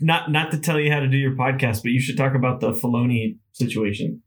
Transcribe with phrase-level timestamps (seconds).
[0.00, 2.60] not not to tell you how to do your podcast, but you should talk about
[2.60, 4.22] the Filoni situation.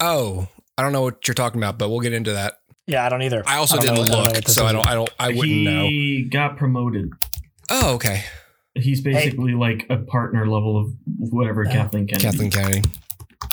[0.00, 2.54] Oh, I don't know what you're talking about, but we'll get into that.
[2.86, 3.42] Yeah, I don't either.
[3.46, 4.86] I also I didn't know- I don't know look, what this so I don't.
[4.86, 5.10] I don't.
[5.18, 5.86] I wouldn't know.
[5.86, 7.10] he got promoted.
[7.70, 8.24] Oh, okay.
[8.74, 11.72] He's basically like a partner level of whatever Yeah.
[11.72, 12.24] Kathleen Kennedy.
[12.24, 12.82] Kathleen Kennedy.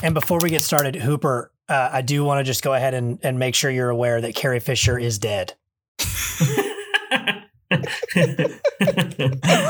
[0.02, 3.20] And before we get started, Hooper, uh, I do want to just go ahead and,
[3.21, 5.55] and make sure you're aware that Carrie Fisher is dead.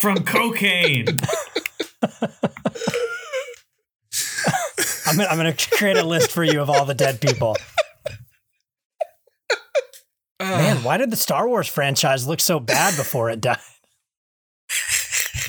[0.00, 1.06] From cocaine.
[5.06, 7.56] I'm gonna, I'm gonna create a list for you of all the dead people.
[10.40, 13.58] Man, why did the Star Wars franchise look so bad before it died?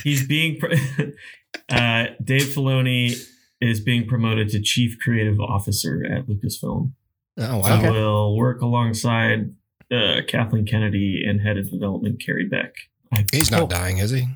[0.04, 0.60] He's being
[1.70, 3.16] uh, Dave Filoni
[3.62, 6.92] is being promoted to chief creative officer at Lucasfilm.
[7.38, 7.64] Oh wow.
[7.64, 9.54] I will work alongside
[9.92, 12.74] uh, Kathleen Kennedy and head of development Carrie Beck.
[13.14, 13.68] I, He's not Cool.
[13.68, 14.28] dying, is he?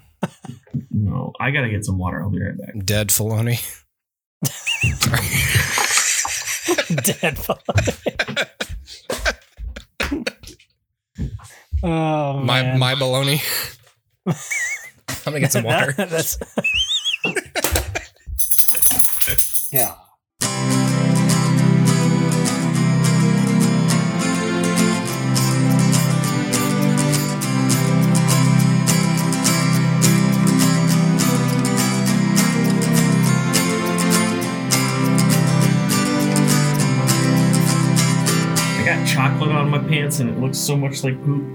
[0.91, 2.21] No, I gotta get some water.
[2.21, 2.85] I'll be right back.
[2.85, 3.61] Dead Filoni.
[7.03, 7.37] dead.
[11.83, 12.79] oh my man.
[12.79, 13.41] my baloney.
[14.27, 14.35] I'm
[15.25, 15.91] gonna get some water.
[15.97, 16.37] That's
[19.71, 19.95] yeah.
[39.15, 41.45] Chocolate on my pants and it looks so much like poop.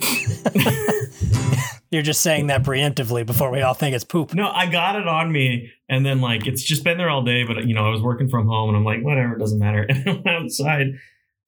[1.90, 4.32] You're just saying that preemptively before we all think it's poop.
[4.32, 7.44] No, I got it on me, and then like it's just been there all day.
[7.44, 9.86] But you know, I was working from home, and I'm like, whatever, it doesn't matter.
[9.90, 10.86] And I went outside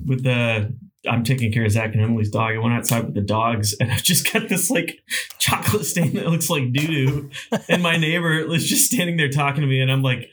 [0.04, 0.76] with the.
[1.08, 2.54] I'm taking care of Zach and Emily's dog.
[2.54, 5.02] I went outside with the dogs, and I've just got this like
[5.38, 7.30] chocolate stain that looks like doo doo.
[7.70, 10.28] And my neighbor was just standing there talking to me, and I'm like,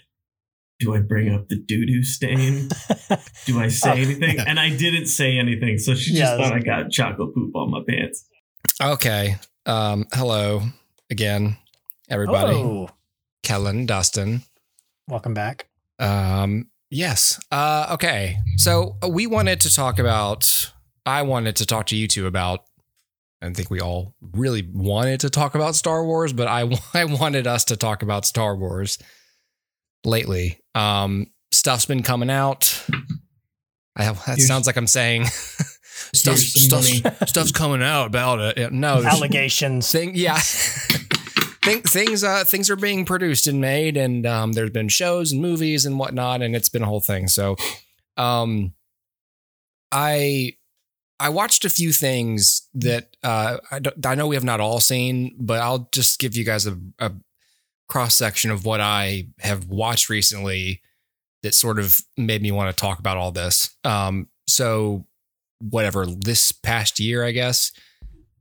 [0.82, 2.68] "Do I bring up the doo doo stain?
[3.46, 6.52] Do I say Oh, anything?" And I didn't say anything, so she just Yeah, thought
[6.54, 8.26] I got chocolate poop on my pants.
[8.82, 9.38] Okay.
[9.66, 10.64] Um, hello
[11.10, 11.56] again,
[12.10, 12.56] everybody.
[12.58, 12.90] Oh,
[13.44, 14.42] Kellan, Dustin.
[15.08, 15.68] welcome back.
[16.00, 17.40] Um, yes.
[17.52, 18.38] Uh, okay.
[18.58, 20.72] So we wanted to talk about.
[21.06, 22.62] I wanted to talk to you two about.
[23.44, 27.48] I think we all really wanted to talk about Star Wars, but I I wanted
[27.48, 28.98] us to talk about Star Wars
[30.06, 30.60] lately.
[30.76, 32.84] Um, stuff's been coming out.
[33.96, 35.26] I have, that Here's- sounds like I'm saying
[36.14, 38.58] stuff, Here's some stuff, stuff's coming out about it.
[38.58, 39.92] Yeah, No, Allegations.
[39.92, 40.40] thing yeah
[41.64, 45.40] Think, things uh things are being produced and made and um there's been shows and
[45.42, 47.56] movies and whatnot and it's been a whole thing so
[48.18, 48.74] um
[49.92, 50.56] i
[51.20, 54.80] i watched a few things that uh i, don't, I know we have not all
[54.80, 57.12] seen but i'll just give you guys a, a
[57.92, 60.82] cross section of what i have watched recently
[61.44, 65.06] that sort of made me want to talk about all this um so
[65.60, 67.72] whatever this past year i guess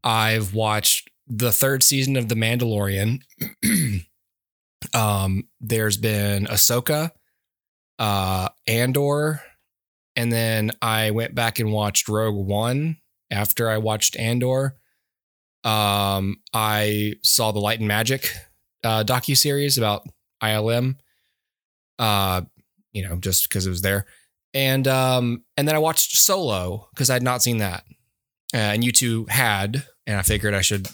[0.02, 3.20] I've watched the third season of The Mandalorian.
[4.94, 7.10] um, there's been Ahsoka,
[7.98, 9.42] uh, Andor,
[10.16, 12.96] and then I went back and watched Rogue One
[13.30, 14.76] after I watched Andor.
[15.62, 18.32] Um, I saw the Light and Magic
[18.84, 20.06] uh, docu series about
[20.42, 20.96] ILM.
[21.98, 22.42] Uh,
[22.92, 24.06] you know, just because it was there,
[24.54, 27.84] and um, and then I watched Solo because I had not seen that
[28.54, 30.88] uh, and you two had, and I figured I should,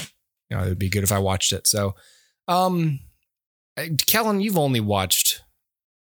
[0.51, 1.67] you know, it would be good if I watched it.
[1.67, 1.95] So,
[2.49, 2.99] um,
[4.07, 5.43] Kellan, you've only watched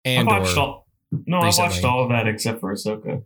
[0.04, 0.40] I Andor.
[0.40, 0.86] watched all.
[1.26, 3.22] No, I watched all of that except for Ahsoka.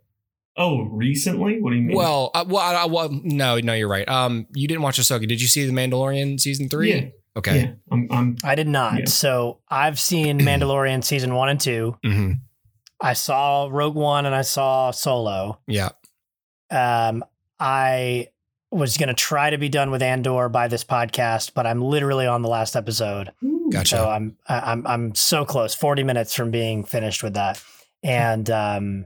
[0.55, 1.59] Oh, recently?
[1.59, 1.97] What do you mean?
[1.97, 4.07] well, uh, well, I, I- well, no, no, you're right.
[4.07, 5.27] Um, you didn't watch Ahsoka.
[5.27, 6.93] Did you see the Mandalorian season three?
[6.93, 7.05] Yeah.
[7.35, 7.61] Okay.
[7.61, 8.07] Yeah, I'm.
[8.11, 8.99] I'm I did not.
[8.99, 9.05] Yeah.
[9.05, 11.97] So I've seen Mandalorian season one and two.
[12.03, 12.31] hmm
[13.01, 15.59] I saw Rogue One and I saw Solo.
[15.67, 15.89] Yeah.
[16.71, 17.23] Um,
[17.59, 18.29] I
[18.71, 22.25] was going to try to be done with Andor by this podcast, but I'm literally
[22.25, 23.31] on the last episode.
[23.71, 23.97] Gotcha.
[23.97, 27.61] So I'm I- I'm I'm so close, 40 minutes from being finished with that.
[28.03, 29.05] And um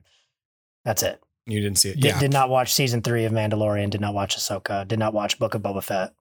[0.85, 1.19] that's it.
[1.45, 1.95] You didn't see it.
[1.95, 2.19] Did, Yeah.
[2.19, 5.53] did not watch season 3 of Mandalorian, did not watch Ahsoka, did not watch Book
[5.53, 6.12] of Boba Fett.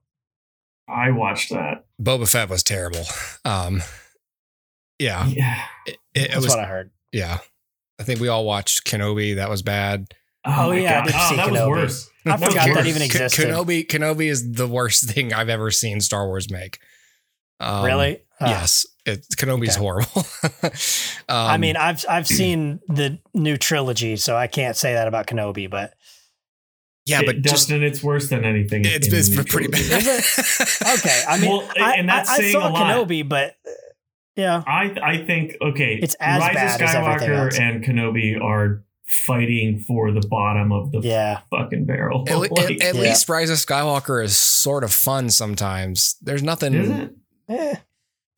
[0.88, 1.84] I watched that.
[2.00, 3.04] Boba Fett was terrible.
[3.44, 3.82] Um,
[4.98, 5.26] yeah.
[5.26, 5.62] Yeah.
[5.86, 6.48] It, it, it That's was.
[6.48, 6.90] what I heard.
[7.12, 7.38] yeah.
[7.98, 9.36] I think we all watched Kenobi.
[9.36, 10.12] That was bad.
[10.44, 12.10] Oh, my yeah, I did Oh, see that was worse.
[12.26, 12.86] I That was forgot that worse.
[12.86, 13.48] even existed.
[13.48, 16.78] Kenobi Kenobi is the worst thing I've ever seen Star Wars make.
[17.58, 18.16] Um, really?
[18.38, 19.80] Uh, Yes, it, Kenobi's Okay.
[19.80, 20.24] horrible.
[21.28, 25.26] um, I mean, I've I've seen the new trilogy, so I can't say that about
[25.26, 25.94] Kenobi, but
[27.06, 28.82] Yeah, It- but just Dustin, it's worse than anything.
[28.84, 30.06] it's, in it's the pretty trilogy.
[30.06, 30.24] bad.
[30.98, 32.82] Okay, I mean, Well, I, and that's I, I saying saw a lot.
[33.08, 33.70] Kenobi, but uh,
[34.36, 37.58] yeah, I I think okay, It's as Rise bad of Skywalker else.
[37.58, 41.40] and Kenobi are fighting for the bottom of the yeah.
[41.50, 42.24] fucking barrel.
[42.28, 43.00] At, Like, at- at Yeah.
[43.00, 46.16] least Rise of Skywalker is sort of fun sometimes.
[46.22, 46.74] There's nothing.
[46.74, 47.12] is it?
[47.48, 47.74] Eh.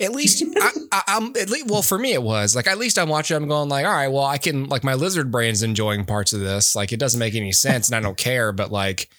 [0.00, 1.67] At least I, I, I'm at least.
[1.67, 3.37] Well, for me, it was like at least I'm watching.
[3.37, 6.41] I'm going like, all right, well, I can like my lizard brain's enjoying parts of
[6.41, 6.77] this.
[6.77, 8.53] Like it doesn't make any sense, and I don't care.
[8.53, 9.11] But like,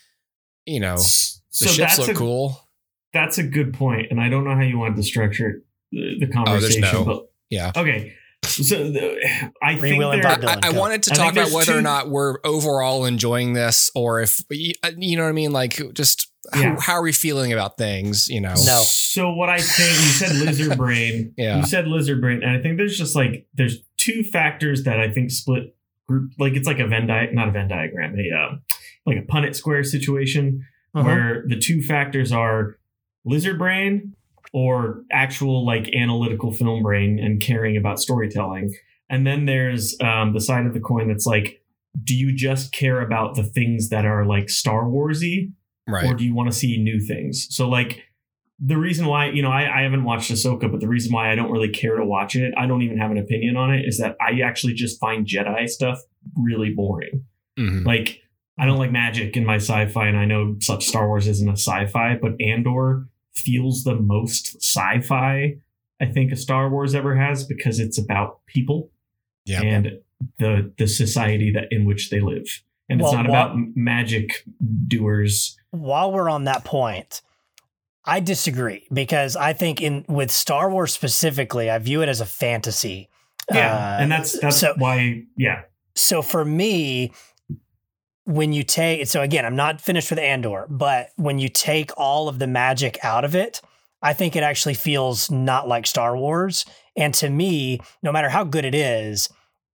[0.65, 1.01] you know, the
[1.49, 2.61] so ships look a, cool.
[3.13, 6.27] That's a good point, and I don't know how you want to structure the, the
[6.29, 6.81] oh, conversation.
[6.81, 7.71] no- but yeah.
[7.75, 8.13] okay.
[8.43, 11.77] So the, I Free think there, I, I wanted to I talk about there's whether
[11.77, 15.51] or not we're overall enjoying this, or if uh, you know what I mean.
[15.51, 16.75] Like, just Yeah.
[16.75, 18.27] how, how are we feeling about things?
[18.29, 18.81] You know, No.
[18.83, 21.33] So what I think you said lizard brain.
[21.37, 21.57] Yeah.
[21.57, 25.09] You said lizard brain, and I think there's just like there's two factors that I
[25.11, 25.75] think split
[26.07, 28.55] group like it's like a Venn di- not a Venn diagram, a uh,
[29.05, 30.65] like a Punnett square situation
[30.95, 31.03] Uh-huh.
[31.05, 32.77] where the two factors are
[33.25, 34.13] lizard brain
[34.53, 38.73] or actual like analytical film brain and caring about storytelling.
[39.09, 41.61] And then there's um, the side of the coin that's like,
[42.03, 45.51] do you just care about the things that are like Star Warsy
[46.09, 47.47] or do you want to see new things?
[47.55, 48.01] So like
[48.59, 51.35] the reason why, you know, I, I haven't watched Ahsoka, but the reason why I
[51.35, 53.97] don't really care to watch it, I don't even have an opinion on it, is
[53.99, 55.99] that I actually just find Jedi stuff
[56.35, 57.23] really boring.
[57.57, 57.85] Mhm.
[57.85, 58.19] Like
[58.57, 61.53] I don't like magic in my sci-fi, and I know such Star Wars isn't a
[61.53, 65.55] sci-fi, but Andor feels the most sci-fi
[66.01, 68.89] I think a Star Wars ever has because it's about people
[69.45, 69.61] Yeah.
[69.61, 69.99] and
[70.37, 72.63] the the society that in which they live.
[72.89, 74.43] And Well, it's not wha- about magic
[74.87, 75.57] doers.
[75.71, 77.21] While we're on that point,
[78.05, 82.25] I disagree because I think in with Star Wars specifically, I view it as a
[82.25, 83.09] fantasy.
[83.53, 85.23] Yeah, Uh, and that's that's so why.
[85.37, 85.61] Yeah,
[85.95, 87.11] so for me
[88.25, 92.27] when you take so again i'm not finished with andor but when you take all
[92.29, 93.59] of the magic out of it
[94.03, 96.63] i think it actually feels not like star wars
[96.95, 99.29] and to me no matter how good it is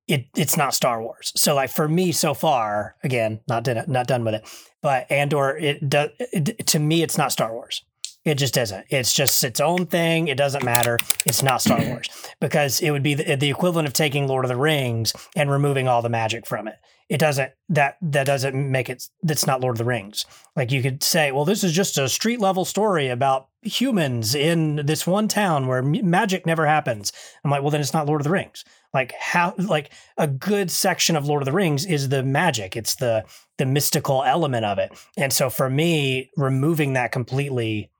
[0.07, 1.31] it it's not star wars.
[1.35, 4.47] So like for me so far again not done, not done with it
[4.81, 7.83] but andor it does it, to me it's not star wars.
[8.23, 8.85] It just isn't.
[8.89, 10.27] It's just its own thing.
[10.27, 10.97] It doesn't matter.
[11.25, 12.09] It's not star wars.
[12.41, 15.87] Because it would be the, the equivalent of taking lord of the rings and removing
[15.87, 16.75] all the magic from it.
[17.07, 20.25] It doesn't that that doesn't make it that's not lord of the rings.
[20.55, 24.77] Like you could say well this is just a street level story about humans in
[24.85, 27.11] this one town where magic never happens.
[27.43, 30.71] I'm like well then it's not lord of the rings like how like a good
[30.71, 32.75] section of lord of the rings is the magic.
[32.75, 33.23] It's the
[33.59, 34.91] the mystical element of it.
[35.17, 37.91] And so for me removing that completely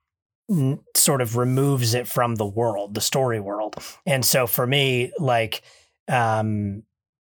[0.50, 3.76] n- sort of removes it from the world the story world.
[4.08, 5.62] And so for me like
[6.08, 6.84] um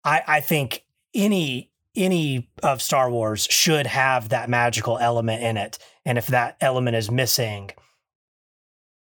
[0.05, 0.85] i i think
[1.15, 6.59] any any of Star Wars should have that magical element in it, and if that
[6.61, 7.71] element is missing,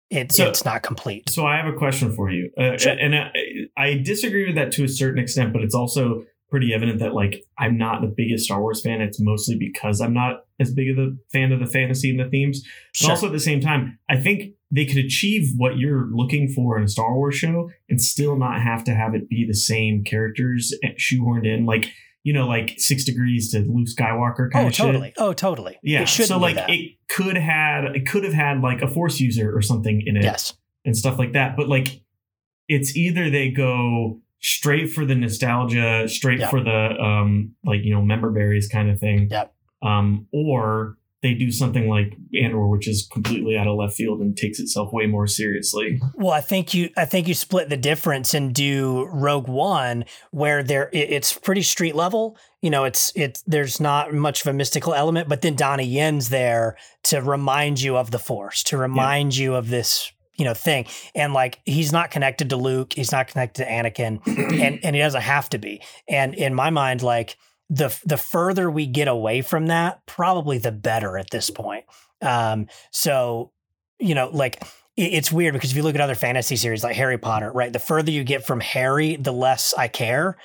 [0.10, 1.30] it, So- it's not complete.
[1.30, 2.94] So I have a question for you, uh, Sure.
[2.94, 3.32] and I,
[3.78, 7.44] I disagree with that to a certain extent, but it's also pretty evident that like
[7.58, 9.02] I'm not the biggest Star Wars fan.
[9.02, 12.30] It's mostly because I'm not as big of a fan of the fantasy and the
[12.30, 12.62] themes.
[12.62, 13.10] But Sure.
[13.12, 16.84] also at the same time, I think they could achieve what you're looking for in
[16.84, 20.74] a Star Wars show and still not have to have it be the same characters
[20.98, 21.92] shoehorned in, like
[22.26, 24.86] you know, like Six Degrees to Luke Skywalker kind oh, of shit.
[24.86, 25.14] totally.
[25.18, 25.78] Oh, totally.
[25.84, 26.06] Yeah.
[26.06, 30.02] So like it could had it could have had like a Force user or something
[30.04, 30.58] in it yes.
[30.86, 31.56] and stuff like that.
[31.56, 32.02] But like,
[32.68, 36.50] it's either they go straight for the nostalgia, straight Yep.
[36.50, 39.54] for the um, like you know member berries kind of thing, Yep.
[39.82, 44.38] um, or they do something like Andor, which is completely out of left field and
[44.38, 46.00] takes itself way more seriously.
[46.14, 50.62] Well, I think you I think you split the difference and do Rogue One where
[50.62, 52.38] there it, it's pretty street level.
[52.62, 56.30] You know, it's it's there's not much of a mystical element, but then Donnie Yen's
[56.30, 60.86] there to remind you of the Force, to remind you of this you know thing,
[61.14, 64.20] and like he's not connected to Luke, he's not connected to Anakin,
[64.62, 65.82] and and he doesn't have to be.
[66.08, 67.38] And in my mind, like
[67.70, 71.86] the the further we get away from that, probably the better at this point.
[72.22, 73.52] Um, so
[74.00, 74.62] you know, like
[74.98, 77.72] it- it's weird because if you look at other fantasy series like Harry Potter, right,
[77.74, 80.38] the further you get from Harry, the less I care.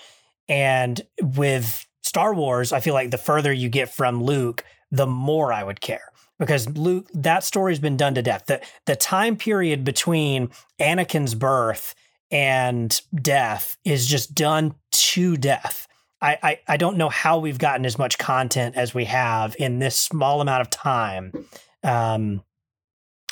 [0.48, 5.52] And with Star Wars, I feel like the further you get from Luke, the more
[5.52, 6.09] I would care.
[6.40, 8.46] Because Luke, that story's been done to death.
[8.46, 11.94] The the time period between Anakin's birth
[12.30, 15.86] and death is just done to death.
[16.22, 19.78] I, I, I don't know how we've gotten as much content as we have in
[19.78, 21.32] this small amount of time.
[21.82, 22.42] Um,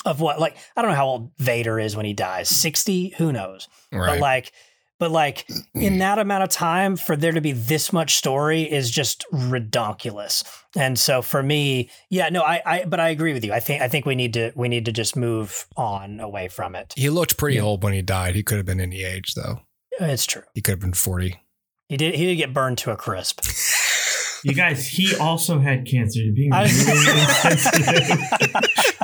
[0.05, 2.49] of what like I don't know how old Vader is when he dies.
[2.49, 3.69] 60, who knows.
[3.93, 4.07] Right.
[4.07, 4.53] But like
[4.99, 5.99] But like in mm.
[6.01, 10.45] that amount of time, for there to be this much story is just redonkulous.
[10.77, 13.53] And so for me, yeah, no, I, I, but I agree with you.
[13.53, 16.75] I think, I think we need to, we need to just move on away from
[16.75, 16.95] it.
[16.97, 18.35] He looked pretty old when he died.
[18.35, 19.61] He could have been any age though.
[20.01, 20.43] Uh, it's true.
[20.55, 21.41] He could have been 40.
[21.89, 23.41] He did, he did get burned to a crisp.
[24.45, 26.21] You guys, he also had cancer.
[26.21, 28.98] You're being I- really insensitive.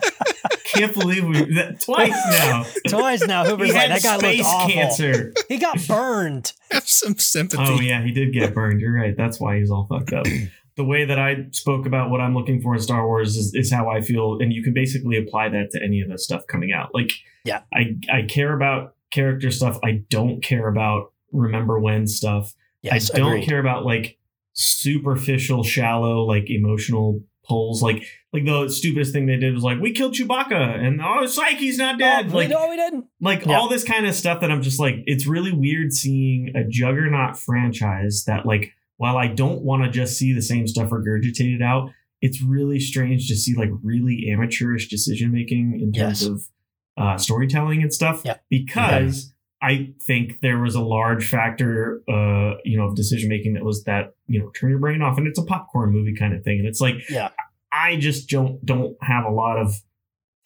[0.74, 2.64] Can't believe we that twice now.
[2.88, 4.70] Twice now, He Hoover's like, had that guy looked space awful.
[4.74, 5.32] cancer.
[5.48, 6.52] He got burned.
[6.70, 7.62] Have some sympathy.
[7.64, 8.80] Oh yeah, he did get burned.
[8.80, 9.16] You're right.
[9.16, 10.26] That's why he's all fucked up.
[10.76, 13.70] The way that I spoke about what I'm looking for in Star Wars is, is
[13.72, 16.72] how I feel, and you can basically apply that to any of the stuff coming
[16.72, 16.90] out.
[16.92, 17.12] Like,
[17.44, 17.60] Yeah.
[17.72, 19.78] I I care about character stuff.
[19.84, 22.56] I don't care about remember when stuff.
[22.82, 23.46] Yes, I don't agreed.
[23.46, 24.18] care about like
[24.54, 27.82] superficial, shallow, like emotional pulls.
[27.82, 31.78] Like like the stupidest thing they did was like we killed Chewbacca and oh Psyche's
[31.78, 32.28] not dead.
[32.32, 33.06] Oh, like no, we didn't.
[33.20, 33.58] like Yeah.
[33.58, 37.38] all this kind of stuff that I'm just like it's really weird seeing a juggernaut
[37.38, 41.90] franchise that like while I don't want to just see the same stuff regurgitated out,
[42.22, 46.30] it's really strange to see like really amateurish decision making in terms Yes.
[46.30, 46.48] of
[46.96, 48.36] uh, storytelling and stuff Yeah.
[48.48, 49.33] because
[49.64, 53.82] I think there was a large factor, uh, you know, of decision making that was
[53.84, 56.58] that you know turn your brain off, and it's a popcorn movie kind of thing,
[56.58, 57.30] and it's like, Yeah.
[57.72, 59.74] I just don't don't have a lot of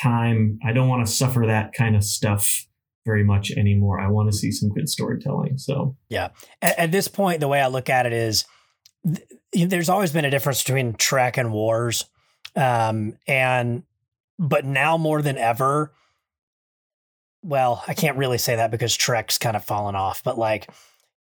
[0.01, 0.61] time.
[0.65, 2.67] I don't want to suffer that kind of stuff
[3.05, 4.01] very much anymore.
[4.01, 5.59] I want to see some good storytelling.
[5.59, 6.29] So yeah,
[6.63, 8.45] at, at this point, the way I look at it is
[9.05, 12.05] th- there's always been a difference between Trek and Wars.
[12.55, 13.83] Um, and,
[14.39, 15.93] but now more than ever,
[17.43, 20.69] well, I can't really say that because Trek's kind of fallen off, but like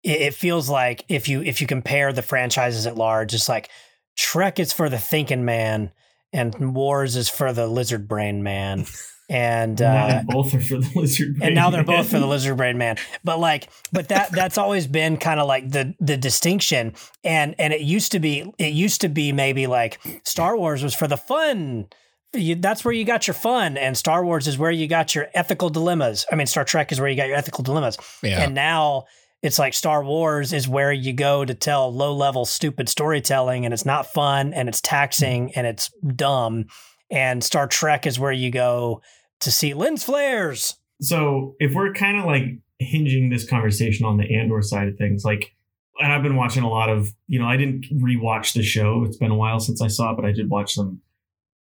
[0.03, 3.69] it, it feels like if you, if you compare the franchises at large, it's like
[4.17, 5.91] Trek is for the thinking man
[6.33, 8.85] and Wars is for the lizard brain man.
[9.29, 11.37] And, uh, both are for the lizard.
[11.41, 14.57] and now they're brain both for the lizard brain man but like but that that's
[14.57, 18.73] always been kind of like the the distinction and and it used to be it
[18.73, 21.87] used to be maybe like star wars was for the fun
[22.33, 25.27] you, that's where you got your fun and star wars is where you got your
[25.33, 28.41] ethical dilemmas i mean star trek is where you got your ethical dilemmas yeah.
[28.41, 29.05] and now
[29.41, 33.73] it's like Star Wars is where you go to tell low level, stupid storytelling, and
[33.73, 36.65] it's not fun and it's taxing and it's dumb.
[37.09, 39.01] And Star Trek is where you go
[39.39, 40.75] to see lens flares.
[41.01, 42.43] so if we're kind of like
[42.77, 45.55] hinging this conversation on the Andor side of things, like,
[45.99, 49.03] and I've been watching a lot of, you know, I didn't rewatch the show.
[49.05, 51.01] It's been a while since I saw it, but I did watch some,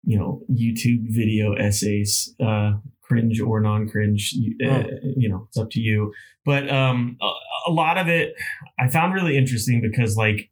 [0.06, 4.32] you know, YouTube video essays, uh, cringe or non-cringe.
[4.34, 4.84] You, uh,
[5.18, 6.14] you know, it's up to you.
[6.46, 7.32] But um, a,
[7.68, 8.36] a lot of it
[8.80, 10.50] I found really interesting because, like,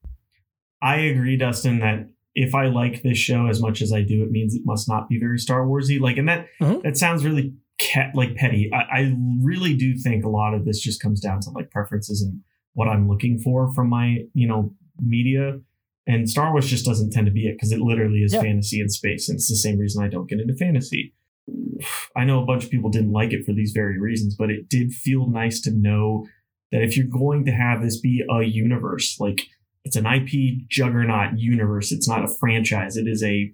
[0.81, 4.31] I agree, Dustin, that if I like this show as much as I do, it
[4.31, 5.99] means it must not be very Star Warsy.
[5.99, 6.81] Like, and that Mhm.
[6.83, 8.71] that sounds really cat like petty.
[8.73, 12.21] I, I really do think a lot of this just comes down to like preferences
[12.21, 12.41] and
[12.73, 15.59] what I'm looking for from my you know media.
[16.05, 18.41] And Star Wars just doesn't tend to be it because it literally is Yeah.
[18.41, 21.13] fantasy and space, and it's the same reason I don't get into fantasy.
[22.15, 24.69] I know a bunch of people didn't like it for these very reasons, but it
[24.69, 26.25] did feel nice to know
[26.71, 29.47] that if you're going to have this be a universe, like
[29.85, 32.97] it's an IP juggernaut universe, it's not a franchise.
[32.97, 33.53] It is a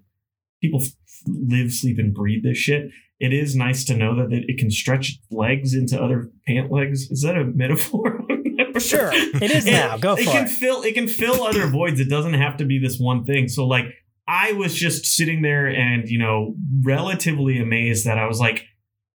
[0.61, 0.91] people f-
[1.27, 2.89] live, sleep, and breathe this shit.
[3.19, 7.09] It is nice to know that it, it can stretch legs into other pant legs.
[7.11, 8.21] Is that a metaphor?
[8.77, 9.97] Sure, it is now.
[9.97, 10.49] Go it for can it.
[10.49, 11.99] fill it can fill other voids.
[11.99, 13.47] It doesn't have to be this one thing.
[13.47, 13.85] So like
[14.27, 18.65] I was just sitting there and you know relatively amazed that I was like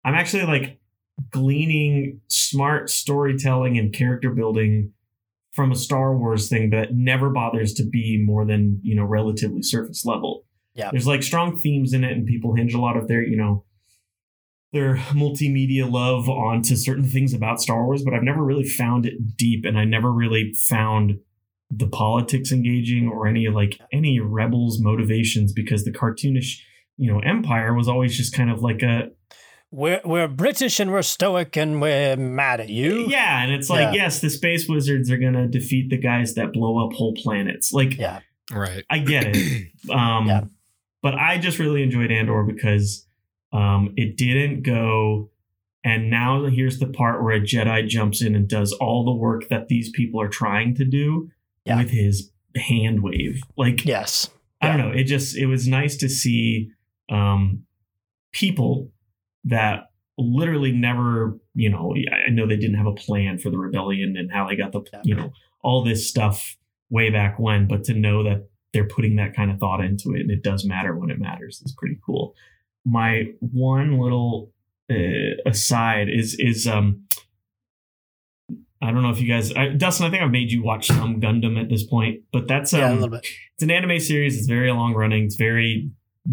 [0.04, 0.78] I'm actually like
[1.30, 4.92] gleaning smart storytelling and character building
[5.52, 9.62] from a Star Wars thing that never bothers to be more than you know relatively
[9.62, 10.44] surface level.
[10.74, 10.90] Yeah.
[10.92, 13.64] there's like strong themes in it, and people hinge a lot of their you know
[14.72, 19.36] their multimedia love onto certain things about Star Wars, but I've never really found it
[19.36, 21.18] deep, and I never really found
[21.70, 26.58] the politics engaging or any like any rebels motivations because the cartoonish
[26.96, 29.10] you know empire was always just kind of like a
[29.70, 33.06] We're we're British and we're stoic and we're mad at you.
[33.08, 34.04] yeah and it's like Yeah.
[34.04, 37.96] yes the space wizards are gonna defeat the guys that blow up whole planets like
[37.96, 38.18] Yeah.
[38.52, 38.84] right.
[38.90, 40.44] i get it um Yeah.
[41.02, 43.06] but i just really enjoyed andor because
[43.52, 45.30] um it didn't go
[45.82, 49.48] and now here's the part where a jedi jumps in and does all the work
[49.48, 51.28] that these people are trying to do
[51.64, 51.78] Yeah.
[51.78, 54.30] with his hand wave like Yes.
[54.62, 54.90] I don't know.
[54.90, 56.70] It just it was nice to see
[57.08, 57.64] um,
[58.32, 58.90] people
[59.44, 61.94] that literally never, you know,
[62.26, 64.82] I know they didn't have a plan for the rebellion and how they got the,
[65.02, 66.56] you know, all this stuff
[66.90, 70.20] way back when, but to know that they're putting that kind of thought into it
[70.20, 72.34] and it does matter when it matters is pretty cool.
[72.84, 74.52] My one little
[74.90, 77.06] uh, aside is is um
[78.82, 80.06] I don't know if you guys, I, Dustin.
[80.06, 82.92] I think I've made you watch some Gundam at this point, but that's um, yeah,
[82.92, 83.26] a little bit.
[83.54, 84.38] it's an anime series.
[84.38, 85.24] It's very long running.
[85.24, 85.90] It's very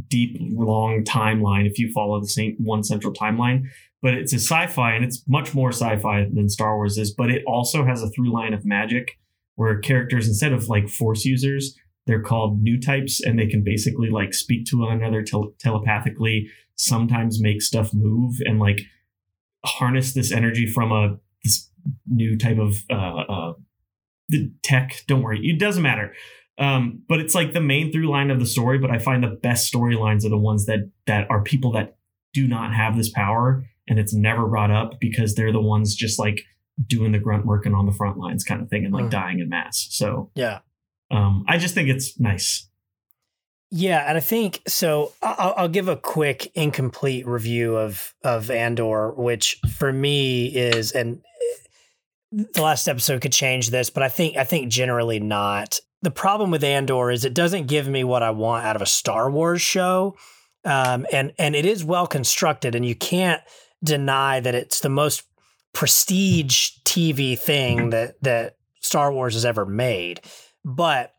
[0.07, 3.65] deep, long timeline if you follow the same one central timeline.
[4.01, 7.13] But it's a sci-fi, and it's much more sci-fi than Star Wars is.
[7.13, 9.17] But it also has a through line of magic,
[9.55, 11.75] where characters instead of like Force users,
[12.07, 16.47] they're called new types, and they can basically like speak to one another tel- telepathically.
[16.75, 18.81] Sometimes make stuff move and like
[19.65, 21.69] harness this energy from a this
[22.07, 23.53] new type of uh, uh,
[24.29, 25.03] the tech.
[25.07, 26.13] Don't worry, it doesn't matter.
[26.59, 28.79] Um, but it's like the main through line of the story.
[28.79, 31.97] But I find the best storylines are the ones that that are people that
[32.33, 36.17] do not have this power, and it's never brought up because they're the ones just
[36.19, 36.41] like
[36.85, 39.09] doing the grunt work and on the front lines kind of thing, and like Mm.
[39.11, 39.87] dying in mass.
[39.89, 40.59] So Yeah.
[41.11, 42.67] Um, I just think it's nice.
[43.69, 45.11] Yeah, and I think so.
[45.21, 51.21] I'll, I'll give a quick, incomplete review of of Andor, which for me is, and
[52.31, 55.79] the last episode could change this, but I think I think generally not.
[56.01, 58.85] The problem with Andor is it doesn't give me what I want out of a
[58.85, 60.15] Star Wars show,
[60.63, 63.41] um, and and it is well constructed, and you can't
[63.83, 65.23] deny that it's the most
[65.73, 70.21] prestige TV thing that that Star Wars has ever made.
[70.67, 71.13] But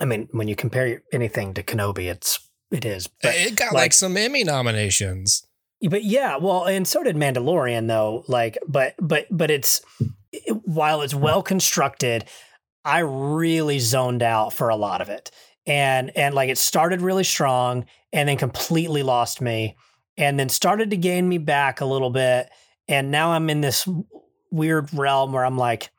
[0.00, 3.06] I mean, when you compare anything to Kenobi, it's it is.
[3.22, 5.46] But it got like- like, some Emmy nominations.
[5.88, 8.24] but yeah, well, and so did Mandalorian though.
[8.28, 9.82] Like, but but but it's
[10.32, 12.24] it, while it's well constructed,
[12.82, 15.30] I really zoned out for a lot of it,
[15.66, 19.76] and and like it started really strong, and then completely lost me,
[20.16, 22.48] and then started to gain me back a little bit,
[22.88, 23.86] and now I'm in this
[24.50, 25.90] weird realm where I'm like,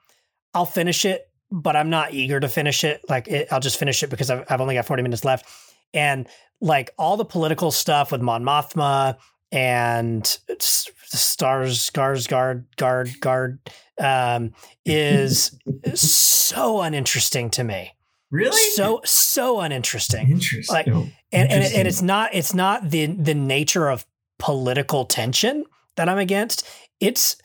[0.56, 3.02] I'll finish it, but I'm not eager to finish it.
[3.10, 5.46] Like, it, I'll just finish it because I've, I've only got 40 minutes left,
[5.94, 6.28] and
[6.62, 9.18] like all the political stuff with Mon Mothma
[9.52, 10.26] and
[10.60, 13.60] stars guards guard guard guard
[14.00, 14.52] um
[14.86, 15.58] is
[15.94, 17.94] so uninteresting to me
[18.30, 18.60] Really?
[18.74, 20.74] so so uninteresting interesting.
[20.76, 21.80] like- and and, Interesting.
[21.80, 24.06] and it's not it's not the the nature of
[24.38, 25.64] political tension
[25.96, 26.68] that I'm against
[27.00, 27.38] it's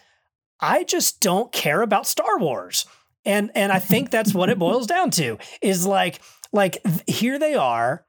[0.60, 2.84] I just don't care about Star Wars
[3.24, 6.20] and and I think that's what it boils down to is like
[6.52, 8.04] like here they are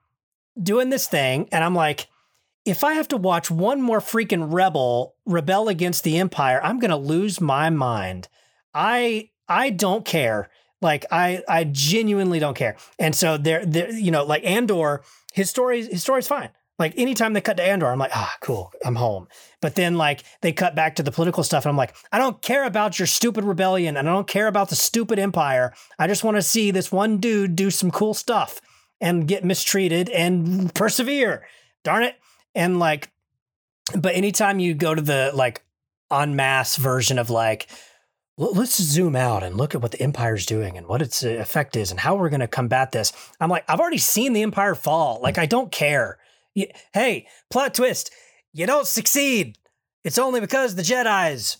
[0.62, 2.08] doing this thing and I'm like
[2.65, 6.91] if I have to watch one more freaking rebel rebel against the empire I'm going
[6.91, 8.28] to lose my mind.
[8.73, 10.49] I I don't care.
[10.82, 12.76] Like I I genuinely don't care.
[12.99, 16.49] And so there there you know like Andor his story his story's fine
[16.84, 19.28] like anytime they cut to Andor I'm like ah cool I'm home.
[19.62, 22.41] But then like they cut back to the political stuff and I'm like I don't
[22.41, 25.74] care about your stupid rebellion and I don't care about the stupid empire.
[25.98, 28.60] I just want to see this one dude do some cool stuff
[29.00, 31.48] and get mistreated and persevere.
[31.84, 32.15] Darn it.
[32.54, 33.10] And like
[33.98, 35.63] but anytime you go to the like
[36.12, 37.67] en masse version of like
[38.38, 41.78] let's zoom out and look at what the empire's doing and what its uh, effect
[41.78, 44.76] is and how we're going to combat this i'm like i've already seen the empire
[44.76, 45.19] fall.
[45.22, 46.17] Like i don't care
[46.94, 48.12] Hey plot twist
[48.54, 49.58] you don't succeed
[50.04, 51.58] it's only because the jedis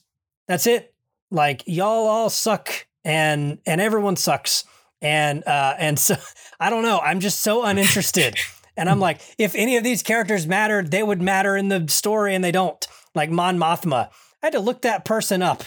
[0.48, 0.94] that's it
[1.32, 4.64] like y'all all suck and and everyone sucks
[5.02, 6.16] and uh and so
[6.60, 8.36] i don't know i'm just so uninterested
[8.78, 12.36] and i'm like if any of these characters mattered they would matter in the story
[12.36, 14.10] and they don't like mon mothma
[14.42, 15.64] i had to look that person up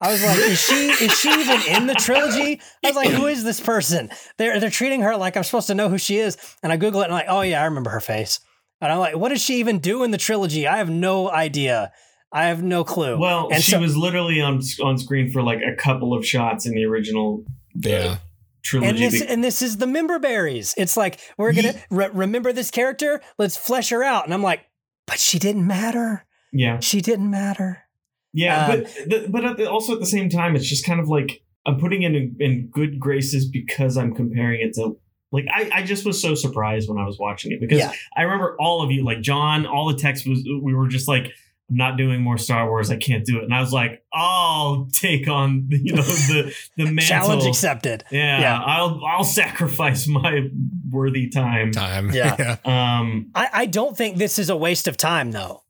[0.00, 2.60] I was like, is she is she even in the trilogy?
[2.84, 4.10] I was like, who is this person?
[4.36, 6.36] They're they're treating her like I'm supposed to know who she is.
[6.62, 8.40] And I Google it and I'm like, oh yeah, I remember her face.
[8.84, 10.66] And I'm like, what does she even do in the trilogy?
[10.66, 11.90] I have no idea.
[12.32, 13.18] I have no clue.
[13.18, 16.66] well, and she so- was literally on on screen for like a couple of shots
[16.66, 18.16] in the original uh, Yeah.
[18.62, 18.88] trilogy.
[19.04, 20.74] and this and this is the member berries.
[20.76, 23.20] It's like we're gonna re- remember this character.
[23.38, 24.24] Let's flesh her out.
[24.24, 24.60] And I'm like,
[25.06, 26.24] but she didn't matter.
[26.52, 27.84] yeah, She didn't matter.
[28.32, 30.98] yeah, Um, but the, but at the, also at the same time, it's just kind
[30.98, 34.96] of like I'm putting it in in good graces because I'm comparing it to.
[35.34, 37.92] Like I, I just was so surprised when I was watching it because Yeah.
[38.16, 41.24] I remember all of you like John all the text was we were just like
[41.70, 44.88] I'm not doing more Star Wars I can't do it and I was like I'll
[44.92, 48.04] take on you know the the mantle Challenge accepted.
[48.10, 48.60] Yeah, Yeah.
[48.62, 50.48] I'll I'll sacrifice my
[50.90, 51.72] worthy time.
[51.72, 52.10] Time.
[52.14, 52.56] Yeah.
[52.64, 55.62] Um, I, I don't think this is a waste of time though.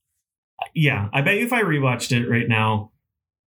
[0.75, 2.91] yeah, I bet you if I rewatched it right now,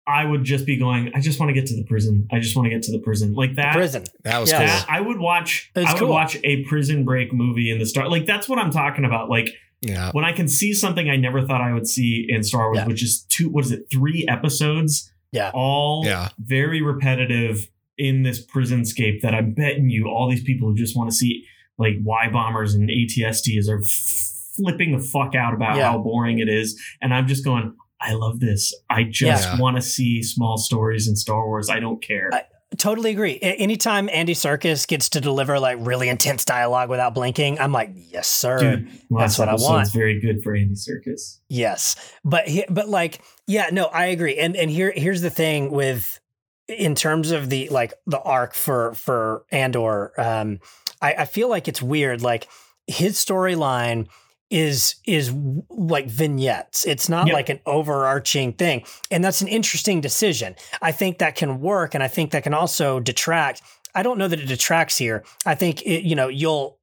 [0.05, 1.11] I would just be going.
[1.15, 2.27] I just want to get to the prison.
[2.31, 3.73] I just want to get to the prison, like that.
[3.73, 4.03] Prison.
[4.23, 4.67] That was Yeah.
[4.67, 4.85] cool.
[4.95, 5.71] I would watch.
[5.75, 6.09] It's I would cool.
[6.09, 8.09] watch a prison break movie in the Star.
[8.09, 9.29] Like that's what I'm talking about.
[9.29, 9.49] Like
[9.81, 10.11] Yeah.
[10.11, 12.87] when I can see something I never thought I would see in Star Wars, Yeah.
[12.87, 13.49] which is two.
[13.49, 13.85] What is it?
[13.91, 15.09] Three episodes.
[15.31, 15.51] Yeah.
[15.53, 16.29] All Yeah.
[16.37, 20.97] very repetitive in this prison scape that I'm betting you all these people who just
[20.97, 21.45] want to see
[21.77, 25.91] like Y bombers and ATSTs are f- flipping the fuck out about Yeah.
[25.91, 26.79] how boring it is.
[27.01, 28.73] And I'm just going, I love this.
[28.89, 29.59] I just Yeah.
[29.59, 31.69] want to see small stories in Star Wars.
[31.69, 32.29] I don't care.
[32.33, 32.43] I-
[32.75, 33.37] Totally agree.
[33.39, 38.27] Anytime Andy Serkis gets to deliver like really intense dialogue without blinking, I'm like, yes,
[38.27, 38.57] sir.
[38.57, 39.93] Dude, that's what I want.
[39.93, 41.37] very good for Andy Serkis.
[41.49, 44.37] Yes, but he, but like yeah, no, I agree.
[44.39, 46.19] And and here here's the thing with
[46.67, 50.57] in terms of the like the arc for for Andor, um,
[50.99, 52.23] I, I feel like it's weird.
[52.23, 52.47] Like
[52.87, 54.07] his storyline
[54.53, 55.33] is is
[55.69, 56.85] like vignettes.
[56.85, 57.33] It's not Yep.
[57.33, 60.55] like an overarching thing, and that's an interesting decision.
[60.81, 63.61] I think that can work, and I think that can also detract.
[63.95, 65.23] I don't know that it detracts here.
[65.45, 66.77] I think it, you know you'll.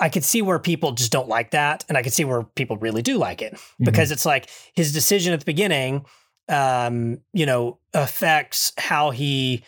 [0.00, 2.76] I could see where people just don't like that, and I could see where people
[2.78, 3.84] really do like it Mm-hmm.
[3.84, 6.04] because it's like his decision at the beginning,
[6.48, 9.64] um, you know, affects how he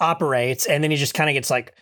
[0.00, 1.74] operates, and then he just kind of gets like,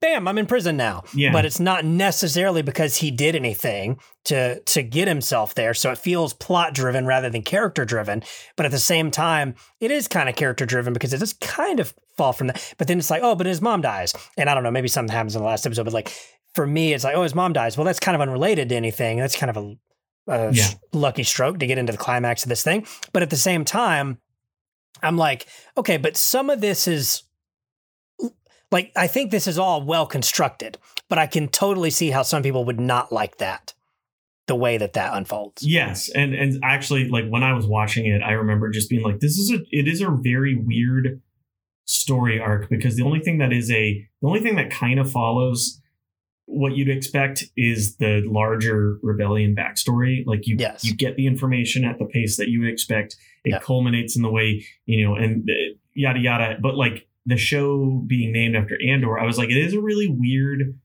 [0.00, 4.60] "Bam, I'm in prison now." yeah, But it's not necessarily because he did anything to
[4.60, 5.74] to get himself there.
[5.74, 8.22] So it feels plot driven rather than character driven.
[8.56, 11.80] But at the same time, it is kind of character driven because it does kind
[11.80, 12.74] of fall from that.
[12.78, 15.12] But then it's like, oh, but his mom dies, and I don't know, maybe something
[15.14, 15.84] happens in the last episode.
[15.84, 16.12] But like
[16.54, 17.76] for me, it's like, oh, his mom dies.
[17.76, 19.18] Well, that's kind of unrelated to anything.
[19.18, 19.76] That's kind of a,
[20.32, 20.68] a Yeah.
[20.92, 22.86] lucky stroke to get into the climax of this thing.
[23.12, 24.18] But at the same time,
[25.02, 27.24] I'm like, okay, but some of this is
[28.74, 30.76] like I think this is all well constructed,
[31.08, 33.72] but I can totally see how some people would not like that,
[34.48, 35.62] the way that that unfolds.
[35.62, 39.20] Yes, and and actually, like when I was watching it, I remember just being like,
[39.20, 41.22] "This is a it is a very weird
[41.86, 45.10] story arc because the only thing that is a the only thing that kind of
[45.10, 45.80] follows
[46.46, 50.24] what you'd expect is the larger rebellion backstory.
[50.26, 50.84] Like you Yes.
[50.84, 53.16] you get the information at the pace that you would expect.
[53.44, 53.58] It Yeah.
[53.60, 56.58] culminates in the way you know, and uh, yada yada.
[56.60, 60.08] But like the show being named after Andor, I was like, it is a really
[60.08, 60.78] weird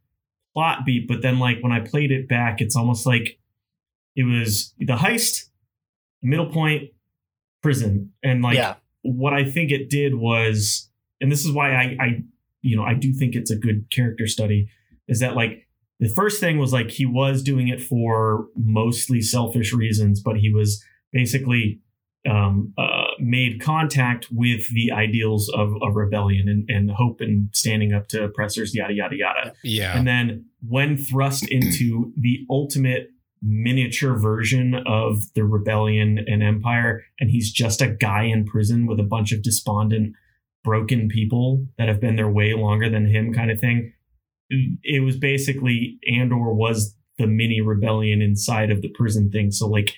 [0.54, 1.08] plot beat.
[1.08, 3.39] But then like when I played it back, it's almost like
[4.15, 5.49] it was the heist,
[6.21, 6.89] middle point,
[7.62, 10.89] prison, and like yeah, what I think it did was,
[11.21, 12.23] and this is why I, I,
[12.62, 14.69] you know, I do think it's a good character study,
[15.08, 15.67] is that like
[15.99, 20.52] the first thing was like he was doing it for mostly selfish reasons, but he
[20.52, 21.82] was basically
[22.30, 27.93] um, uh, made contact with the ideals of, of rebellion and, and hope and standing
[27.93, 29.53] up to oppressors, yada yada yada.
[29.63, 29.97] Yeah.
[29.97, 33.10] And then when thrust into the ultimate
[33.41, 38.99] miniature version of the rebellion and empire, and he's just a guy in prison with
[38.99, 40.13] a bunch of despondent,
[40.63, 43.93] broken people that have been there way longer than him, kind of thing.
[44.49, 49.51] It was basically Andor was the mini rebellion inside of the prison thing.
[49.51, 49.93] So like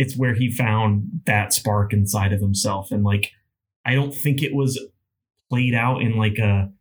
[0.00, 2.90] it's where he found that spark inside of himself.
[2.90, 3.32] And like
[3.84, 4.82] I don't think it was
[5.50, 6.72] played out in like a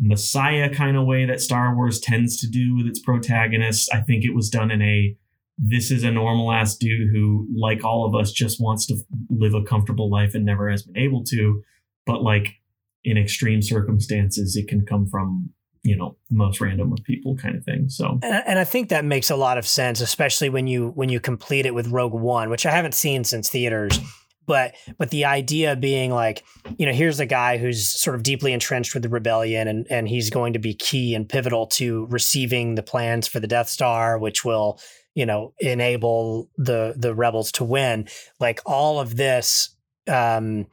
[0.00, 3.88] messiah kind of way that Star Wars tends to do with its protagonists.
[3.92, 5.16] I think it was done in a
[5.58, 8.96] this is a normal ass dude who, like all of us, just wants to
[9.30, 11.62] live a comfortable life and never has been able to.
[12.04, 12.56] But like
[13.04, 15.50] in extreme circumstances, it can come from
[15.86, 17.88] you know most random of people kind of thing.
[17.88, 21.08] So and, and I think that makes a lot of sense, especially when you when
[21.08, 23.98] you complete it with Rogue One, which I haven't seen since theaters.
[24.46, 26.44] But but the idea being like,
[26.78, 30.08] you know, here's a guy who's sort of deeply entrenched with the rebellion, and and
[30.08, 34.18] he's going to be key and pivotal to receiving the plans for the Death Star,
[34.18, 34.80] which will
[35.14, 38.08] you know enable the the rebels to win.
[38.40, 39.70] Like all of this.
[40.08, 40.66] Um,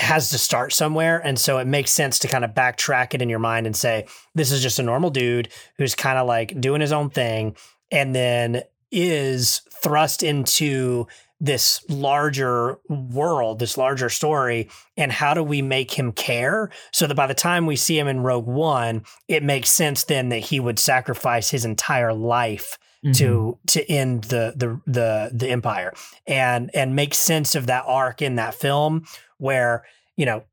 [0.00, 1.18] has to start somewhere.
[1.24, 4.06] And so it makes sense to kind of backtrack it in your mind and say,
[4.34, 7.56] this is just a normal dude who's kind of like doing his own thing
[7.90, 11.06] and then is thrust into
[11.40, 14.68] this larger world, this larger story.
[14.96, 18.08] And how do we make him care so that by the time we see him
[18.08, 23.12] in Rogue One, it makes sense then that he would sacrifice his entire life Mm-hmm.
[23.12, 25.94] to to end the the the the empire
[26.26, 29.06] and and make sense of that arc in that film
[29.38, 29.86] where
[30.18, 30.44] you know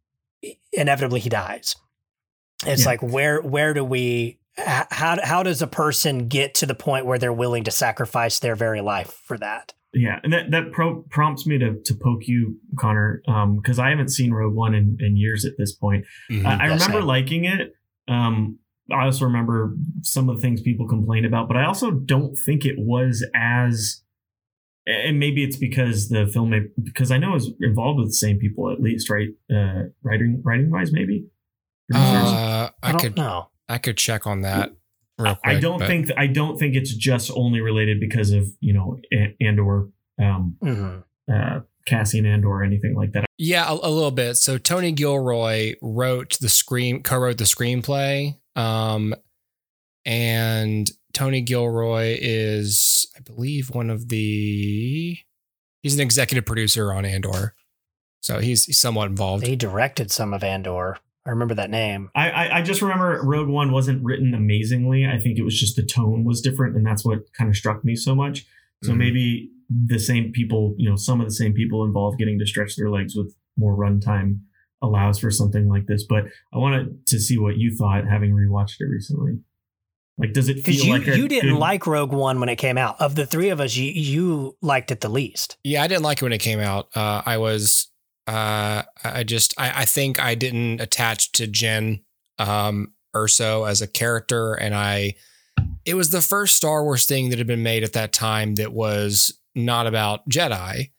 [0.71, 1.75] inevitably he dies
[2.65, 2.87] it's Yeah.
[2.87, 7.19] like where where do we how how does a person get to the point where
[7.19, 11.45] they're willing to sacrifice their very life for that yeah, and that that pro- prompts
[11.47, 13.21] me to to poke you, Conner,
[13.55, 16.05] because I haven't seen Rogue One in, in years at this point.
[16.29, 16.45] Mhm.
[16.45, 17.05] I, I remember same.
[17.05, 17.71] liking it.
[18.07, 18.59] Um,
[18.91, 22.65] I also remember some of the things people complained about, but I also don't think
[22.65, 24.01] it was as.
[24.85, 28.71] And maybe it's because the film, because I know is involved with the same people
[28.71, 29.27] at least, right?
[29.53, 31.25] Uh, writing, writing wise, maybe.
[31.93, 34.71] Uh, I, don't could know I could check on that.
[35.17, 38.47] Real quick, I don't but- think I don't think it's just only related because of
[38.59, 38.97] you know
[39.41, 39.89] Andor,
[40.21, 41.03] um, Mhm.
[41.31, 43.25] uh, Cassian Andor, or anything like that.
[43.37, 44.35] Yeah, a, a little bit.
[44.35, 49.13] So Tony Gilroy wrote the screen, co-wrote the screenplay, um,
[50.05, 55.17] and Tony Gilroy is, I believe, one of the.
[55.83, 57.53] He's an executive producer on Andor,
[58.19, 59.45] so he's, he's somewhat involved.
[59.47, 60.97] He directed some of Andor.
[61.25, 62.09] I remember that name.
[62.15, 65.05] I, I I just remember Rogue One wasn't written amazingly.
[65.05, 67.83] I think it was just the tone was different, and that's what kind of struck
[67.83, 68.45] me so much.
[68.83, 68.97] So Mhm.
[68.97, 72.75] maybe the same people, you know, some of the same people involved getting to stretch
[72.77, 74.39] their legs with more runtime
[74.81, 76.05] allows for something like this.
[76.07, 79.39] But I wanted to see what you thought having rewatched it recently.
[80.19, 82.55] Like, does it Because feel you, like you didn't good- like Rogue One when it
[82.55, 82.99] came out.
[82.99, 85.57] Of the three of us, you, you liked it the least.
[85.63, 86.87] Yeah, I didn't like it when it came out.
[86.95, 87.87] Uh, I was,
[88.25, 92.01] uh, I just, I, I think I didn't attach to Jyn
[92.39, 95.13] um, Erso as a character, and I,
[95.85, 98.73] it was the first Star Wars thing that had been made at that time that
[98.73, 100.91] was not about Jedi,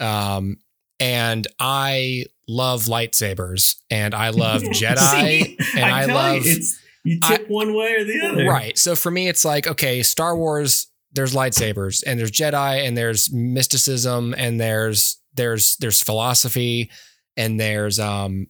[0.00, 0.56] um,
[0.98, 5.58] and I love lightsabers, and I love Jedi, See?
[5.76, 8.46] and I, tell love you, it's you tip one way or the other.
[8.46, 8.78] Right.
[8.78, 13.32] So for me, it's like, okay, Star Wars, there's lightsabers and there's Jedi and there's
[13.32, 16.90] mysticism and there's there's there's philosophy
[17.36, 18.46] and there's um,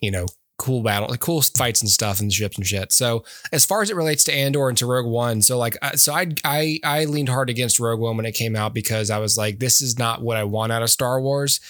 [0.00, 0.26] you know,
[0.58, 2.92] cool battle, like cool fights and stuff and ships and shit.
[2.92, 6.12] So as far as it relates to Andor and to Rogue One, so like so
[6.12, 9.36] I I I leaned hard against Rogue One when it came out because I was
[9.36, 11.60] like, this is not what I want out of Star Wars.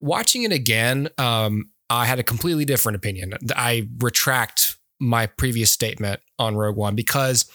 [0.00, 3.34] Watching it again, um, I had a completely different opinion.
[3.54, 7.50] I retract my previous statement on Rogue One because,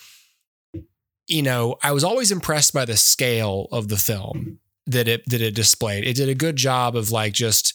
[1.27, 5.41] you know, I was always impressed by the scale of the film that it that
[5.41, 6.05] it displayed.
[6.05, 7.73] It did a good job of like just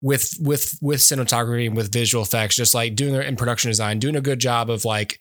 [0.00, 4.16] with with with cinematography and with visual effects, just like doing in production design, doing
[4.16, 5.18] a good job of like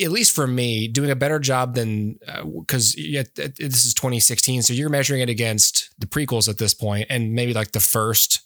[0.00, 2.18] at least for me, doing a better job than
[2.58, 7.32] because this is 2016, so you're measuring it against the prequels at this point, and
[7.32, 8.42] maybe like the first,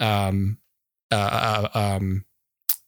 [0.00, 0.58] um,
[1.10, 2.24] uh, uh um,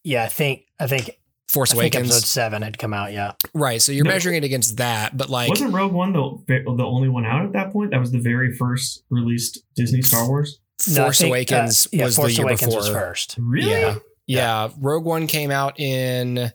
[0.05, 1.11] Yeah, I think I think
[1.49, 3.13] Force I think episode Awakens, seven had come out.
[3.13, 3.81] Yeah, right?
[3.81, 4.11] So you're No.
[4.11, 7.53] measuring it against that, but like, Wasn't Rogue One the the only one out at
[7.53, 7.91] that point?
[7.91, 10.59] That was the very first released Disney Star Wars.
[10.89, 12.79] No, I Force think, uh, Awakens yeah, was Force the year Awakens before.
[12.79, 13.37] was first.
[13.39, 13.71] Really?
[13.71, 13.99] Yeah.
[14.27, 16.53] yeah, Rogue One came out in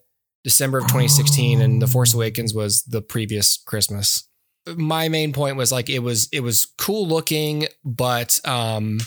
[0.48, 4.30] December of 2016, and The Force Awakens was the previous Christmas.
[4.78, 9.02] My main point was like it was it was cool looking, but um,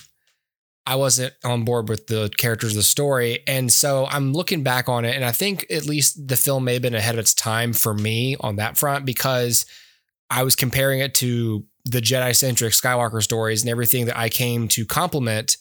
[0.85, 4.91] I wasn't on board with the characters of the story, and so I'm looking back
[4.91, 7.33] on it, and I think at least the film may have been ahead of its
[7.33, 9.65] time for me on that front because
[10.29, 14.69] I was comparing it to the Jedi centric Skywalker stories and everything that I came
[14.69, 15.57] to compliment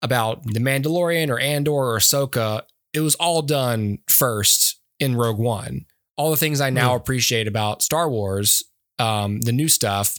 [0.00, 2.62] about the Mandalorian or Andor or Ahsoka.
[2.94, 4.67] It was all done first
[5.00, 5.86] in Rogue One.
[6.16, 8.64] All the things I now appreciate about Star Wars,
[8.98, 10.18] um, the new stuff,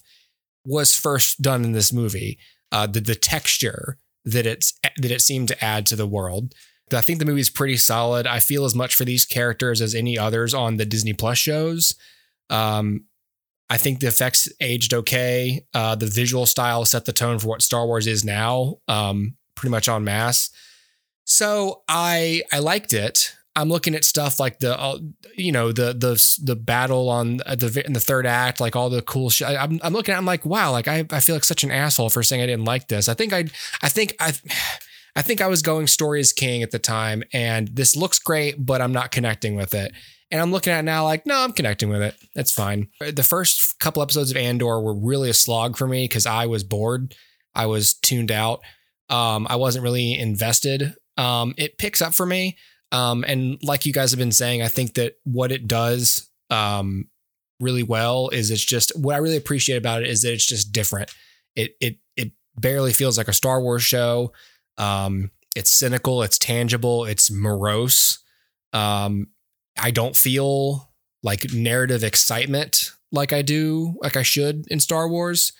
[0.66, 2.40] was first done in this movie.
[2.72, 6.54] Uh, the the texture that it's that it seemed to add to the world.
[6.94, 8.26] I think the movie is pretty solid.
[8.26, 11.96] I feel as much for these characters as any others on the Disney Plus shows.
[12.50, 13.06] Um,
[13.70, 15.66] I think the effects aged okay.
[15.74, 19.70] Uh, the visual style set the tone for what Star Wars is now, um, pretty
[19.72, 20.50] much en masse.
[21.26, 23.36] So I I liked it.
[23.60, 25.00] I'm looking at stuff like the uh,
[25.36, 29.02] you know the the the battle on the in the third act, like all the
[29.02, 29.48] cool shit.
[29.48, 30.18] I'm I'm looking at.
[30.18, 32.66] I'm like, wow, like I I feel like such an asshole for saying I didn't
[32.66, 33.10] like this.
[33.10, 33.46] I think I
[33.82, 34.34] I think I.
[35.16, 38.64] I think I was going story is king at the time, and this looks great,
[38.64, 39.92] but I'm not connecting with it.
[40.32, 42.16] And I'm looking at now like, no, I'm connecting with it.
[42.36, 42.88] That's fine.
[43.00, 46.64] The first couple episodes of Andor were really a slog for me because I was
[46.64, 47.16] bored.
[47.56, 48.62] I was tuned out.
[49.10, 50.94] Um, I wasn't really invested.
[51.18, 52.58] Um, it picks up for me.
[52.92, 57.08] Um, and like you guys have been saying, I think that what it does um,
[57.60, 60.72] really well is it's just what I really appreciate about it is that it's just
[60.72, 61.12] different.
[61.56, 64.34] It it it barely feels like a Star Wars show.
[64.78, 68.20] Um, it's cynical, it's tangible, it's morose.
[68.74, 69.28] Um,
[69.78, 75.54] I don't feel like narrative excitement like I do, like I should in Star Wars.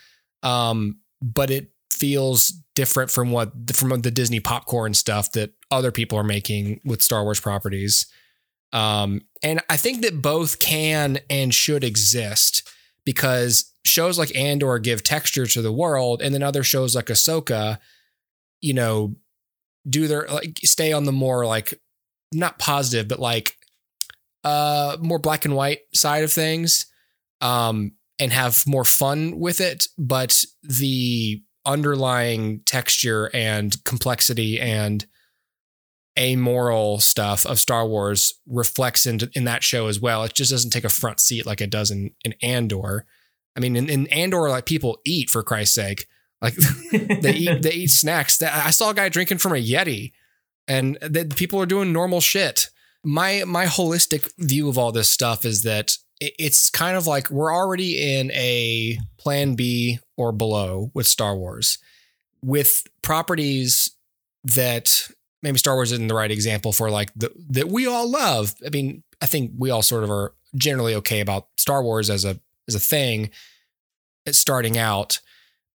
[0.44, 6.18] Um, but it feels different from what from the Disney popcorn stuff that other people
[6.18, 8.08] are making with Star Wars properties.
[8.72, 12.70] Um, and I think that both can and should exist
[13.06, 17.80] because shows like Andor give texture to the world, and then other shows like Ahsoka,
[18.62, 19.16] you know,
[19.90, 21.74] do their like stay on the more like
[22.32, 23.56] not positive, but like
[24.44, 26.86] uh more black and white side of things
[27.42, 35.06] um and have more fun with it but the underlying texture and complexity and
[36.18, 40.24] amoral stuff of Star Wars reflects in, in that show as well.
[40.24, 43.06] It just doesn't take a front seat like it does in, in Andor.
[43.56, 46.08] I mean, in, in Andor, like people eat for Christ's sake.
[46.42, 46.56] Like
[46.92, 48.42] they eat they eat snacks.
[48.42, 50.14] I saw a guy drinking from a Yeti,
[50.68, 52.70] and that people are doing normal shit.
[53.04, 57.54] My my holistic view of all this stuff is that it's kind of like we're
[57.54, 61.80] already in a plan B or below with Star Wars.
[62.44, 63.92] With properties
[64.44, 65.10] that
[65.42, 68.54] maybe Star Wars isn't the right example for like the, that we all love.
[68.66, 72.26] I mean, I think we all sort of are generally okay about Star Wars as
[72.26, 73.32] a as a thing
[74.26, 75.20] it's starting out.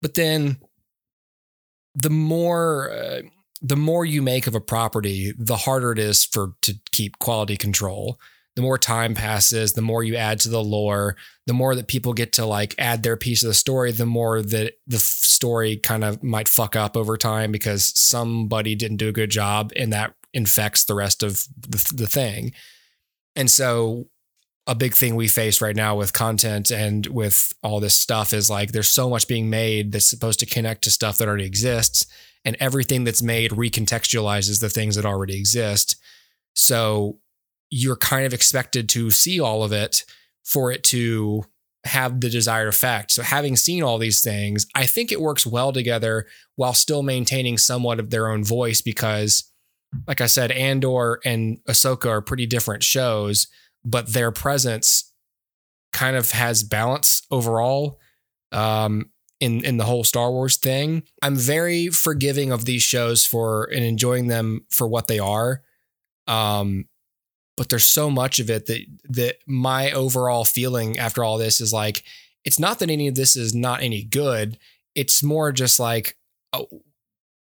[0.01, 0.59] But then
[1.95, 3.23] the more uh,
[3.61, 7.57] the more you make of a property, the harder it is for to keep quality
[7.57, 8.19] control.
[8.57, 12.12] The more time passes, the more you add to the lore, the more that people
[12.12, 16.05] get to like add their piece of the story, the more that the story kind
[16.05, 20.14] of might fuck up over time because somebody didn't do a good job and that
[20.33, 22.53] infects the rest of the, the thing.
[23.35, 24.07] And so
[24.67, 28.49] a big thing we face right now with content and with all this stuff is
[28.49, 32.07] like there's so much being made that's supposed to connect to stuff that already exists
[32.45, 35.97] and everything that's made recontextualizes the things that already exist
[36.55, 37.19] so
[37.77, 40.05] you're kind of expected to see all of it
[40.45, 41.45] for it to
[41.85, 45.73] have the desired effect so having seen all these things i think it works well
[45.73, 46.25] together
[46.57, 49.51] while still maintaining somewhat of their own voice because
[50.07, 53.49] like i said andor and ahsoka are pretty different shows
[53.85, 55.13] but their presence
[55.93, 57.99] kind of has balance overall
[58.53, 59.11] um,
[59.41, 61.03] in in the whole Star Wars thing.
[61.23, 65.63] I'm very forgiving of these shows for and enjoying them for what they are.
[66.27, 66.87] Um,
[67.57, 71.73] but there's so much of it that that my overall feeling after all this is
[71.73, 72.03] like
[72.45, 74.59] it's not that any of this is not any good.
[74.95, 76.17] It's more just like
[76.53, 76.67] oh,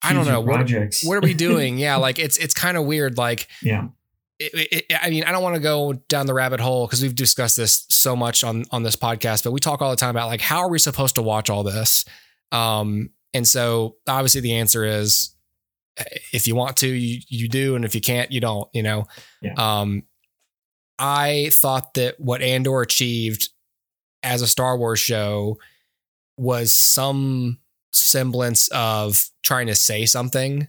[0.03, 0.71] I don't know what,
[1.05, 1.79] what are we doing?
[1.79, 3.17] yeah, like it's it's kind of weird.
[3.17, 3.89] Like yeah,
[4.39, 7.15] it, it, I mean, I don't want to go down the rabbit hole because we've
[7.15, 10.29] discussed this so much on on this podcast, but we talk all the time about
[10.29, 12.05] like how are we supposed to watch all this?
[12.53, 15.34] Um, and so obviously the answer is
[16.33, 18.69] if you want to, you you do, and if you can't, you don't.
[18.73, 19.07] You know.
[19.41, 19.55] Yeah.
[19.57, 20.05] Um,
[20.99, 23.51] I thought that what Andor achieved
[24.23, 25.59] as a Star Wars show
[26.37, 27.59] was some
[27.93, 30.69] semblance of trying to say something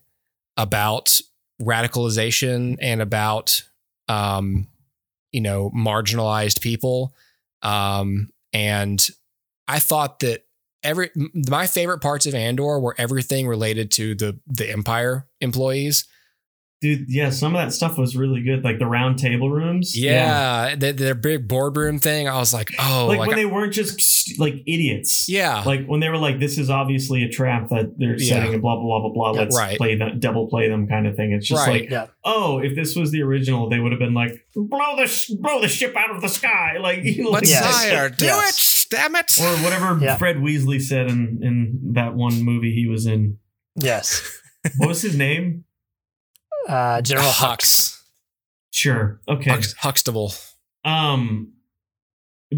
[0.57, 1.19] about
[1.61, 3.63] radicalization and about
[4.07, 4.67] um,
[5.31, 7.13] you know marginalized people
[7.61, 9.09] um, and
[9.67, 10.45] i thought that
[10.85, 11.09] every
[11.49, 16.05] my favorite parts of andor were everything related to the the empire employees
[16.81, 19.97] Dude, yeah, some of that stuff was really good, like the round table rooms.
[19.97, 20.75] Yeah, yeah.
[20.75, 22.27] The, their big boardroom thing.
[22.27, 25.29] I was like, oh, like, like when I, they weren't just like idiots.
[25.29, 28.35] Yeah, like when they were like, this is obviously a trap that they're yeah.
[28.35, 29.31] setting, and blah blah blah blah blah.
[29.31, 29.77] Let's right.
[29.77, 31.31] play that, double play them, kind of thing.
[31.31, 31.81] It's just right.
[31.83, 32.07] like, yeah.
[32.25, 35.69] oh, if this was the original, they would have been like, blow the blow the
[35.69, 38.49] ship out of the sky, like, you know, but sire, do yes.
[38.49, 38.55] it,
[38.89, 40.17] damn it, or whatever yeah.
[40.17, 43.37] Fred Weasley said in in that one movie he was in.
[43.75, 44.39] Yes.
[44.77, 45.65] what was his name?
[46.67, 48.01] uh, General Hux.
[48.71, 49.21] Sure.
[49.27, 49.51] Okay.
[49.51, 50.33] Hux, Huxtable.
[50.83, 51.53] Um.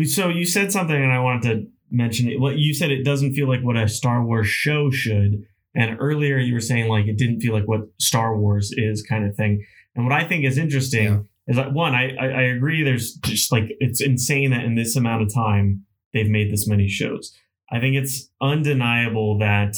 [0.04, 2.40] So you said something, and I wanted to mention it.
[2.40, 5.44] What you said, it doesn't feel like what a Star Wars show should.
[5.76, 9.26] And earlier, you were saying like it didn't feel like what Star Wars is, kind
[9.26, 9.66] of thing.
[9.96, 11.20] And what I think is interesting yeah.
[11.48, 12.84] is that one, I, I I agree.
[12.84, 15.86] There's just like it's insane that in this amount of time
[16.18, 17.38] they've made this many shows.
[17.72, 19.78] I think it's undeniable that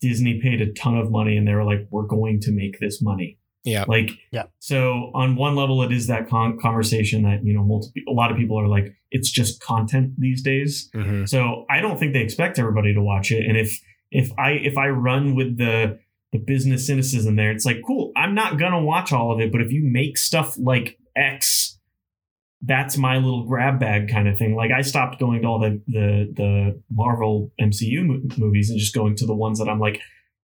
[0.00, 3.00] Disney paid a ton of money and they were like, we're going to make this
[3.00, 3.38] money.
[3.64, 3.84] Yeah.
[3.88, 4.44] Like, yeah.
[4.60, 8.30] So on one level, it is that con- conversation that, you know, multiple, a lot
[8.30, 10.88] of people are like, it's just content these days.
[10.94, 11.24] Mm-hmm.
[11.24, 13.44] So I don't think they expect everybody to watch it.
[13.44, 15.98] And if, if I, if I run with the,
[16.32, 19.50] the business cynicism there, it's like, cool, I'm not going to watch all of it.
[19.50, 21.75] But if you make stuff like X
[22.66, 24.56] that's my little grab bag kind of thing.
[24.56, 28.94] Like I stopped going to all the the the Marvel MCU mo- movies and just
[28.94, 30.00] going to the ones that I'm like,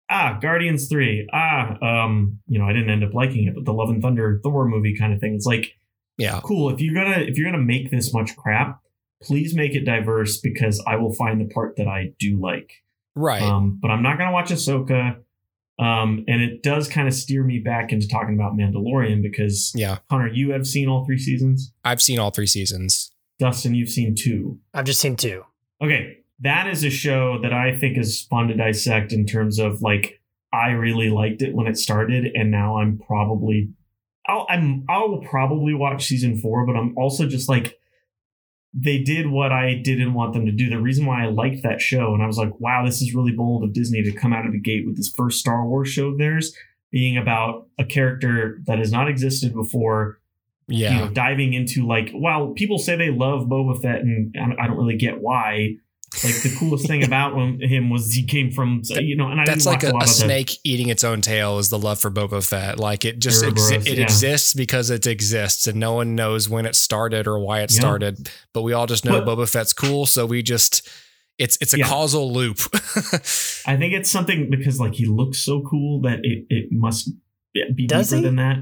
[0.08, 3.72] ah, Guardians three, ah, um, you know, I didn't end up liking it, but the
[3.72, 5.34] Love and Thunder Thor movie kind of thing.
[5.34, 5.74] It's like,
[6.16, 6.70] yeah, cool.
[6.70, 8.80] If you're gonna if you're gonna make this much crap,
[9.22, 12.70] please make it diverse because I will find the part that I do like.
[13.16, 13.42] Right.
[13.42, 15.16] Um, but I'm not gonna watch Ahsoka.
[15.78, 19.98] Um, and it does kind of steer me back into talking about Mandalorian because yeah,
[20.10, 21.72] Connor, you have seen all three seasons.
[21.84, 23.10] I've seen all three seasons.
[23.38, 24.60] Dustin, you've seen two.
[24.74, 25.44] I've just seen two.
[25.82, 29.82] Okay, that is a show that I think is fun to dissect in terms of
[29.82, 30.20] like
[30.52, 33.70] I really liked it when it started, and now I'm probably
[34.26, 37.78] I'll I'm I'll probably watch season four, but I'm also just like
[38.74, 40.70] they did what I didn't want them to do.
[40.70, 43.32] The reason why I liked that show, and I was like, wow, this is really
[43.32, 46.08] bold of Disney to come out of the gate with this first Star Wars show
[46.08, 46.54] of theirs
[46.90, 50.20] being about a character that has not existed before.
[50.68, 50.92] Yeah.
[50.92, 54.78] You know, diving into like, well, people say they love Boba Fett, and I don't
[54.78, 55.76] really get why.
[56.24, 59.66] Like the coolest thing about him was he came from you know, and I that's
[59.66, 62.46] like a, a, a snake the, eating its own tail is the love for Boba
[62.46, 62.78] Fett.
[62.78, 64.04] Like it just exi- it yeah.
[64.04, 67.80] exists because it exists, and no one knows when it started or why it yeah.
[67.80, 68.30] started.
[68.52, 70.88] But we all just know but, Boba Fett's cool, so we just
[71.38, 71.88] It's it's a Yeah.
[71.88, 72.58] causal loop.
[73.66, 77.10] I think it's something because like he looks so cool that it, it must
[77.54, 78.22] be Does deeper he?
[78.26, 78.56] than that.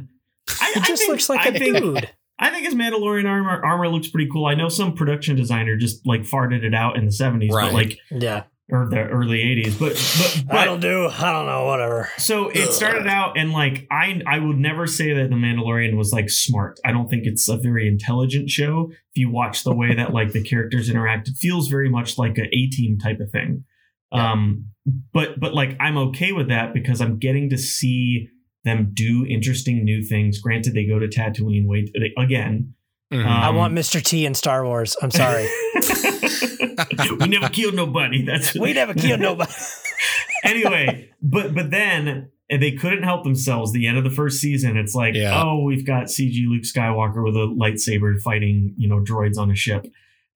[0.61, 2.11] I, It I just think- looks like I a think, dude.
[2.41, 4.47] I think his Mandalorian armor armor looks pretty cool.
[4.47, 7.67] I know some production designer just like farted it out in the seventies, Right.
[7.67, 8.45] but like Yeah.
[8.73, 9.79] or the early eighties.
[9.79, 11.07] But but but That'll do.
[11.09, 11.67] I don't know.
[11.67, 12.09] Whatever.
[12.19, 16.13] So it started out and like I I would never say that the Mandalorian was
[16.13, 16.81] like smart.
[16.85, 18.89] I don't think it's a very intelligent show.
[18.91, 22.39] If you watch the way that like the characters interact, it feels very much like
[22.39, 23.65] a A team type of thing.
[24.13, 24.67] Um
[25.13, 28.29] but but like I'm okay with that because I'm getting to see
[28.65, 30.39] them do interesting new things.
[30.41, 31.67] Granted, they go to Tatooine.
[31.67, 32.75] Wait they, again.
[33.13, 33.25] Mhm.
[33.27, 34.03] I Um, want Mr.
[34.03, 34.97] T in Star Wars.
[35.03, 35.49] I'm sorry.
[37.19, 38.23] we never killed nobody.
[38.23, 39.51] That's we never killed nobody.
[40.45, 43.73] anyway, but but then and they couldn't help themselves.
[43.73, 45.41] The end of the first season, it's like, Yeah.
[45.41, 49.55] oh, we've got CG Luke Skywalker with a lightsaber fighting, you know, droids on a
[49.55, 49.87] ship.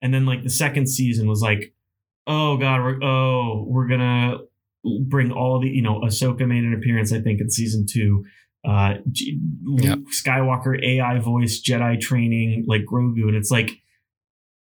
[0.01, 1.73] And then like the second season was like,
[2.27, 4.37] oh god, we're oh we're gonna
[5.07, 8.23] bring all the you know Ahsoka made an appearance I think in season two.
[8.67, 8.95] Uh,
[9.63, 9.99] Luke.
[10.09, 13.71] Skywalker AI voice Jedi training like Grogu, and it's like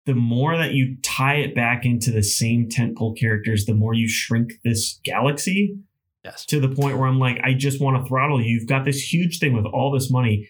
[0.07, 4.07] the more that you tie it back into the same tentpole characters, the more you
[4.07, 5.77] shrink this galaxy
[6.23, 6.45] yes.
[6.45, 8.57] to the point where I'm like, I just want to throttle you.
[8.57, 10.47] You've got this huge thing with all this money.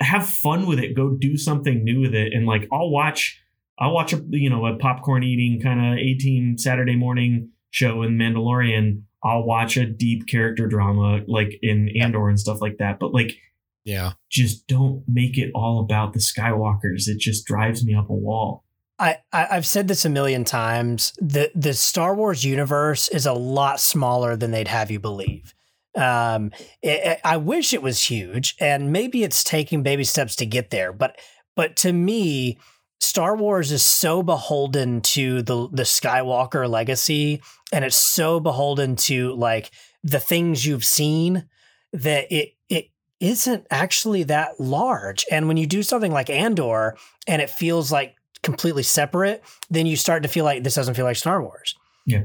[0.00, 0.94] Have fun with it.
[0.94, 2.32] Go do something new with it.
[2.32, 3.42] And like, I'll watch,
[3.78, 8.16] I'll watch a you know a popcorn eating kind of 18 Saturday morning show in
[8.16, 9.02] Mandalorian.
[9.24, 13.00] I'll watch a deep character drama like in Andor and stuff like that.
[13.00, 13.36] But like,
[13.84, 14.12] yeah.
[14.30, 17.08] just don't make it all about the Skywalkers.
[17.08, 18.62] It just drives me up a wall.
[19.00, 21.14] I, I I've said this a million times.
[21.18, 25.52] The the Star Wars universe is a lot smaller than they'd have you believe.
[25.96, 30.70] Um, it, I wish it was huge, and maybe it's taking baby steps to get
[30.70, 30.92] there.
[30.92, 31.18] But
[31.56, 32.58] but to me,
[33.04, 37.42] Star Wars is so beholden to the the Skywalker legacy,
[37.72, 39.70] and it's so beholden to like
[40.02, 41.48] the things you've seen
[41.92, 42.86] that it it
[43.20, 45.24] isn't actually that large.
[45.30, 46.96] And when you do something like Andor,
[47.26, 51.06] and it feels like completely separate, then you start to feel like this doesn't feel
[51.06, 51.74] like Star Wars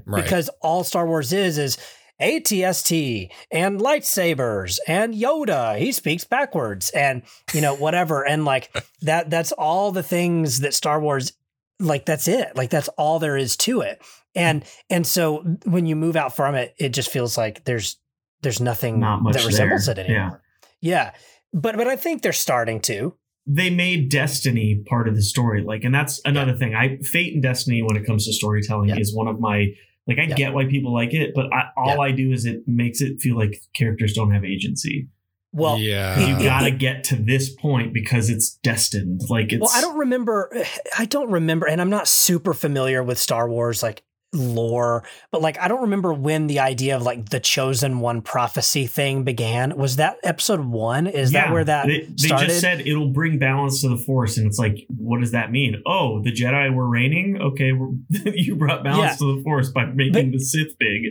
[0.06, 0.24] Right.
[0.24, 1.78] because all Star Wars is is
[2.22, 5.78] ATST and lightsabers and Yoda.
[5.78, 9.30] He speaks backwards and you know whatever and like that.
[9.30, 11.34] That's all the things that Star Wars
[11.80, 12.06] like.
[12.06, 12.56] That's it.
[12.56, 14.02] Like that's all there is to it.
[14.36, 17.98] And and so when you move out from it, it just feels like there's
[18.42, 19.96] there's nothing Not much that resembles there.
[20.00, 20.42] it anymore.
[20.82, 21.12] Yeah.
[21.54, 23.16] But but I think they're starting to.
[23.48, 27.42] they made destiny part of the story like and that's another thing i fate and
[27.42, 29.00] destiny when it comes to storytelling Yeah.
[29.00, 29.68] is one of my
[30.10, 30.36] like i Yeah.
[30.36, 33.38] get why people like it but I, all i do is it makes it feel
[33.38, 35.08] like characters don't have agency
[35.54, 36.20] Well, yeah.
[36.28, 40.52] you gotta get to this point because it's destined like it's Well, I don't remember.
[41.00, 44.04] I don't remember, and I'm not super familiar with Star Wars like
[44.34, 48.86] lore, but like I don't remember when the idea of like the chosen one prophecy
[48.88, 49.76] thing began.
[49.78, 51.08] Was that episode one?
[51.08, 54.46] Is that where that they, they just said it'll bring balance to the force and
[54.48, 57.90] it's like what does that mean oh the jedi were reigning okay we're,
[58.34, 59.28] you brought balance Yeah.
[59.28, 61.04] to the force by making the sith big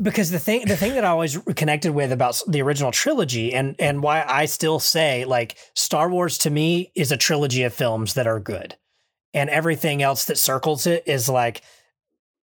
[0.00, 3.76] because the thing the thing that I always connected with about the original trilogy and
[3.78, 8.14] and why I still say like Star Wars to me is a trilogy of films
[8.14, 8.76] that are good
[9.34, 11.62] and everything else that circles it is like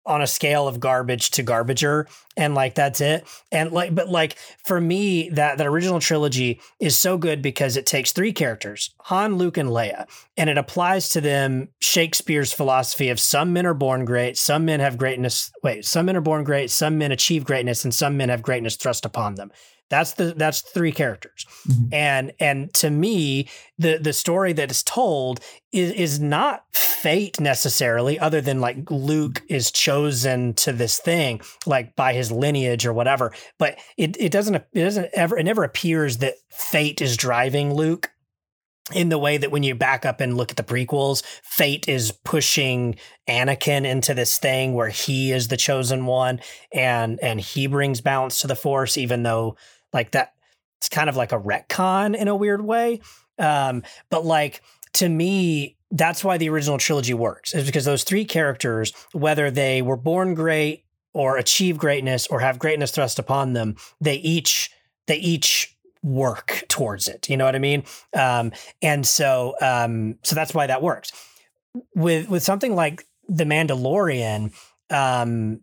[0.05, 3.27] on a scale of garbage to garbager and like that's it.
[3.51, 7.85] And like but like for me that that original trilogy is so good because it
[7.85, 13.19] takes three characters Han Luke and Leia and it applies to them Shakespeare's philosophy of
[13.19, 16.71] some men are born great some men have greatness wait some men are born great
[16.71, 19.51] some men achieve greatness and some men have greatness thrust upon them
[19.89, 21.45] that's the that's three characters.
[21.67, 21.89] Mhm.
[21.93, 25.39] and and to me the the story that is told
[25.71, 31.95] is is not fate necessarily other than like Luke is chosen to this thing like
[31.95, 33.33] by his lineage or whatever.
[33.57, 38.11] But it it doesn't it doesn't ever it never appears that fate is driving Luke
[38.91, 42.11] in the way that when you back up and look at the prequels fate is
[42.11, 42.95] pushing
[43.29, 46.39] Anakin into this thing where he is the chosen one
[46.73, 49.55] and and he brings balance to the force even though
[49.93, 50.33] like that
[50.79, 52.99] it's kind of like a retcon in a weird way
[53.37, 54.61] um but like
[54.93, 59.81] to me that's why the original trilogy works is because those three characters whether they
[59.81, 64.71] were born great or achieve greatness or have greatness thrust upon them they each
[65.07, 67.83] they each work towards it you know what i mean?
[68.13, 71.11] Um and so um so that's why that works.
[71.95, 74.53] With with something like the mandalorian
[74.89, 75.61] um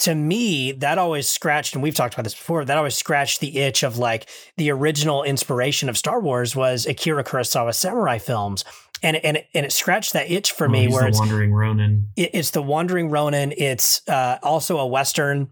[0.00, 3.58] to me that always scratched and we've talked about this before that always scratched the
[3.58, 8.64] itch of like the original inspiration of star wars was akira kurosawa samurai films
[9.02, 12.08] and and and it scratched that itch for Oh, me where the it's wandering Ronin.
[12.16, 13.52] it, it's the wandering Ronin.
[13.56, 15.48] It's uh, also a western.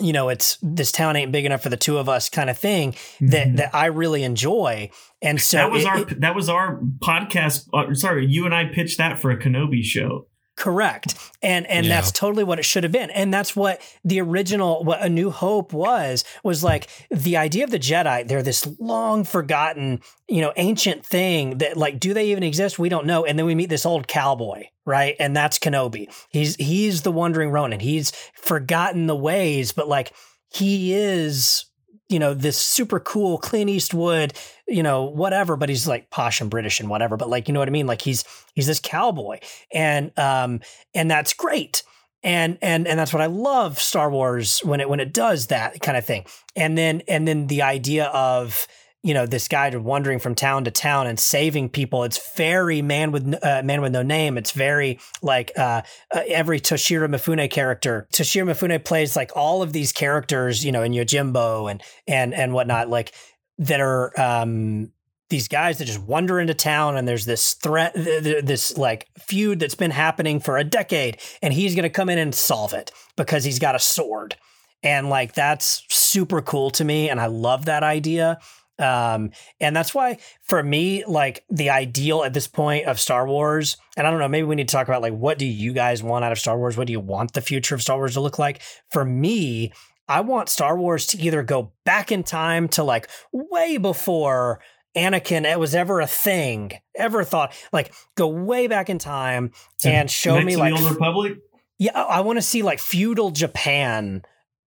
[0.00, 2.56] You know, it's this town ain't big enough for the two of us kind of
[2.56, 3.56] thing that Mhm.
[3.58, 4.88] that I really enjoy.
[5.20, 7.66] And so that was it- our it- that was our podcast.
[7.74, 10.26] Uh, sorry, you and I pitched that for a Kenobi show.
[10.54, 11.14] Correct.
[11.42, 11.94] And and Yeah.
[11.96, 13.10] that's totally what it should have been.
[13.10, 17.70] And that's what the original what A New Hope was was like the idea of
[17.70, 22.42] the Jedi, they're this long forgotten, you know, ancient thing that like do they even
[22.42, 22.78] exist?
[22.78, 23.24] We don't know.
[23.24, 25.16] And then we meet this old cowboy, right?
[25.18, 26.08] And that's Kenobi.
[26.28, 27.80] He's he's the wandering Ronin.
[27.80, 30.12] He's forgotten the ways, but like
[30.50, 31.64] he is
[32.12, 34.34] you know this super cool Clint Eastwood,
[34.68, 37.16] you know whatever, but he's like posh and British and whatever.
[37.16, 37.86] But like you know what I mean?
[37.86, 39.40] Like he's he's this cowboy,
[39.72, 40.60] and um
[40.94, 41.82] and that's great,
[42.22, 45.80] and and and that's what I love Star Wars when it when it does that
[45.80, 48.66] kind of thing, and then and then the idea of
[49.02, 52.04] you know this guy wandering from town to town and saving people.
[52.04, 54.38] It's very man with uh, man with no name.
[54.38, 55.82] It's very like uh,
[56.14, 58.06] uh, every Toshiro Mifune character.
[58.12, 62.52] Toshiro Mifune plays like all of these characters you know in Yojimbo and and and
[62.52, 63.12] whatnot like
[63.58, 64.92] that are um
[65.32, 69.08] these guys that just wander into town and there's this threat th- th- this like
[69.18, 72.74] feud that's been happening for a decade and he's going to come in and solve
[72.74, 74.36] it because he's got a sword.
[74.82, 78.38] And like that's super cool to me and I love that idea
[78.78, 83.76] um and that's why for me like the ideal at this point of Star Wars
[83.96, 86.02] and I don't know maybe we need to talk about like what do you guys
[86.02, 88.20] want out of Star Wars what do you want the future of Star Wars to
[88.20, 89.72] look like for me
[90.08, 94.60] I want Star Wars to either go back in time to like way before
[94.96, 99.52] Anakin it was ever a thing ever thought like go way back in time
[99.84, 101.38] and show me like the Old Republic.
[101.78, 104.22] yeah, I want to see like feudal Japan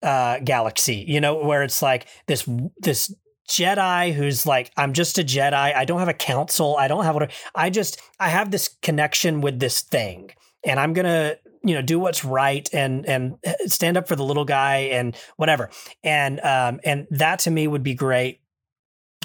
[0.04, 2.48] uh galaxy, you know, where it's like this
[2.80, 3.14] this
[3.48, 5.54] Jedi who's like, I'm just a Jedi.
[5.54, 6.76] I don't have a council.
[6.78, 10.32] I don't have what I just I have this connection with this thing.
[10.66, 14.24] And I'm gonna, you know, do what's right and and uh, stand up for the
[14.24, 15.70] little guy and whatever.
[16.04, 18.42] And um and that to me would be great.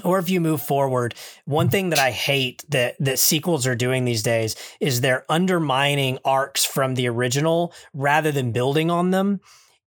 [0.05, 1.15] Or if you move forward,
[1.45, 6.19] one thing that I hate that that sequels are doing these days is they're undermining
[6.25, 9.41] arcs from the original rather than building on them.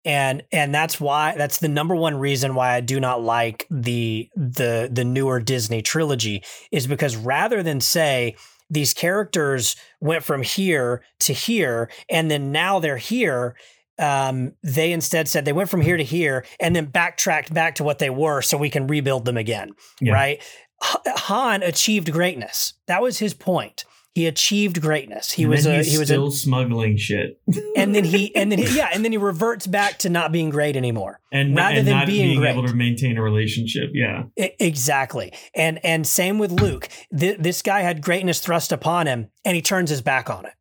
[0.05, 4.29] And and that's why that's the number one reason why I do not like the
[4.35, 8.35] the the newer Disney trilogy is because rather than say
[8.69, 13.55] these characters went from here to here and then now they're here
[13.99, 17.83] um, they instead said they went from here to here and then backtracked back to
[17.83, 20.13] what they were so we can rebuild them again Yeah.
[20.13, 20.41] right?
[20.81, 22.73] Han achieved greatness.
[22.87, 25.31] That was his point he achieved greatness.
[25.31, 27.41] He And was a he was still a, smuggling shit,
[27.75, 30.49] and then he and then he, yeah and then he reverts back to not being
[30.51, 31.19] great anymore.
[31.31, 33.89] And, Rather and than not being being, able to maintain a relationship.
[33.93, 35.33] Yeah, I- exactly.
[35.55, 36.89] And and same with luke.
[37.17, 40.53] Th- this guy had greatness thrust upon him and he turns his back on it.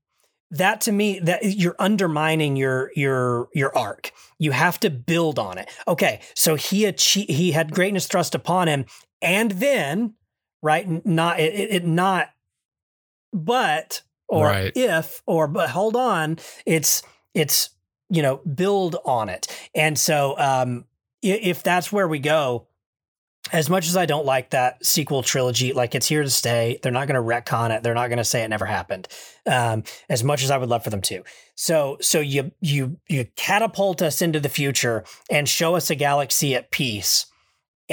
[0.51, 4.13] That to me that you're undermining your your your arc.
[4.39, 5.69] You have to build on it.
[5.87, 8.87] Okay so he achieved he had greatness thrust upon him
[9.21, 10.15] and then
[10.63, 12.29] right not it it not
[13.33, 14.73] but or Right.
[14.75, 17.03] if or but hold on it's
[17.35, 17.71] it's
[18.09, 20.85] you know build on it and so um
[21.23, 22.67] if that's where we go
[23.53, 26.79] as much as I don't like that sequel trilogy, like it's here to stay.
[26.83, 27.83] They're not going to retcon it.
[27.83, 29.09] They're not going to say it never happened.
[29.47, 31.25] Um, as much as I would love for them to.
[31.57, 36.55] So, so you you you catapult us into the future and show us a galaxy
[36.55, 37.27] at peace.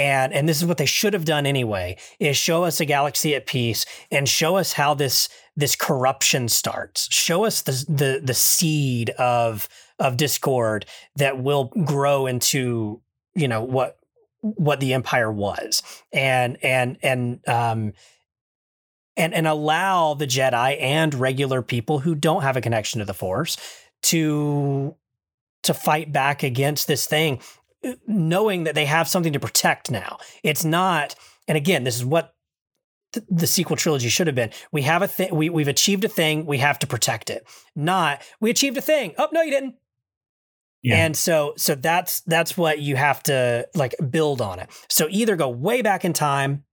[0.00, 3.34] And and this is what they should have done anyway: is show us a galaxy
[3.34, 7.06] at peace and show us how this this corruption starts.
[7.12, 10.86] Show us the the the seed of of discord
[11.16, 13.02] that will grow into
[13.34, 13.98] you know what
[14.40, 15.82] what the empire was
[16.14, 17.92] and and and um
[19.18, 23.12] and and allow the jedi and regular people who don't have a connection to the
[23.12, 23.58] force
[24.00, 24.96] to
[25.62, 27.38] to fight back against this thing
[28.06, 31.14] knowing that they have something to protect now it's not
[31.48, 32.34] and again this is what
[33.12, 36.08] th- the sequel trilogy should have been we have a thing we, we've achieved a
[36.08, 39.74] thing we have to protect it not we achieved a thing oh no you didn't
[40.82, 41.04] yeah.
[41.04, 44.70] and so so that's that's what you have to like build on it.
[44.88, 46.64] So either go way back in time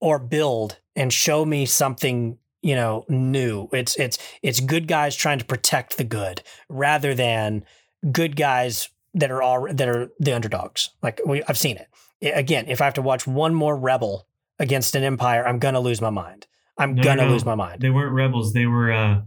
[0.00, 3.68] or build and show me something, you know, new.
[3.72, 7.64] It's it's it's good guys trying to protect the good rather than
[8.10, 10.90] good guys that are all that are the underdogs.
[11.02, 11.88] Like we I've seen it.
[12.34, 14.26] Again, if I have to watch one more rebel
[14.58, 16.46] against an empire, I'm going to lose my mind.
[16.76, 17.32] I'm No, to no.
[17.32, 17.80] lose my mind.
[17.80, 18.52] they weren't rebels.
[18.52, 19.22] They were uh,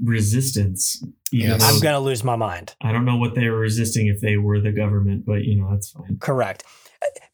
[0.00, 1.02] resistance.
[1.30, 1.62] Yes.
[1.62, 2.74] I'm to lose my mind.
[2.80, 5.70] I don't know what they were resisting if they were the government, but you know
[5.70, 6.18] that's fine.
[6.20, 6.64] Correct.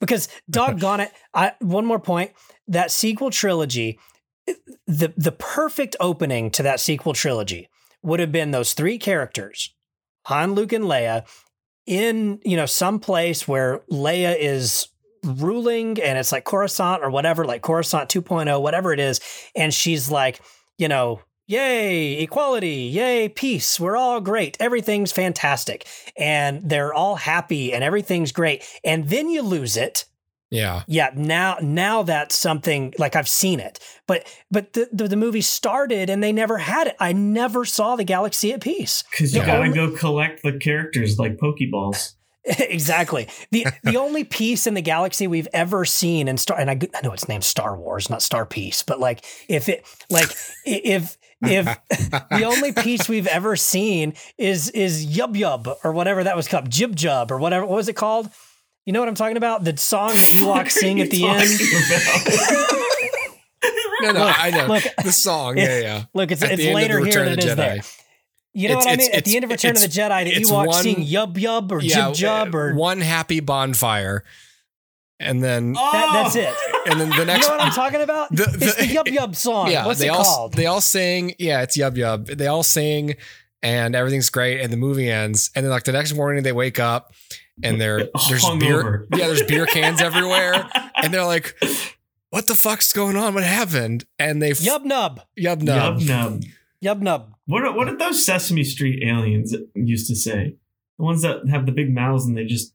[0.01, 2.33] Because doggone it, I one more point.
[2.69, 3.99] That sequel trilogy,
[4.87, 7.69] the the perfect opening to that sequel trilogy
[8.03, 9.75] would have been those three characters,
[10.25, 11.27] Han, Luke, and Leia,
[11.87, 14.89] in you know some place where Leia is
[15.25, 19.21] ruling and it's like Coruscant or whatever, like Coruscant 2.0, whatever it is,
[19.55, 20.41] and she's like,
[20.79, 23.81] you know, yay, equality, yay, peace.
[23.81, 24.57] We're all great.
[24.61, 25.85] Everything's fantastic.
[26.17, 28.65] And they're all happy and everything's great.
[28.85, 30.05] And then you lose it.
[30.51, 30.83] Yeah.
[30.89, 33.79] Yeah, now now that's something like I've seen it.
[34.07, 36.97] But but the, the, the movie started and they never had it.
[36.99, 39.05] I never saw the Galaxy at Peace.
[39.11, 42.15] Because you The gotta only- go collect the characters like Pokeballs.
[42.59, 43.29] exactly.
[43.51, 47.01] The the only piece in the galaxy we've ever seen in Star and I, I
[47.03, 50.31] know it's named Star Wars, not Star Peace, but like if it like
[50.65, 56.35] if if the only piece we've ever seen is is Yub Yub or whatever that
[56.35, 58.31] was called, Jib Jub or whatever what was it called?
[58.87, 59.65] You know what I'm talking about?
[59.65, 61.49] The song the Ewoks sing at the end.
[64.03, 64.83] No, no, Look, I know look.
[65.05, 65.59] the song.
[65.59, 66.05] It- Yeah, yeah.
[66.15, 67.77] Look, it's it's the end of later here Return than of it the is there.
[67.77, 68.01] Jedi.
[68.55, 69.11] You know It's- what I mean?
[69.13, 71.71] At the end of Return of the Jedi, the it's Ewoks one- sing Yub Yub
[71.71, 74.25] or yeah, Jib Jub or one happy bonfire,
[75.19, 76.55] and then that, that's it.
[76.91, 78.35] and then the next, You know what I'm talking about?
[78.35, 79.71] The- it's the- the Yub Yub song.
[79.71, 80.55] yeah, What's they it all called?
[80.55, 81.35] they all sing.
[81.39, 82.35] Yeah, it's yub yub.
[82.39, 83.17] They all sing,
[83.63, 84.63] and everything's great.
[84.63, 87.13] And the movie ends, and then like the next morning they wake up,
[87.63, 89.07] and they're there's beer.
[89.15, 91.57] Yeah, there's beer cans everywhere, and they're like,
[92.31, 93.35] "What the fuck's going on?
[93.35, 95.21] What happened?" And they f- Yub Nub.
[95.39, 95.99] yub nub.
[96.01, 96.43] Yub nub.
[96.83, 97.35] Yub Nub.
[97.47, 100.57] What are, what did those Sesame Street aliens used to say?
[100.99, 102.73] The ones that have the big mouths and they just.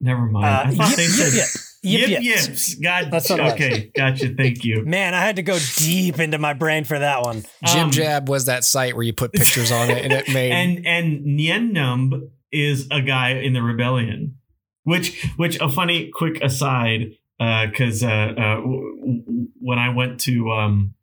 [0.00, 0.44] Never mind.
[0.46, 1.46] Uh, I thought yip, they yip, said yip.
[1.82, 2.48] Yip, yip yips.
[2.48, 2.74] yips.
[2.76, 4.34] God, That's what it okay, gotcha.
[4.34, 4.82] Thank you.
[4.86, 7.44] Man, I had to go deep into my brain for that one.
[7.64, 10.52] Jib Um, Jab was that site where you put pictures on it, and it made
[10.52, 14.36] and and Nien Nunb is a guy in the rebellion,
[14.84, 20.20] which which a funny quick aside uh, because uh, uh, w- w- when I went
[20.20, 20.94] to um,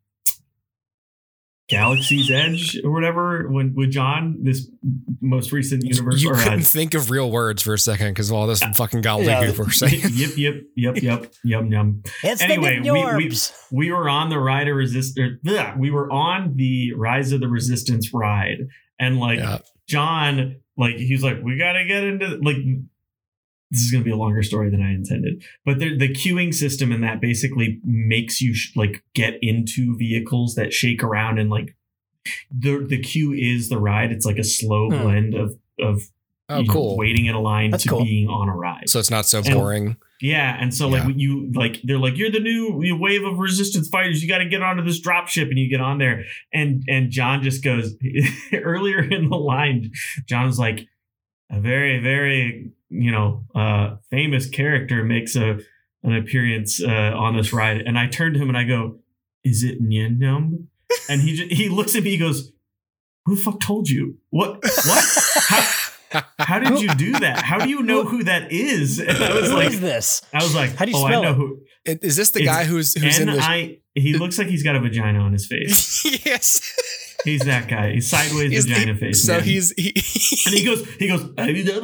[1.69, 4.67] Galaxy's Edge or whatever when with John this
[5.21, 8.29] most recent universe you or uh, couldn't think of real words for a second because
[8.29, 9.57] of all this fucking gobbledygook Yeah.
[9.57, 10.01] we're saying.
[10.11, 12.03] yip yip yip yip yum yum.
[12.23, 12.91] It's Anyway, we-
[13.29, 13.31] we-
[13.71, 15.39] we were on the ride of resistance.
[15.77, 18.67] We were on the Rise of the Resistance ride,
[18.99, 19.59] and like Yeah.
[19.87, 22.57] John, like he's like, we gotta get into like.
[23.73, 26.91] This is gonna be a longer story than I intended, but the, the queuing system
[26.91, 31.77] in that basically makes you sh- like get into vehicles that shake around and like
[32.51, 34.11] the the queue is the ride.
[34.11, 36.01] It's like a slow blend of of
[36.51, 36.97] Oh, cool.
[36.97, 38.03] waiting in a line That's to cool.
[38.03, 38.89] being on a ride.
[38.89, 39.97] So it's not so And- boring.
[40.23, 41.13] Yeah, and so like Yeah.
[41.15, 44.21] you like they're like you're the new wave of resistance fighters.
[44.21, 47.09] You got to get onto this drop ship, and you get on there, and and
[47.09, 47.95] John just goes
[48.53, 49.91] earlier in the line.
[50.27, 50.87] John's like
[51.49, 55.57] a very very you know uh famous character makes a
[56.03, 58.99] an appearance uh, on this ride, and I turn to him and I go,
[59.43, 60.65] "Is it Nien Nunb?"
[61.09, 62.51] And he just, he looks at me, he goes,
[63.25, 64.17] "Who the fuck told you?
[64.29, 65.05] What what?"
[65.47, 65.90] How,
[66.39, 67.43] how did you do that?
[67.43, 68.99] How do you know who that is?
[68.99, 70.21] And I was Who like, is this?
[70.33, 71.35] I was like, How do you oh, spell I know it?
[71.35, 71.59] who.
[71.85, 73.77] Is this the It's guy who's who's in And the?
[73.95, 76.05] He looks like he's got a vagina on his face.
[76.25, 76.61] yes.
[77.23, 77.93] He's that guy.
[77.93, 79.25] He's sideways Is- vagina face.
[79.25, 79.43] So man.
[79.43, 79.89] he's he,
[80.45, 81.21] and he goes, he goes.
[81.37, 81.79] he's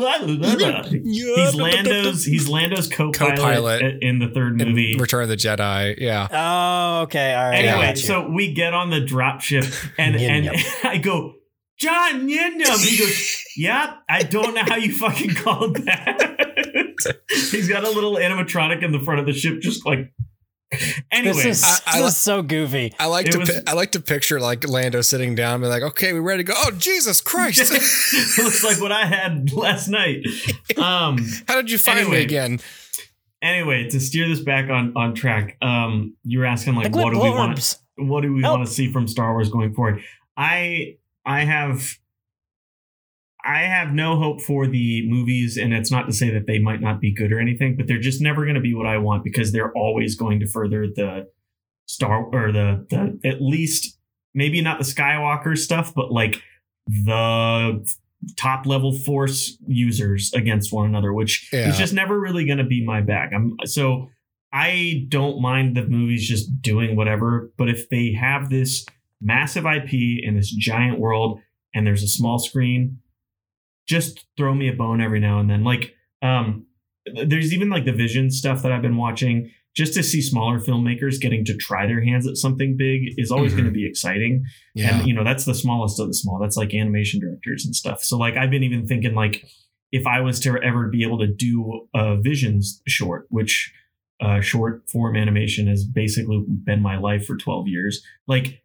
[1.55, 2.25] Lando's.
[2.25, 3.97] He's Lando's co-pilot, Co-pilot.
[4.01, 4.95] in the third in movie.
[4.97, 5.95] Return of the Jedi.
[5.99, 6.27] Yeah.
[6.31, 7.35] Oh, okay.
[7.35, 7.65] All right.
[7.65, 9.65] Anyway, got so we get on the drop ship,
[9.97, 10.49] and and.
[10.83, 11.33] I go,
[11.79, 12.79] John Yin Yum.
[12.79, 17.17] He goes, Yeah, I don't know how you fucking called that.
[17.51, 20.11] He's got a little animatronic in the front of the ship, just like.
[21.11, 22.93] Anyway, this is, I- I this is so goofy.
[22.99, 25.63] I like It to was- pi- I like to picture like Lando sitting down, and
[25.63, 27.59] be like, "Okay, we ready to go?" Oh Jesus Christ!
[27.71, 30.25] it looks like what I had last night.
[30.77, 31.19] Um.
[31.47, 32.17] How did you find Anyway.
[32.17, 32.59] me again?
[33.41, 37.13] Anyway, to steer this back on on track, um, you were asking like, Like what
[37.13, 37.77] do we want?
[37.95, 40.01] What do we want to see from Star Wars going forward?
[40.35, 40.97] I
[41.27, 41.97] I have
[43.45, 46.81] I have no hope for the movies, and it's not to say that they might
[46.81, 49.23] not be good or anything, but they're just never going to be what I want
[49.23, 51.27] because they're always going to further the
[51.85, 53.97] Star or the the at least
[54.33, 56.41] maybe not the Skywalker stuff, but like
[56.87, 57.85] the
[58.35, 61.69] top level force users against one another, which Yeah.
[61.69, 63.31] is just never really going to be my bag.
[63.33, 64.09] I'm so
[64.51, 68.85] I don't mind the movies just doing whatever, but if they have this
[69.21, 69.93] massive IP
[70.23, 71.39] in this giant world
[71.73, 72.99] and there's a small screen,
[73.87, 75.63] just throw me a bone every now and then.
[75.63, 76.65] Like, um,
[77.25, 79.51] there's even like the Vision stuff that I've been watching.
[79.75, 83.53] Just to see smaller filmmakers getting to try their hands at something big is always
[83.53, 83.57] Mhm.
[83.57, 84.43] going to be exciting.
[84.73, 84.97] Yeah.
[84.99, 86.39] And you know, that's the smallest of the small.
[86.39, 88.03] That's like animation directors and stuff.
[88.03, 89.45] So like I've been even thinking like
[89.91, 93.71] if I was to ever be able to do a visions short, which
[94.19, 98.03] uh, short form animation has basically been my life for 12 years.
[98.27, 98.63] Like,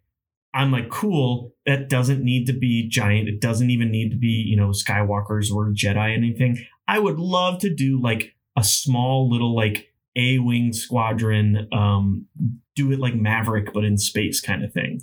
[0.55, 1.55] I'm like, cool.
[1.67, 3.29] That doesn't need to be giant.
[3.29, 6.65] It doesn't even need to be, you know, Skywalkers or Jedi anything.
[6.87, 12.27] I would love to do like a small little like A wing squadron, um,
[12.75, 15.01] do it like Maverick but in space kind of thing.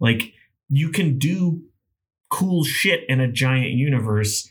[0.00, 0.32] Like
[0.68, 1.62] you can do
[2.30, 4.50] cool shit in a giant universe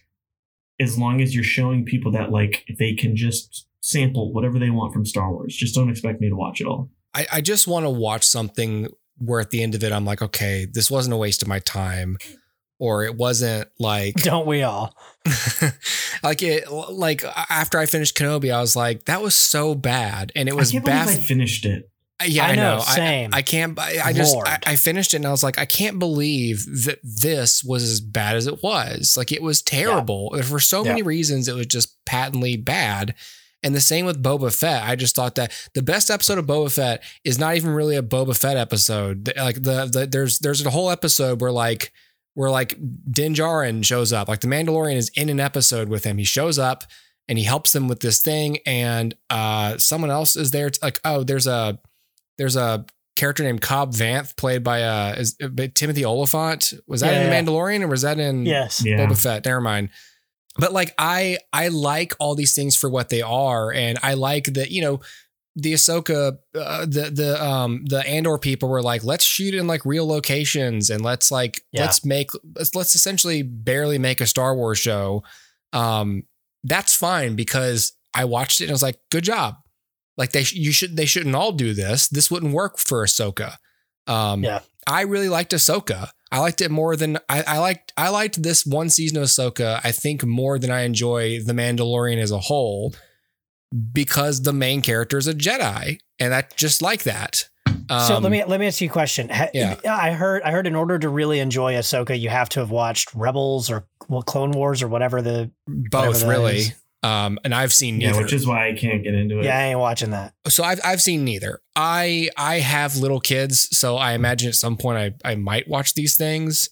[0.80, 4.94] as long as you're showing people that like they can just sample whatever they want
[4.94, 5.56] from Star Wars.
[5.56, 6.90] Just don't expect me to watch it all.
[7.14, 10.22] I, I just want to watch something where at the end of it, I'm like,
[10.22, 12.18] okay, this wasn't a waste of my time.
[12.80, 14.96] Or it wasn't like Don't we all?
[16.24, 20.32] like it like after I finished Kenobi, I was like, that was so bad.
[20.36, 21.90] And it was I I finished it.
[22.20, 22.78] Uh, yeah, I, I know.
[22.78, 23.30] know, I- same.
[23.34, 23.80] I, can't.
[23.80, 24.36] I, I just.
[24.36, 28.00] I, I finished it and I was like, I can't believe that this was as
[28.00, 29.16] bad as it was.
[29.18, 31.48] Like it was terrible for so many reasons.
[31.48, 33.14] It was just patently bad.
[33.64, 34.84] And the same with Boba Fett.
[34.84, 38.04] I just thought that the best episode of Boba Fett is not even really a
[38.04, 39.34] Boba Fett episode.
[39.36, 41.92] Like the, the there's there's a whole episode where like
[42.36, 42.78] where like
[43.10, 44.28] Din Djarin shows up.
[44.28, 46.20] Like the Mandalorian is in an episode with him.
[46.20, 46.84] He shows up
[47.28, 50.68] and he helps them with this thing, and uh, someone else is there.
[50.68, 51.80] It's like, oh, there's a
[52.38, 52.86] there's a
[53.16, 56.74] character named Cobb Vanth played by uh is, uh, Timothy Olyphant.
[56.86, 57.42] Was that Yeah, in yeah.
[57.42, 58.86] Mandalorian or was that in Yes.
[58.86, 58.98] Yeah.
[59.00, 59.44] Boba Fett?
[59.44, 59.90] Never mind.
[60.60, 64.46] But like I I like all these things for what they are, and I like
[64.54, 65.02] that you know
[65.56, 69.86] the Ahsoka uh, the the um the Andor people were like let's shoot in like
[69.86, 71.82] real locations and let's like Yeah.
[71.82, 75.24] let's make let's let's essentially barely make a Star Wars show.
[75.74, 76.24] Um,
[76.64, 79.56] that's fine because I watched it and I was like, good job.
[80.16, 82.08] Like they you should they shouldn't all do this.
[82.08, 83.56] This wouldn't work for Ahsoka.
[84.08, 84.60] Um, Yeah.
[84.88, 86.10] I really liked Ahsoka.
[86.32, 87.94] I liked it more than I, I liked.
[87.96, 89.80] I liked this one season of Ahsoka.
[89.84, 92.94] I think more than I enjoy the Mandalorian as a whole,
[93.94, 97.48] because the main character is a Jedi, and I just like that.
[97.90, 99.30] so Um, let me let me ask you a question.
[99.54, 99.78] Yeah.
[99.86, 103.14] I heard I heard in order to really enjoy Ahsoka, you have to have watched
[103.14, 105.52] Rebels or well, Clone Wars or whatever the.
[105.66, 106.58] whatever both that really.
[106.58, 106.74] is.
[107.04, 108.24] Um, and I've seen Yeah, neither.
[108.24, 109.46] which is why I can't get into it.
[109.46, 110.34] Yeah, I ain't watching that.
[110.48, 111.62] so I've I've seen neither.
[111.76, 115.94] I I have little kids, so I imagine at some point I I might watch
[115.94, 116.70] these things.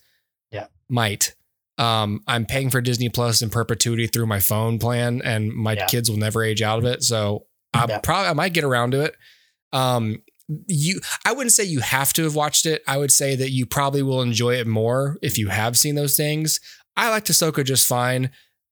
[0.51, 0.67] Yeah.
[0.89, 1.35] might.
[1.77, 5.85] Um, I'm paying for Disney Plus in perpetuity through my phone plan, and my Yeah.
[5.87, 7.03] kids will never age out of it.
[7.03, 7.99] So I Yeah.
[7.99, 9.15] probably I might get around to it.
[9.73, 10.23] Um,
[10.67, 12.83] you I wouldn't say you have to have watched it.
[12.87, 16.15] I would say that you probably will enjoy it more if you have seen those
[16.15, 16.59] things.
[16.97, 18.29] I liked Ahsoka just fine,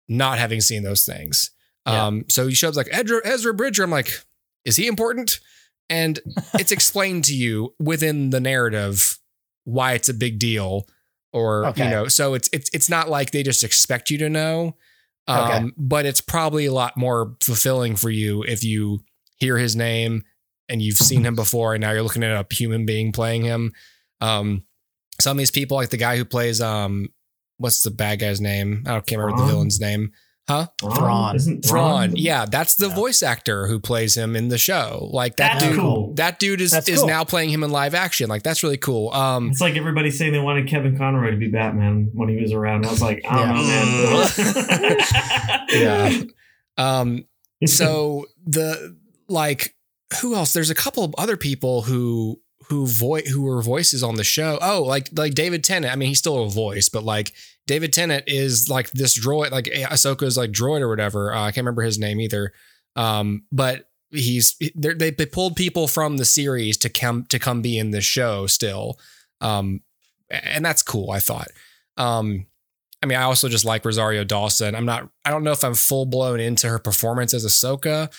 [0.08, 1.52] not having seen those things.
[1.88, 2.06] Yeah.
[2.08, 3.84] Um, so he shows like Ezra, Ezra Bridger.
[3.84, 4.10] I'm like,
[4.66, 5.40] is he important?
[5.90, 6.20] And
[6.56, 9.20] it's explained to you within the narrative
[9.66, 10.88] why it's a big deal,
[11.32, 11.86] or Okay.
[11.86, 14.76] you know, so it's it's it's not like they just expect you to know.
[15.28, 15.66] Um, Okay.
[15.78, 19.04] but it's probably a lot more fulfilling for you if you
[19.38, 20.24] hear his name
[20.70, 23.72] and you've seen him before, and now you're looking at a human being playing him.
[24.22, 24.64] Um,
[25.22, 27.08] some of these people, like the guy who plays um,
[27.64, 28.84] what's the bad guy's name?
[28.86, 30.12] I don't can't remember the villain's name.
[30.50, 30.68] Huh?
[30.82, 31.38] Thrawn.
[31.38, 32.18] Isn't Thrawn.
[32.18, 32.96] Yeah, that's the Yeah.
[32.96, 35.08] voice actor who plays him in the show.
[35.14, 35.80] Like that That's dude.
[35.80, 36.14] cool.
[36.16, 37.08] That dude is That's is cool.
[37.08, 38.28] now playing him in live action.
[38.30, 39.10] Like that's really cool.
[39.14, 42.52] Um, It's like everybody saying they wanted Kevin Conroy to be Batman when he was
[42.52, 42.86] around.
[42.86, 43.64] I was like, I don't know,
[44.90, 44.98] man.
[45.70, 46.24] yeah.
[46.76, 47.26] Um,
[47.68, 48.98] so the
[49.30, 49.76] like
[50.22, 50.54] who else?
[50.54, 54.58] There's a couple of other people who who voice who were voices on the show.
[54.60, 55.94] Oh, like like David Tennant.
[55.94, 57.32] I mean, he's still a voice, but like
[57.68, 61.34] David Tennant is like this droid, like Ahsoka's like droid or whatever.
[61.34, 62.54] Uh, I can't remember his name either.
[62.96, 67.78] Um, but he's they they pulled people from the series to come to come be
[67.78, 69.00] in the show still.
[69.42, 69.82] Um,
[70.30, 71.12] and that's cool.
[71.12, 71.50] I thought.
[71.98, 72.48] Um,
[73.02, 74.76] I mean, I also just like Rosario Dawson.
[74.76, 78.10] I'm not, I don't know if I'm full blown into her performance as Ahsoka,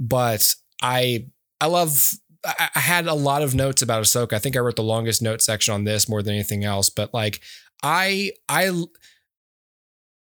[0.00, 1.26] but I,
[1.60, 4.32] I love, I had a lot of notes about Ahsoka.
[4.32, 7.14] I think I wrote the longest note section on this more than anything else, but
[7.14, 7.40] like,
[7.82, 8.70] I, I,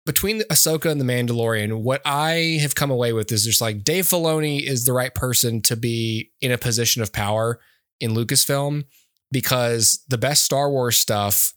[0.05, 4.07] between Ahsoka and the Mandalorian, what I have come away with is just like Dave
[4.07, 7.61] Filoni is the right person to be in a position of power
[8.01, 8.85] in Lucasfilm
[9.33, 11.53] because the best Star Wars stuff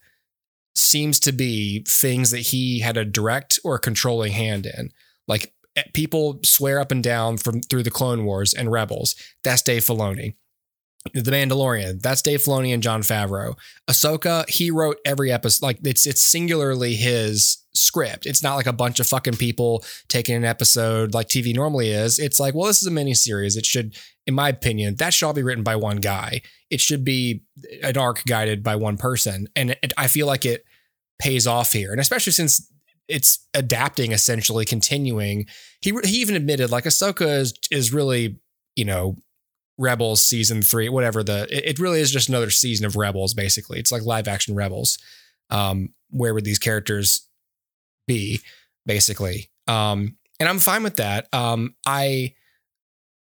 [0.74, 4.90] seems to be things that he had a direct or controlling hand in.
[5.28, 9.14] Like eh, people swear up and down from through the Clone Wars and Rebels.
[9.44, 10.34] That's Dave Filoni.
[11.14, 12.02] The Mandalorian.
[12.02, 13.56] That's Dave Filoni and Jon Favreau.
[13.88, 14.48] Ahsoka.
[14.48, 15.64] He wrote every episode.
[15.64, 18.26] Like it's it's singularly his script.
[18.26, 22.18] It's not like a bunch of fucking people taking an episode like TV normally is.
[22.18, 23.56] It's like, well, this is a mini series.
[23.56, 23.96] It should,
[24.26, 26.42] in my opinion, that should all be written by one guy.
[26.68, 27.44] It should be
[27.82, 30.64] an arc guided by one person, and it, I feel like it
[31.18, 32.70] pays off here, and especially since
[33.08, 35.46] it's adapting, essentially continuing.
[35.80, 38.38] He he even admitted like Ahsoka is is really
[38.76, 39.16] you know
[39.80, 43.34] Rebels season three, whatever the it, it really is just another season of Rebels.
[43.34, 44.98] Basically, it's like live action Rebels.
[45.48, 47.26] Um, where would these characters
[48.06, 48.40] be?
[48.86, 51.26] Basically, um, and I'm fine with that.
[51.32, 52.34] Um, I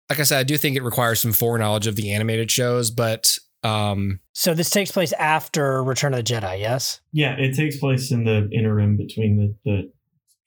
[0.09, 3.37] like I said, I do think it requires some foreknowledge of the animated shows, but
[3.63, 7.01] um, So this takes place after Return of the Jedi, yes?
[7.11, 9.91] Yeah, it takes place in the interim between the, the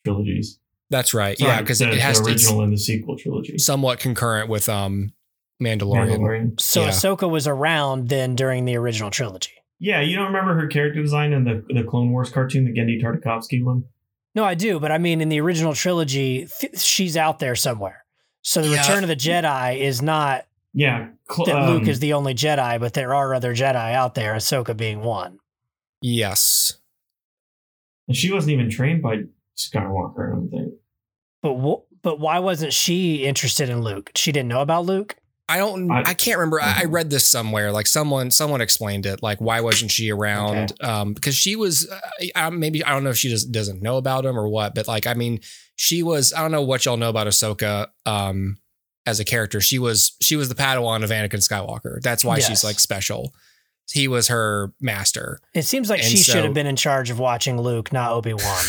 [0.05, 0.61] trilogies.
[0.91, 1.37] that's right.
[1.37, 3.59] Sorry, yeah, because it has the to it's original and the sequel trilogy.
[3.59, 5.13] somewhat concurrent with um
[5.63, 6.19] Mandalorian.
[6.19, 6.61] Mandalorian.
[6.61, 6.89] So Yeah.
[6.89, 9.53] Ahsoka was around then during the original trilogy.
[9.81, 13.01] Yeah, you don't remember her character design in the the Clone Wars cartoon, the Genndy
[13.03, 13.85] Tartakovsky one?
[14.35, 18.05] No, I do, but I mean, in the original trilogy, th- she's out there somewhere.
[18.43, 18.81] So the Yeah.
[18.81, 22.79] Return of the Jedi is not Yeah, cl- that um, Luke is the only Jedi,
[22.79, 25.39] but there are other Jedi out there, Ahsoka being one.
[26.03, 26.75] Yes.
[28.07, 29.23] and she wasn't even trained by
[29.57, 30.29] Skywalker.
[30.29, 30.73] I don't think.
[31.43, 34.13] But wh- but why wasn't she interested in Luke?
[34.15, 35.17] She didn't know about Luke.
[35.49, 35.91] I don't.
[35.91, 36.61] I, I- can't remember.
[36.63, 37.73] I, I read this somewhere.
[37.73, 39.23] Like someone, someone explained it.
[39.23, 40.73] Like why wasn't she around?
[40.83, 41.91] Um, because she was.
[42.35, 44.75] Uh, maybe I don't know if she just doesn't know about him or what.
[44.75, 45.41] But like, I mean,
[45.77, 46.33] she was.
[46.35, 47.89] I don't know what y'all know about Ahsoka.
[48.05, 48.59] Um,
[49.07, 50.15] as a character, she was.
[50.21, 52.01] She was the Padawan of Anakin Skywalker.
[52.03, 52.47] That's why Yes.
[52.49, 53.33] she's like special.
[53.91, 55.41] He was her master.
[55.55, 58.13] It seems like And she so- should have been in charge of watching Luke, not
[58.13, 58.65] Obi Wan.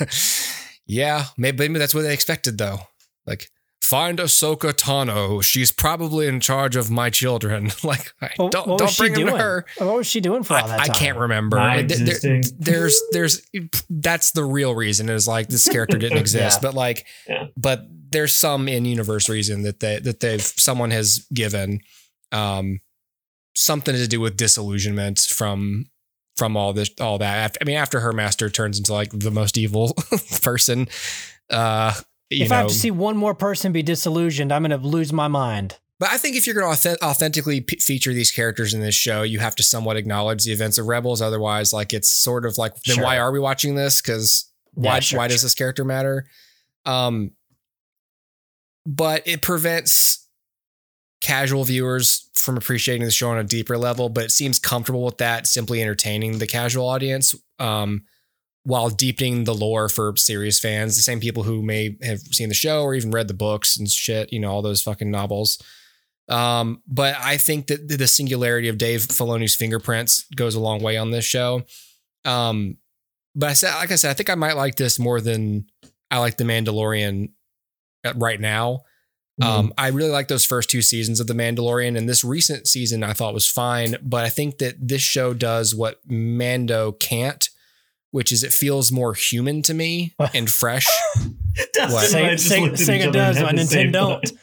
[0.86, 2.78] yeah, maybe, maybe that's what they expected though.
[3.26, 3.48] Like.
[3.88, 5.42] Find Ahsoka Tano.
[5.44, 7.70] She's probably in charge of my children.
[7.84, 9.40] like, What- don't what was don't she bring them to doing?
[9.40, 9.66] her.
[9.78, 11.56] What was she doing for all that I, I can't remember.
[11.56, 12.42] Not There- there- existing.
[12.58, 13.42] there's there's
[13.88, 16.68] that's the real reason is like this character didn't exist, Yeah.
[16.68, 17.44] but like Yeah.
[17.56, 21.80] but there's some in universe reason that they that they've someone has given
[22.32, 22.80] um
[23.54, 25.86] something to do with disillusionment from
[26.36, 27.56] from all this all that.
[27.60, 29.94] I mean after her master turns into like the most evil
[30.42, 30.88] person
[31.50, 34.78] uh you If know I have to see one more person be disillusioned, I'm going
[34.78, 35.78] to lose my mind.
[35.98, 38.94] But I think if you're going to authentic- authentically p- feature these characters in this
[38.94, 41.22] show, you have to somewhat acknowledge the events of Rebels.
[41.22, 43.04] Otherwise, like it's sort of like, then Sure.
[43.04, 44.02] why are we watching this?
[44.02, 46.26] Because Yeah, why sure, why does this character matter?
[46.84, 47.30] Um,
[48.84, 50.28] but it prevents
[51.22, 54.08] casual viewers from appreciating the show on a deeper level.
[54.10, 57.34] But it seems comfortable with that, simply entertaining the casual audience.
[57.58, 58.04] Um,
[58.66, 62.54] while deepening the lore for serious fans, the same people who may have seen the
[62.54, 65.62] show or even read the books and shit, you know, all those fucking novels.
[66.28, 70.96] Um, but I think that the singularity of Dave Filoni's fingerprints goes a long way
[70.96, 71.62] on this show.
[72.24, 72.78] Um,
[73.36, 75.66] but I said, like I said, I think I might like this more than
[76.10, 77.30] I like The Mandalorian
[78.04, 78.80] uh, right now.
[79.40, 83.04] Um, I really like those first two seasons of The Mandalorian, and this recent season
[83.04, 83.96] I thought was fine.
[84.02, 87.48] But I think that this show does what Mando can't,
[88.16, 90.86] which is it feels more human to me and fresh.
[91.74, 92.14] Dustin What?
[92.14, 93.92] and I Sega, Sega, looked at each Sega does and what had the same Nintendo
[93.92, 94.32] don't.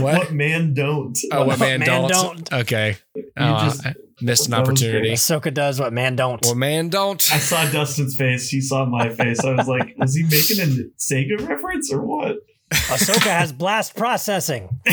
[0.00, 0.18] What?
[0.18, 1.16] What man don't?
[1.32, 2.10] Oh, what, What man, man don't?
[2.10, 2.52] don't.
[2.52, 5.08] Okay, You Oh, just- I missed an opportunity.
[5.08, 5.12] great.
[5.16, 6.44] Ahsoka does what man don't.
[6.44, 7.22] Well, man, don't.
[7.32, 8.48] I saw Dustin's face.
[8.50, 9.40] He saw my face.
[9.44, 10.66] I was like, was he making a
[10.98, 12.36] Sega reference or what?
[12.72, 14.80] Ahsoka has blast processing.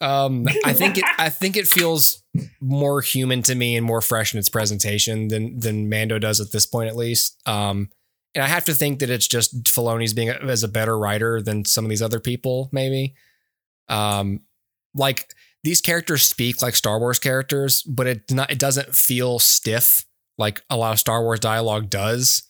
[0.00, 1.04] Um, I think it.
[1.18, 2.22] I think it feels
[2.60, 6.52] more human to me and more fresh in its presentation than than Mando does at
[6.52, 7.40] this point, at least.
[7.46, 7.90] Um,
[8.34, 11.40] and I have to think that it's just Filoni's being a, as a better writer
[11.40, 13.14] than some of these other people, maybe.
[13.88, 14.40] Um,
[14.94, 15.32] like
[15.62, 18.50] these characters speak like Star Wars characters, but it not.
[18.50, 20.04] It doesn't feel stiff
[20.36, 22.42] like a lot of Star Wars dialogue does.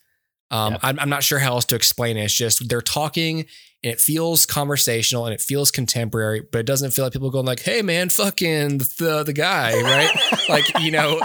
[0.50, 0.80] Um, Yep.
[0.82, 2.24] I'm, I'm not sure how else to explain it.
[2.24, 3.46] It's just they're talking
[3.84, 7.44] and it feels conversational and it feels contemporary, but it doesn't feel like people going
[7.44, 10.10] like, "Hey, man, fucking the the guy," right?
[10.48, 11.20] like you know,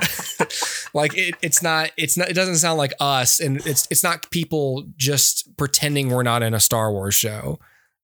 [0.94, 4.30] like it, it's not it's not it doesn't sound like us, and it's it's not
[4.30, 7.60] people just pretending we're not in a Star Wars show.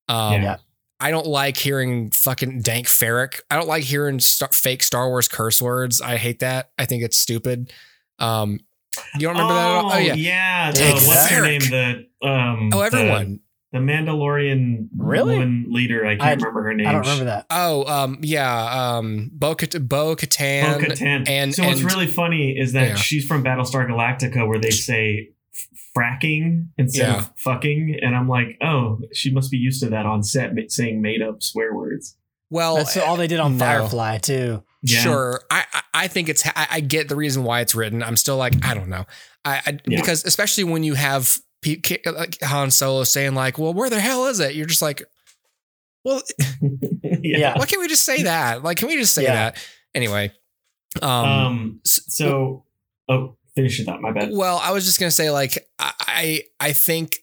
[0.08, 0.58] Um, Yeah.
[0.98, 3.42] I don't like hearing fucking dank farrik.
[3.52, 6.00] I don't like hearing star- fake Star Wars curse words.
[6.00, 6.72] I hate that.
[6.80, 7.74] I think it's stupid.
[8.18, 8.62] Um,
[9.16, 9.68] you don't remember that?
[9.68, 9.92] At all?
[9.92, 10.14] Oh yeah.
[10.14, 10.72] yeah.
[10.72, 11.60] the- what's her name?
[11.60, 12.70] The um.
[12.74, 13.42] Oh, everyone.
[13.72, 15.34] The, Mandalorian Really?
[15.36, 16.06] woman leader.
[16.06, 16.88] I can't I- remember her name.
[16.88, 17.46] I don't remember that.
[17.50, 18.96] Oh, um, yeah.
[18.98, 19.56] Um, Bo Bo
[20.16, 20.80] Katan.
[20.80, 21.30] Bo-Katan.
[21.30, 22.96] and- so what's and- really funny is that Yeah.
[22.96, 27.18] she's from Battlestar Galactica, where they say f- frakking instead Yeah.
[27.18, 31.02] of fucking, and I'm like, oh, she must be used to that on set, saying
[31.02, 32.16] made up swear words.
[32.50, 33.66] Well, That's all they did on no.
[33.66, 34.64] Firefly too.
[34.84, 35.00] Yeah.
[35.00, 38.04] Sure, I, I I think it's I, I get the reason why it's written.
[38.04, 39.06] I'm still like I don't know,
[39.44, 40.00] I, I Yeah.
[40.00, 44.00] because especially when you have pe- ki- like Han Solo saying like, well, where the
[44.00, 44.54] hell is it?
[44.56, 45.04] You're just like,
[46.04, 46.22] well,
[47.04, 47.58] Yeah.
[47.58, 48.64] why can't we just say that?
[48.64, 49.34] Like, can we just say Yeah.
[49.34, 50.32] that anyway?
[51.02, 51.80] Um, Um.
[51.86, 52.64] s- So,
[53.10, 54.00] oh, finish it up.
[54.02, 54.30] My bad.
[54.32, 57.18] Well, I was just gonna say, like, I I I think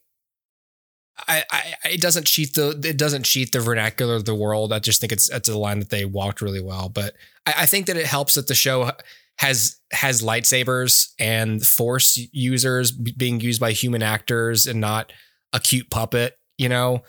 [1.28, 4.72] I, I it doesn't cheat the it doesn't cheat the vernacular of the world.
[4.72, 6.88] I just think it's it's a line that they walked really well.
[6.88, 7.14] But
[7.46, 8.90] I, I think that it helps that the show
[9.38, 15.12] has has lightsabers and force users being used by human actors and not
[15.52, 16.38] a cute puppet.
[16.58, 17.02] You know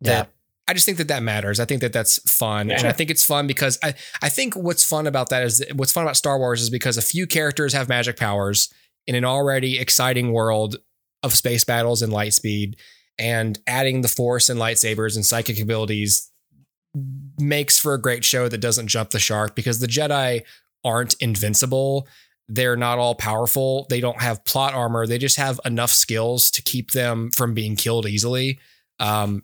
[0.00, 0.26] that.
[0.26, 0.32] Yeah.
[0.68, 1.60] I just think that that matters.
[1.60, 4.82] I think that that's fun, and I think it's fun because I I think what's
[4.82, 7.88] fun about that is what's fun about Star Wars is because a few characters have
[7.88, 8.68] magic powers
[9.06, 10.76] in an already exciting world
[11.22, 12.74] of space battles and lightspeed
[13.18, 16.30] and adding the Force and lightsabers and psychic abilities
[17.38, 20.42] makes for a great show that doesn't jump the shark because the Jedi
[20.86, 22.08] aren't invincible.
[22.48, 23.86] They're not all powerful.
[23.90, 25.06] They don't have plot armor.
[25.06, 28.60] They just have enough skills to keep them from being killed easily.
[29.00, 29.42] Um,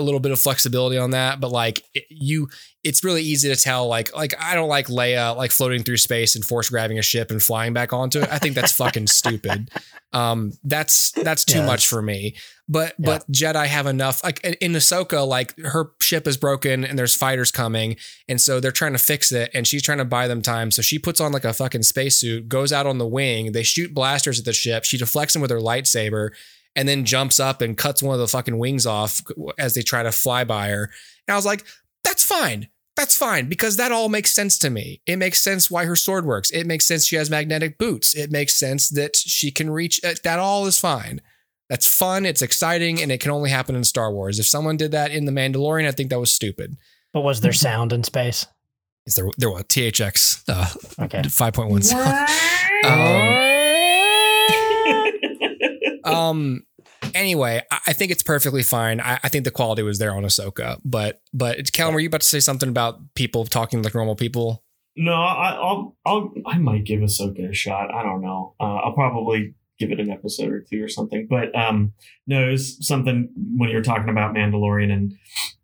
[0.00, 2.48] a little bit of flexibility on that, but like it, you,
[2.82, 3.86] it's really easy to tell.
[3.86, 7.30] Like, like I don't like Leia like floating through space and force grabbing a ship
[7.30, 8.28] and flying back onto it.
[8.30, 9.70] I think that's fucking stupid.
[10.12, 11.66] Um, that's that's too Yeah.
[11.66, 12.36] much for me.
[12.68, 13.06] But Yeah.
[13.06, 14.22] but Jedi have enough.
[14.22, 17.96] Like in Ahsoka, like her ship is broken and there's fighters coming,
[18.28, 20.70] and so they're trying to fix it, and she's trying to buy them time.
[20.70, 23.52] So she puts on like a fucking spacesuit, goes out on the wing.
[23.52, 24.84] They shoot blasters at the ship.
[24.84, 26.30] She deflects them with her lightsaber,
[26.76, 29.20] and then jumps up and cuts one of the fucking wings off
[29.58, 30.90] as they try to fly by her.
[31.28, 31.64] And I was like,
[32.02, 32.68] that's fine.
[32.96, 35.00] That's fine because that all makes sense to me.
[35.06, 36.50] It makes sense why her sword works.
[36.52, 38.14] It makes sense she has magnetic boots.
[38.14, 40.00] It makes sense that she can reach.
[40.04, 41.20] uh, That all is fine.
[41.68, 42.24] That's fun.
[42.26, 44.38] It's exciting, and it can only happen in Star Wars.
[44.38, 46.76] If someone did that in The Mandalorian, I think that was stupid.
[47.12, 48.46] But was there sound in space?
[49.06, 51.22] Is there there was THX uh, Okay.
[51.28, 52.28] five point one sound.
[52.84, 53.38] Um,
[56.04, 56.62] um
[57.14, 60.22] anyway I, I think it's perfectly fine I, I think the quality was there on
[60.22, 64.16] ahsoka but but Kellan, were you about to say something about people talking like normal
[64.16, 64.62] people
[64.96, 67.92] No, I, I'll, I'll, I might give Ahsoka a shot.
[67.92, 68.54] I don't know.
[68.60, 71.26] Uh, I'll probably give it an episode or two or something.
[71.28, 71.94] But um,
[72.26, 75.12] no, it was something when you were talking about Mandalorian and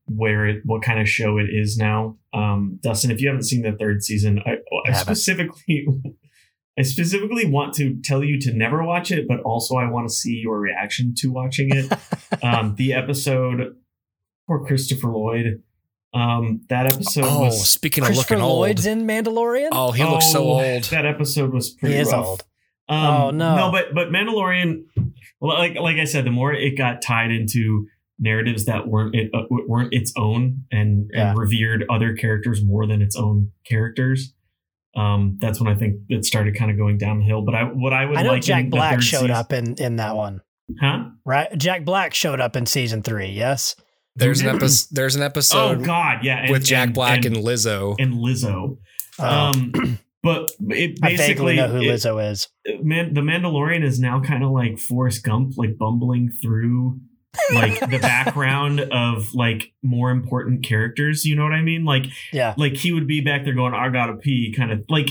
[0.06, 2.16] where it, what kind of show it is now.
[2.32, 5.14] Um, Dustin, if you haven't seen the third season, I, I Haven't.
[5.14, 5.86] specifically,
[6.78, 10.14] I specifically want to tell you to never watch it, but also I want to
[10.14, 11.92] see your reaction to watching it.
[12.42, 13.76] um, the episode
[14.46, 15.62] for Christopher Lloyd.
[16.12, 19.68] Um, that episode oh was speaking of Christopher looking old Lloyd's in Mandalorian.
[19.70, 22.26] oh he looks so Oh, old That episode was he pretty is rough.
[22.26, 22.44] old.
[22.88, 23.54] Um, Oh, no.
[23.56, 24.84] no, but but Mandalorian,
[25.40, 27.86] like like I said, the more it got tied into
[28.18, 31.30] narratives that weren't it uh, weren't its own and, Yeah.
[31.30, 34.34] and revered other characters more than its own characters.
[34.96, 37.42] Um, that's when I think it started kind of going downhill.
[37.42, 39.52] But I what I would I know like Jack in Black third showed season- up
[39.52, 40.40] in in that one,
[40.80, 41.04] huh?
[41.24, 41.48] right?
[41.56, 43.28] Jack Black showed up in season three.
[43.28, 43.76] Yes.
[44.16, 45.78] there's an episode there's an episode.
[45.82, 48.78] Oh God, yeah, and- with Jack and- Black and, and, Lizzo and Lizzo.
[49.18, 52.48] Oh, Um, but it I vaguely basically know who it- Lizzo is.
[52.82, 56.98] man, the Mandalorian is now kind of like Forrest Gump, like bumbling through
[57.54, 61.24] like the background of like more important characters.
[61.24, 61.84] You know what I mean?
[61.84, 62.54] Like, Yeah.
[62.56, 65.08] like he would be back there going, "I gotta pee," kind of like.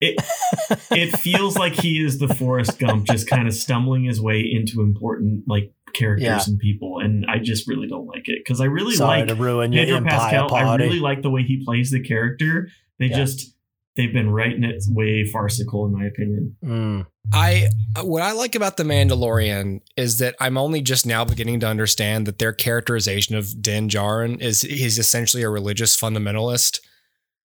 [0.00, 0.16] It
[0.90, 4.82] it feels like he is the Forrest Gump, just kind of stumbling his way into
[4.82, 6.40] important like characters Yeah.
[6.46, 9.34] and people, and I just really don't like it because I really Sorry like to
[9.34, 10.52] ruin Pedro Pascal.
[10.54, 12.68] I really like the way he plays the character.
[12.98, 13.16] They Yeah.
[13.18, 13.53] just
[13.96, 16.56] they've been writing it way farcical, in my opinion.
[16.64, 17.06] Mm.
[17.32, 17.68] I
[18.02, 22.26] what I like about the Mandalorian is that I'm only just now beginning to understand
[22.26, 26.80] that their characterization of Din Djarin is he's essentially a religious fundamentalist.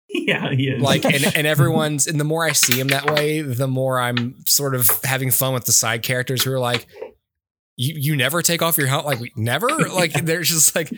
[0.08, 0.80] Yeah, he is.
[0.80, 4.36] Like and, and everyone's and the more I see him that way, the more I'm
[4.46, 6.86] sort of having fun with the side characters who are like,
[7.74, 9.20] You you never take off your helmet?
[9.20, 9.66] Like never?
[9.92, 10.92] Like they're just like,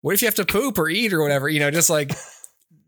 [0.00, 1.50] what if you have to poop or eat or whatever?
[1.50, 2.12] You know, just like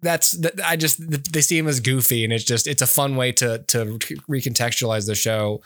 [0.03, 0.99] that's that I just
[1.33, 3.99] they see him as goofy and it's just it's a fun way to to
[4.29, 5.63] recontextualize the show.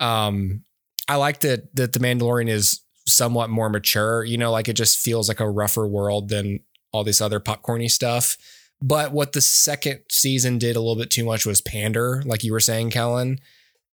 [0.00, 0.64] Um,
[1.08, 4.24] I like that that the Mandalorian is somewhat more mature.
[4.24, 6.60] You know, like it just feels like a rougher world than
[6.92, 8.36] all this other popcorny stuff.
[8.82, 12.52] But what the second season did a little bit too much was pander, like you
[12.52, 13.38] were saying, Kellan.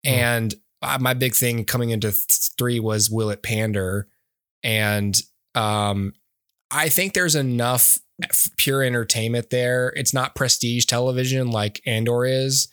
[0.04, 4.06] And uh, my big thing coming into th- three was will it pander?
[4.62, 5.18] And
[5.54, 6.12] um,
[6.70, 7.98] I think there's enough
[8.56, 9.92] pure entertainment there.
[9.96, 12.68] It's not prestige television like Andor is,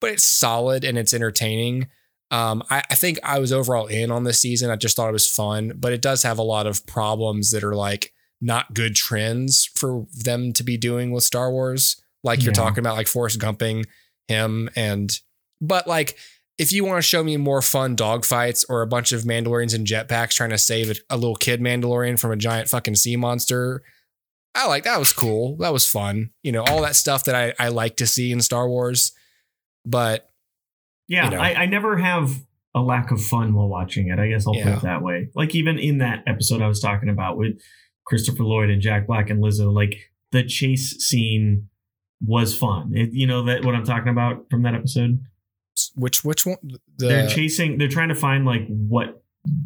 [0.00, 1.88] but it's solid and it's entertaining.
[2.30, 4.70] Um, I, I think I was overall in on this season.
[4.70, 7.62] I just thought it was fun, but it does have a lot of problems that
[7.62, 12.02] are like not good trends for them to be doing with Star Wars.
[12.24, 13.84] Like you're talking about, like Forrest Gumping
[14.28, 15.18] him, and
[15.60, 16.16] but like
[16.58, 19.84] if you want to show me more fun dogfights or a bunch of Mandalorians in
[19.84, 23.82] jetpacks trying to save a, a little kid Mandalorian from a giant fucking sea monster,
[24.54, 25.56] I like that was cool.
[25.56, 26.30] That was fun.
[26.42, 29.12] You know, all that stuff that I, I like to see in Star Wars.
[29.84, 30.30] But
[31.08, 31.40] yeah, you know.
[31.40, 32.42] I, I never have
[32.74, 34.18] a lack of fun while watching it.
[34.18, 35.28] I guess I'll put it that way.
[35.34, 37.60] Like even in that episode I was talking about with
[38.04, 41.68] Christopher Lloyd and Jack Black and Lizzo, like the chase scene
[42.24, 42.92] was fun.
[42.94, 45.20] It, you know that what I'm talking about from that episode.
[45.94, 46.56] Which which one?
[46.98, 47.78] they're chasing.
[47.78, 49.22] They're trying to find like what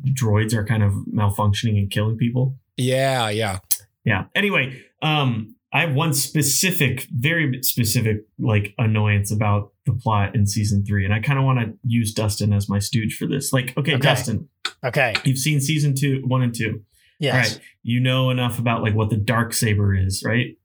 [0.08, 2.56] droids are kind of malfunctioning and killing people.
[2.76, 3.58] yeah yeah.
[4.06, 4.24] Yeah.
[4.34, 10.84] Anyway, um, I have one specific, very specific, like annoyance about the plot in season
[10.86, 13.52] three, and I kind of want to use Dustin as my stooge for this.
[13.52, 13.98] Like, okay, Okay.
[14.00, 14.48] Dustin,
[14.82, 15.14] Okay.
[15.24, 16.82] you've seen season two, one and two.
[17.18, 17.34] Yes.
[17.34, 17.60] All right.
[17.82, 20.56] You know enough about like what the dark saber is, right?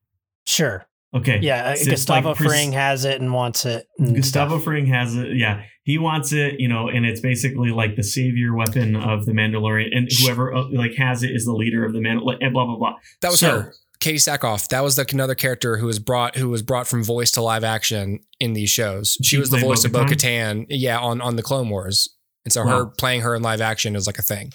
[0.45, 0.85] Sure.
[1.13, 1.39] Okay.
[1.41, 1.71] Yeah.
[1.71, 3.85] uh, So Gustavo like pres- Fring has it and wants it.
[3.99, 4.63] and Gustavo stuff.
[4.63, 5.35] Fring has it.
[5.35, 9.33] Yeah, he wants it, you know, and it's basically like the savior weapon of the
[9.33, 12.65] Mandalorian, and whoever uh, like has it is the leader of the Mandalorian, and blah
[12.65, 12.93] blah blah.
[13.21, 13.73] That was So- her.
[13.99, 14.67] Katee Sackhoff.
[14.69, 17.63] That was like another character who was brought who was brought from voice to live
[17.63, 19.15] action in these shows.
[19.21, 20.65] She She was the played voice of Bo Bo-Katan?
[20.69, 22.09] Yeah, on, on the Clone Wars.
[22.43, 22.69] And so Wow.
[22.79, 24.53] her playing her in live action is like a thing.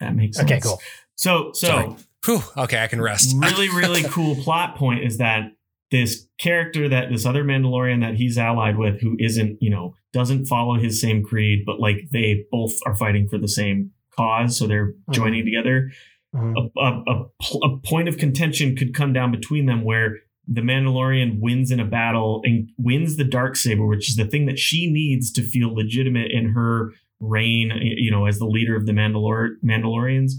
[0.00, 0.50] That makes sense.
[0.50, 0.78] Okay, cool.
[1.16, 1.96] So so Sorry.
[2.26, 3.34] Whew, okay, I can rest.
[3.38, 5.44] really really cool plot point is that
[5.92, 10.46] this character that this other Mandalorian that he's allied with, who isn't you know doesn't
[10.46, 14.66] follow his same creed, but like they both are fighting for the same cause, so
[14.66, 15.14] they're Mhm.
[15.14, 15.92] joining together.
[16.34, 16.54] Mhm.
[16.56, 20.16] a, a, a, a point of contention could come down between them where
[20.48, 24.46] the Mandalorian wins in a battle and wins the dark saber, which is the thing
[24.46, 26.90] that she needs to feel legitimate in her
[27.20, 30.32] reign, you know, as the leader of the Mandalor- Mandalorians.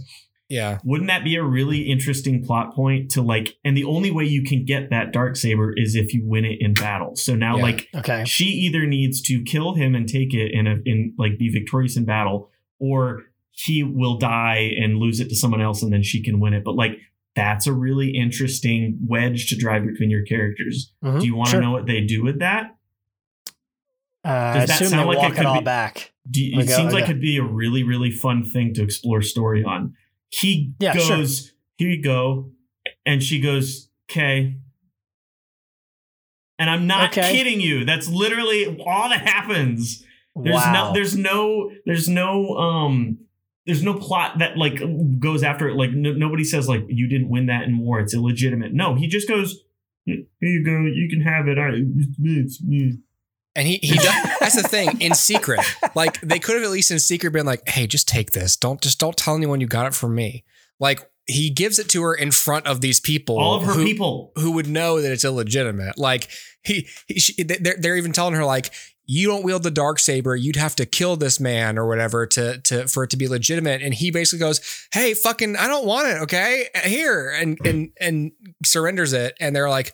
[0.53, 0.79] Yeah.
[0.83, 3.57] Wouldn't that be a really interesting plot point to like?
[3.65, 6.57] And the only way you can get that dark saber is if you win it
[6.61, 7.15] in battle.
[7.15, 7.63] So now, Yeah.
[7.63, 8.23] like, Okay.
[8.25, 11.97] she either needs to kill him and take it in a in like be victorious
[11.97, 12.49] in battle
[12.79, 16.53] or he will die and lose it to someone else and then she can win
[16.53, 16.97] it but like
[17.35, 21.19] that's a really interesting wedge to drive between your characters Mhm.
[21.19, 21.61] do you want to Sure.
[21.61, 22.75] know what they do with that
[24.25, 26.13] Uh, I Does that assume they sound like it walk it, could all be- back.
[26.31, 27.11] do you, Okay, it seems like okay.
[27.11, 29.93] it'd be a really really fun thing to explore story on
[30.41, 31.17] he Yeah, sure.
[31.17, 32.51] goes here you go
[33.05, 34.57] and she goes okay
[36.59, 37.31] and i'm not Okay.
[37.31, 40.03] kidding you that's literally all that happens
[40.35, 40.73] There's wow.
[40.89, 43.17] no there's no there's no um
[43.65, 44.81] there's no plot that like
[45.19, 45.75] goes after it.
[45.75, 48.01] Like no, nobody says like you didn't win that in war.
[48.01, 48.73] It's illegitimate.
[48.73, 49.61] No, he just goes.
[50.05, 50.81] Here you go.
[50.81, 51.57] You can have it.
[51.57, 51.69] I,
[52.25, 52.97] it's me.
[53.55, 55.59] And he, he does, that's the thing in secret.
[55.93, 58.55] Like they could have at least in secret been like, "Hey, just take this.
[58.55, 60.43] Don't just don't tell anyone you got it from me."
[60.79, 63.85] Like he gives it to her in front of these people, All of her who,
[63.85, 64.31] people.
[64.35, 65.97] who would know that it's illegitimate.
[65.97, 66.29] Like
[66.63, 68.71] he, he she, they're, they're even telling her like,
[69.05, 70.35] "You don't wield the dark saber.
[70.35, 73.83] You'd have to kill this man or whatever to to for it to be legitimate."
[73.83, 76.21] And he basically goes, "Hey, fucking, I don't want it.
[76.23, 78.31] Okay, here," and and and
[78.65, 79.35] surrenders it.
[79.39, 79.93] And they're like,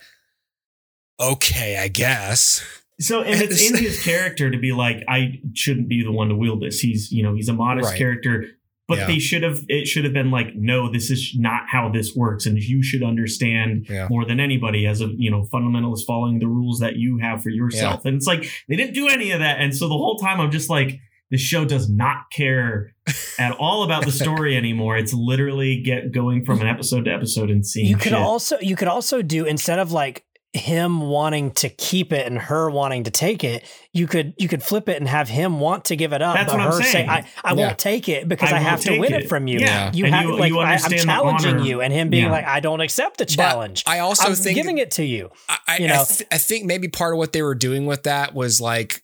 [1.20, 2.64] "Okay, I guess."
[3.00, 6.36] So and it's in his character to be like, I shouldn't be the one to
[6.36, 6.80] wield this.
[6.80, 7.98] He's you know he's a modest Right.
[7.98, 8.46] character.
[8.88, 9.06] But Yeah.
[9.08, 12.48] they should have it should have been like, no, this is not how this works,
[12.48, 14.08] and you should understand Yeah.
[14.10, 17.50] more than anybody as a you know fundamentalist following the rules that you have for
[17.52, 18.04] yourself.
[18.06, 19.60] And it's like they didn't do any of that.
[19.60, 22.96] And so the whole time I'm just like, this show does not care
[23.40, 24.98] at all about the story anymore.
[24.98, 28.14] It's literally get going from an episode to episode and seeing you could shit.
[28.14, 30.26] also you could also do instead of like
[30.60, 34.62] him wanting to keep it and her wanting to take it, you could you could
[34.62, 36.84] flip it and have him want to give it up, That's but what I'm her
[36.84, 37.10] say, saying.
[37.10, 37.66] "I, I Yeah.
[37.68, 39.92] won't take it because I I, have to win it." it from you." Yeah.
[39.94, 42.32] You And have you- like you I, I'm challenging you, and him being Yeah.
[42.32, 43.84] like, "I don't accept the But challenge.
[43.88, 46.06] I also I'm think giving it to you." I, I, you I, know.
[46.08, 49.04] th- I think maybe part of what they were doing with that was like,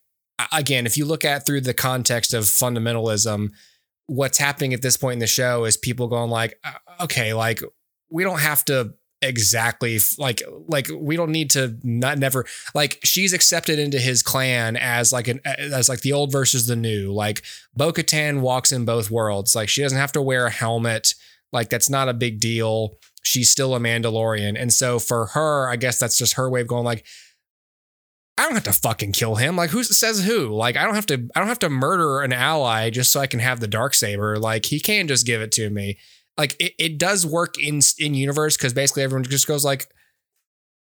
[0.52, 3.50] again, if you look at through the context of fundamentalism,
[4.08, 7.62] what's happening at this point in the show is people going like, uh, okay, like
[8.12, 8.94] we don't have to
[9.28, 14.78] exactly like like we don't need to not never like she's accepted into his clan
[14.78, 17.42] as like an as like the old versus the new like
[17.76, 21.16] Bo-Katan walks in both worlds like she doesn't have to wear a helmet
[21.52, 24.60] like that's not a big deal she's still a Mandalorian.
[24.60, 27.06] And so for her, I guess that's just her way of going like,
[28.38, 29.56] I don't have to fucking kill him.
[29.56, 30.50] Like who says who?
[30.50, 33.28] Like I don't have to I don't have to murder an ally just so I
[33.28, 34.38] can have the dark saber.
[34.38, 35.98] Like he can just give it to me.
[36.38, 39.88] Like it, it does work in in universe because basically everyone just goes like,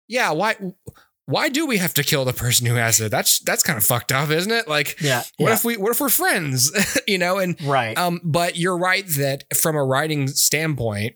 [0.09, 0.57] yeah, why
[1.27, 3.11] why do we have to kill the person who has it?
[3.11, 4.69] That's that's kind of fucked up, isn't it?
[4.69, 5.23] Like Yeah.
[5.37, 5.55] what yeah.
[5.55, 6.73] if we what if we're friends?
[7.07, 7.97] you know, and right.
[7.97, 11.15] um, but you're right that from a writing standpoint,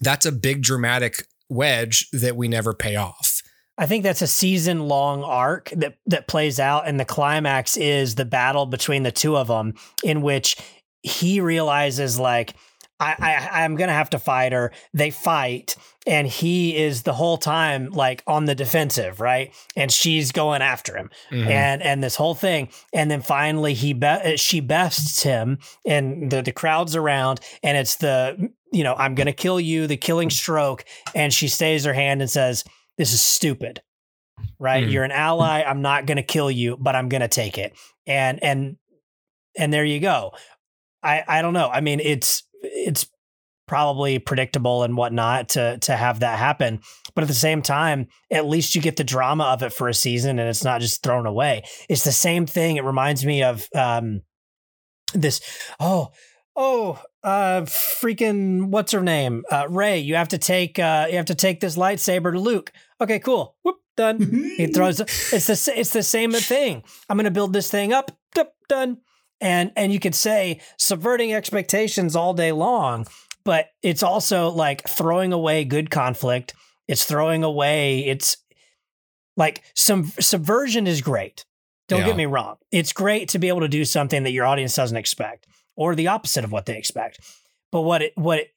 [0.00, 3.42] that's a big dramatic wedge that we never pay off.
[3.78, 8.16] I think that's a season long arc that that plays out, and the climax is
[8.16, 10.56] the battle between the two of them, in which
[11.02, 12.54] he realizes like
[13.00, 13.14] I,
[13.52, 14.72] I I'm gonna have to fight her.
[14.92, 15.76] They fight,
[16.06, 19.54] and he is the whole time like on the defensive, right?
[19.76, 21.46] And she's going after him, Mhm.
[21.48, 26.42] and and this whole thing, and then finally he be- she bests him, and the
[26.42, 30.84] the crowd's around, and it's the you know I'm gonna kill you, the killing stroke,
[31.14, 32.64] and she stays her hand and says,
[32.96, 33.80] "This is stupid."
[34.60, 34.92] Right, Mhm.
[34.92, 35.62] you're an ally.
[35.62, 37.74] I'm not gonna kill you, but I'm gonna take it,
[38.06, 38.76] and and
[39.56, 40.32] and there you go.
[41.02, 41.68] I I don't know.
[41.68, 43.06] I mean, it's it's
[43.66, 46.80] probably predictable and whatnot to to have that happen,
[47.14, 49.94] but at the same time, at least you get the drama of it for a
[49.94, 51.62] season, and it's not just thrown away.
[51.88, 52.76] It's the same thing.
[52.76, 54.22] It reminds me of um
[55.14, 55.40] this.
[55.78, 56.10] Oh.
[56.60, 59.44] Oh, uh, freaking, what's her name?
[59.48, 60.00] Uh, Rey.
[60.00, 62.72] You have to take, uh, you have to take this lightsaber to Luke.
[63.00, 63.54] Okay, cool.
[63.62, 64.20] Whoop, done.
[64.56, 64.98] He throws.
[64.98, 66.82] It's the it's the same thing.
[67.08, 68.10] I'm going to build this thing up.
[68.68, 68.98] Done.
[69.40, 73.06] And and you could say subverting expectations all day long,
[73.44, 76.54] but it's also like throwing away good conflict.
[76.88, 78.06] It's throwing away.
[78.06, 78.36] It's
[79.36, 81.44] like some subversion is great.
[81.88, 82.06] Don't Yeah.
[82.06, 82.56] get me wrong.
[82.72, 85.46] It's great to be able to do something that your audience doesn't expect,
[85.76, 87.20] or the opposite of what they expect.
[87.70, 88.48] But what it what it,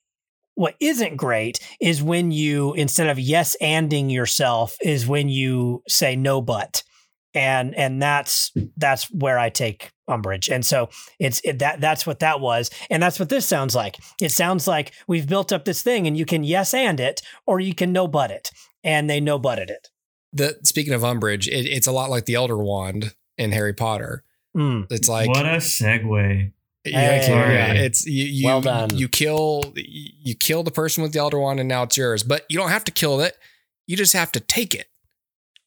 [0.55, 6.15] what isn't great is when you instead of yes anding yourself is when you say
[6.15, 6.83] no but
[7.33, 10.89] and and that's that's where I take umbrage and so
[11.19, 14.67] it's it, that that's what that was and that's what this sounds like it sounds
[14.67, 17.93] like we've built up this thing and you can yes and it or you can
[17.93, 18.51] no but it
[18.83, 19.87] and they no butted it
[20.33, 24.23] the speaking of umbrage, it, it's a lot like the Elder Wand in Harry Potter.
[24.55, 24.87] Mm.
[24.91, 26.51] It's like what a segue.
[26.83, 27.29] Yeah, Hey.
[27.29, 28.25] yeah, it's you.
[28.25, 28.95] you Well done.
[28.95, 32.23] You kill you kill the person with the Elder Wand, and now it's yours.
[32.23, 33.37] But you don't have to kill it.
[33.87, 34.87] You just have to take it.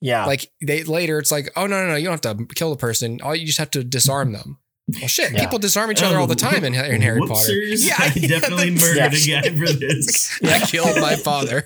[0.04, 2.70] Yeah Like they later, it's like, oh no, no, no, you don't have to kill
[2.70, 3.20] the person.
[3.22, 4.58] All you just have to disarm them.
[4.86, 5.40] Well, shit, Yeah.
[5.40, 7.52] people disarm each other all the time in, in Harry Potter.
[7.52, 7.86] Whoopsers.
[7.88, 9.14] Yeah, I yeah, definitely that's- murdered
[9.56, 10.38] a guy for this.
[10.44, 11.64] I killed my father.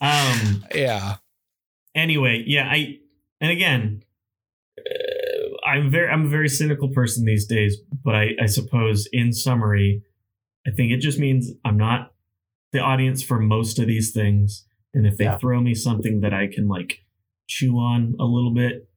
[0.00, 0.64] Um.
[0.74, 1.16] yeah,
[1.94, 2.68] Anyway, yeah.
[2.70, 2.98] I
[3.40, 4.02] and again,
[4.78, 7.76] uh, I'm very I'm a very cynical person these days.
[8.04, 10.02] But I, I suppose in summary,
[10.66, 12.12] I think it just means I'm not
[12.72, 14.64] the audience for most of these things.
[14.94, 15.38] And if they Yeah.
[15.38, 17.00] throw me something that I can like
[17.48, 18.88] chew on a little bit,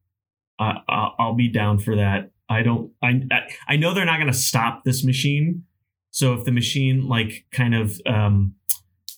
[0.60, 2.32] I'll be down for that.
[2.49, 2.91] I don't.
[3.03, 3.22] I
[3.68, 5.64] I, know they're not going to stop this machine.
[6.11, 8.56] So if the machine like kind of um,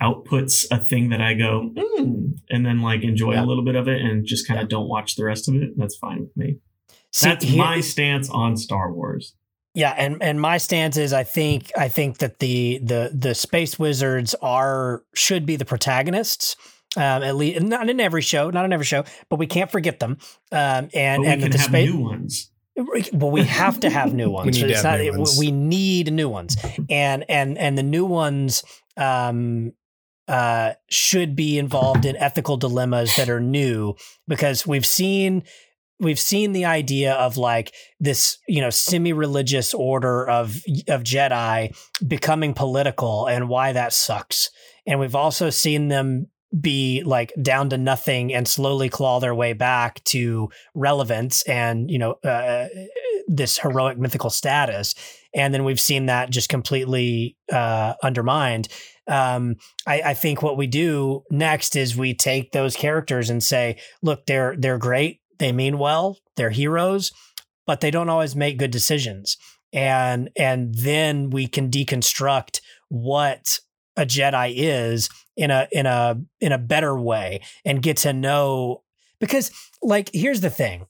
[0.02, 3.44] outputs a thing that I go mm, and then like enjoy Yeah.
[3.44, 5.78] a little bit of it and just kind of don't watch the rest of it,
[5.78, 6.58] that's fine with me.
[7.12, 9.36] See, That's here- my stance on Star Wars.
[9.76, 13.78] Yeah, and and my stance is I think I think that the the the space
[13.78, 16.56] wizards are should be the protagonists.
[16.98, 20.00] Um, at least not in every show, not in every show, but we can't forget
[20.00, 20.18] them.
[20.52, 22.52] Um, and we and can the have space, new ones.
[23.14, 24.60] well, we have to have new ones.
[24.60, 25.38] need to have not- new it- ones.
[25.38, 26.58] We need new ones,
[26.90, 28.64] and and and the new ones
[28.98, 29.74] um,
[30.28, 33.94] uh, should be involved in ethical dilemmas that are new
[34.28, 35.44] because we've seen
[36.00, 41.76] we've seen the idea of like this you know semi-religious order of of Jedi
[42.08, 44.50] becoming political and why that sucks,
[44.86, 46.28] and we've also seen them
[46.60, 52.00] be like down to nothing and slowly claw their way back to relevance and you
[52.00, 52.68] know uh,
[53.28, 54.96] this heroic mythical status.
[55.36, 58.68] And then we've seen that just completely uh, undermined.
[59.08, 63.78] Um, I, I think what we do next is we take those characters and say
[64.02, 67.12] look they're they're great they mean well they're heroes
[67.70, 69.38] but they don't always make good decisions.
[69.72, 73.60] And and then we can deconstruct what
[73.96, 75.08] a Jedi is
[75.38, 78.82] in a in a in a better way and get to know
[79.20, 79.52] because
[79.84, 80.88] like here's the thing.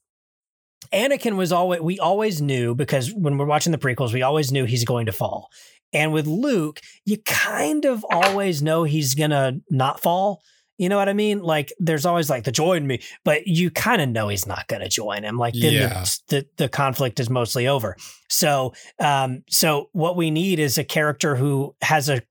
[0.93, 4.63] Anakin was always we always knew because when we're watching the prequels we always knew
[4.63, 5.49] he's going to fall.
[5.91, 10.41] And with Luke you kind of always know he's to not fall
[10.79, 14.01] you know what I mean like there's always like the join me but you kind
[14.01, 16.03] of know he's not going to join him like then Yeah.
[16.03, 17.95] the, the the conflict is mostly over
[18.29, 22.21] so um so what we need is a character who has a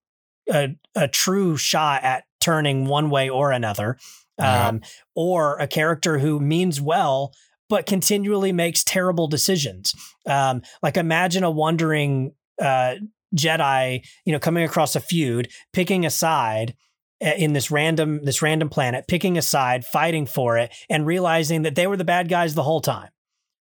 [0.51, 3.99] a, a true shot at turning one way or another,
[4.39, 4.69] Yeah.
[4.69, 4.81] um,
[5.15, 7.33] or a character who means well
[7.69, 9.93] but continually makes terrible decisions.
[10.25, 12.95] Um, like imagine a wandering uh,
[13.37, 16.75] Jedi, you know, coming across a feud, picking a side
[17.21, 21.75] in this random this random planet, picking a side, fighting for it, and realizing that
[21.75, 23.11] they were the bad guys the whole time.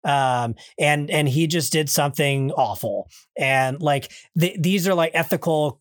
[0.03, 3.09] Um, and and he just did something awful.
[3.37, 5.79] And like th- these are like ethical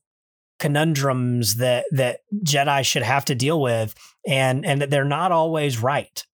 [0.60, 3.94] conundrums that that Jedi should have to deal with,
[4.26, 6.24] and and that they're not always right.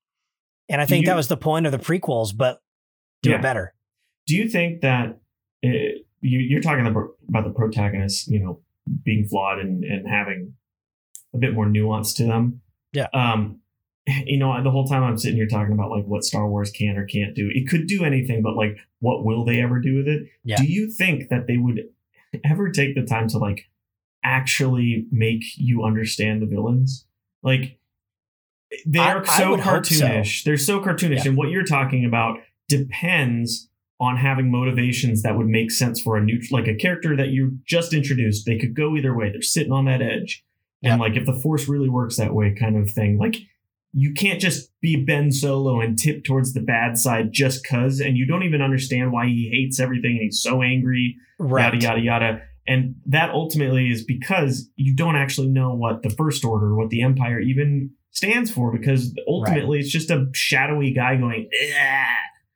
[0.68, 2.60] And I think that was the point of the prequels, but
[3.22, 3.36] do Yeah.
[3.36, 3.72] it better.
[4.26, 5.18] Do you think that
[5.62, 8.60] it, you, you're talking about, about the protagonist, you know,
[9.02, 10.52] being flawed and, and having
[11.34, 12.60] a bit more nuance to them.
[12.92, 13.06] Yeah.
[13.14, 13.60] Um,
[14.24, 16.96] you know, the whole time I'm sitting here talking about like what Star Wars can
[16.96, 17.50] or can't do.
[17.52, 20.22] It could do anything, but like, what will they ever do with it?
[20.44, 20.56] Yeah.
[20.56, 21.80] Do you think that they would
[22.44, 23.68] ever take the time to like
[24.24, 27.06] actually make you understand the villains?
[27.42, 27.78] Like,
[28.86, 30.04] they are I so would hope so.
[30.06, 30.44] cartoonish.
[30.44, 31.28] They're so cartoonish, Yeah.
[31.28, 32.38] and what you're talking about
[32.68, 33.68] depends
[34.00, 37.58] on having motivations that would make sense for a new like a character that you
[37.66, 40.44] just introduced they could go either way they're sitting on that edge
[40.82, 43.36] and like if the force really works that way kind of thing like
[43.92, 48.16] you can't just be ben solo and tip towards the bad side just cuz and
[48.16, 51.64] you don't even understand why he hates everything and he's so angry Right.
[51.74, 56.44] yada yada yada and that ultimately is because you don't actually know what the first
[56.44, 61.48] order what the empire even stands for because ultimately it's just a shadowy guy going.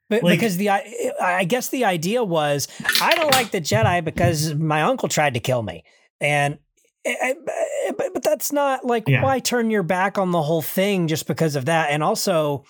[0.09, 2.67] But Like- because the I, I guess the idea was
[3.01, 5.83] I don't like the Jedi because my uncle tried to kill me,
[6.19, 6.57] and
[7.05, 9.23] I- I- but, but that's not like Yeah.
[9.23, 11.89] why turn your back on the whole thing just because of that.
[11.91, 12.63] And also,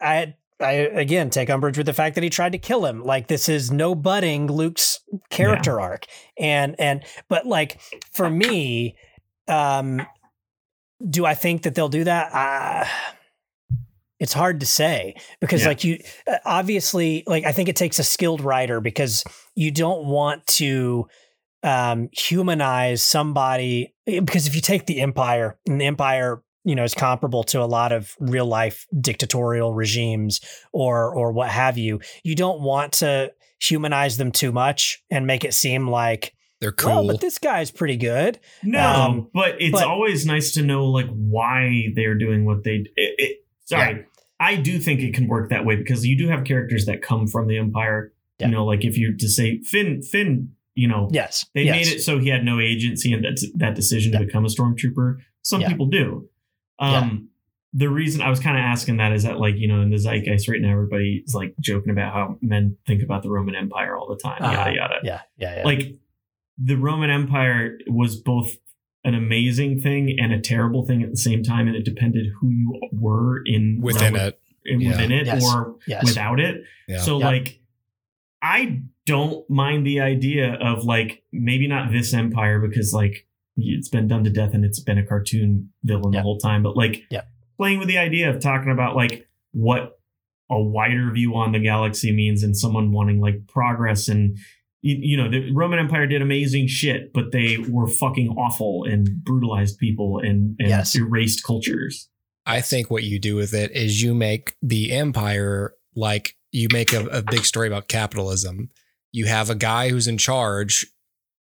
[0.00, 3.02] I I again take umbrage with the fact that he tried to kill him.
[3.02, 6.06] Like this is no budding Luke's character arc,
[6.38, 7.80] and and but like
[8.14, 8.96] for me,
[9.48, 10.06] um,
[11.10, 12.32] do I think that they'll do that?
[12.32, 12.86] Uh,
[14.18, 15.68] it's hard to say because Yeah.
[15.68, 19.24] like you uh, obviously like I think it takes a skilled writer because
[19.54, 21.06] you don't want to
[21.62, 26.84] um humanize somebody eh, because if you take the empire and the empire you know
[26.84, 30.40] is comparable to a lot of real life dictatorial regimes
[30.72, 35.44] or or what have you you don't want to humanize them too much and make
[35.44, 37.06] it seem like They're well cool.
[37.06, 41.08] but this guy's pretty good No, Um, but it's but- always nice to know like
[41.08, 42.84] why they're doing what they.
[42.96, 44.04] It, it, sorry,
[44.38, 47.26] I do think it can work that way because you do have characters that come
[47.26, 48.12] from the Empire.
[48.38, 48.48] Yeah.
[48.48, 51.74] You know, like if you to say Finn, Finn, you know, yes they yes.
[51.76, 55.16] made it so he had no agency in that that decision to become a stormtrooper.
[55.42, 55.68] Some Yeah.
[55.70, 56.28] people do.
[56.78, 57.30] Um,
[57.72, 59.98] The reason I was kind of asking that is that like you know in the
[59.98, 64.08] zeitgeist right now everybody's like joking about how men think about the Roman Empire all
[64.08, 64.52] the time, Uh-huh.
[64.52, 65.82] yada yada yeah yeah yeah like
[66.58, 68.56] the Roman Empire was both
[69.04, 72.48] an amazing thing and a terrible thing at the same time, and it depended who
[72.50, 74.40] you were in within Rome- it.
[74.64, 74.90] in- Yeah.
[74.92, 75.44] within it Yes.
[75.54, 76.64] or yes without it.
[76.88, 76.98] Yeah.
[76.98, 77.26] So Yeah.
[77.26, 77.60] like,
[78.42, 83.26] I don't mind the idea of like maybe not this empire because like
[83.56, 86.20] it's been done to death and it's been a cartoon villain Yeah.
[86.20, 87.22] the whole time, but like Yeah.
[87.56, 89.98] playing with the idea of talking about like what
[90.50, 94.36] a wider view on the galaxy means and someone wanting like progress and
[94.82, 99.08] you, you know the roman empire did amazing shit but they were fucking awful and
[99.24, 100.94] brutalized people and, and Yes.
[100.94, 102.08] erased cultures
[102.44, 106.92] I think what you do with it is you make the empire like you make
[106.92, 108.68] a, a big story about capitalism.
[109.16, 110.86] You have a guy who's in charge,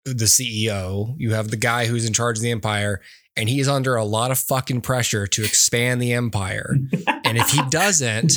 [0.04, 1.16] the CEO.
[1.18, 3.00] You have the guy who's in charge of the empire,
[3.38, 6.76] and he's under a lot of fucking pressure to expand the empire.
[7.24, 8.34] and if he doesn't,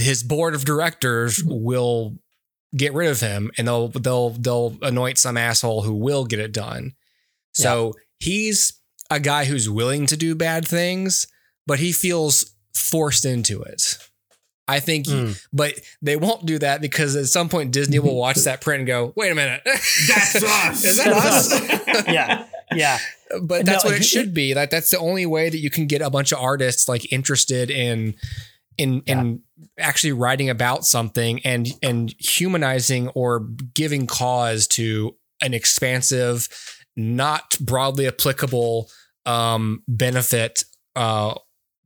[0.00, 2.16] his board of directors will
[2.74, 6.52] get rid of him, and they'll they'll they'll anoint some asshole who will get it
[6.52, 6.94] done.
[7.52, 8.72] So he's
[9.10, 11.26] a guy who's willing to do bad things,
[11.66, 13.98] but he feels forced into it.
[14.70, 15.40] I think, Mm.
[15.52, 18.86] but they won't do that because at some point Disney will watch that print and
[18.86, 20.84] go, "Wait a minute, That's us.
[20.84, 22.98] Is that us?" yeah yeah
[23.42, 24.54] but that's No, what it should be.
[24.54, 27.70] Like that's the only way that you can get a bunch of artists like interested
[27.70, 28.14] in
[28.78, 29.42] in in
[29.78, 33.40] actually writing about something and and humanizing or
[33.74, 36.48] giving cause to an expansive,
[36.96, 38.88] not broadly applicable
[39.26, 40.64] um benefit
[40.96, 41.34] uh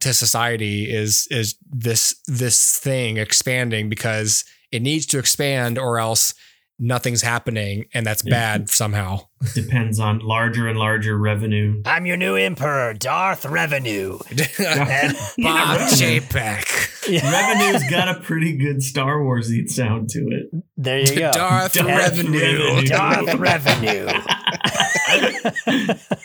[0.04, 6.34] to society is is this this thing expanding because it needs to expand or else
[6.78, 8.30] nothing's happening and that's Yeah.
[8.58, 9.20] bad somehow.
[9.54, 14.18] depends on larger and larger revenue I'm your new emperor, Darth Revenue.
[14.58, 17.08] And- Bob Yeah, Chapek.
[17.08, 17.30] Yeah.
[17.30, 21.30] revenue's got a pretty good star warsy sound to it There you go.
[21.32, 22.40] Darth, Darth Revenue.
[22.40, 22.86] Revenue.
[22.88, 24.06] Darth Revenue.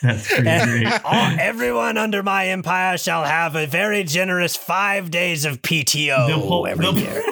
[0.02, 5.46] that's pretty great all, everyone under my empire shall have a very generous five days
[5.46, 7.24] of PTO They'll pull- every they'll- year.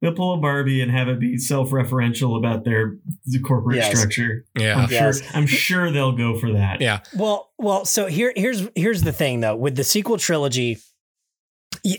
[0.00, 2.96] They'll pull a Barbie and have it be self-referential about their
[3.26, 3.98] the corporate Yes.
[3.98, 4.46] structure.
[4.58, 4.76] Yeah.
[4.78, 5.20] I'm Yes.
[5.20, 5.30] sure.
[5.34, 6.80] I'm sure they'll go for that.
[6.80, 7.00] Yeah.
[7.14, 9.56] Well, well, so here, here's here's the thing though.
[9.56, 10.78] With the sequel trilogy,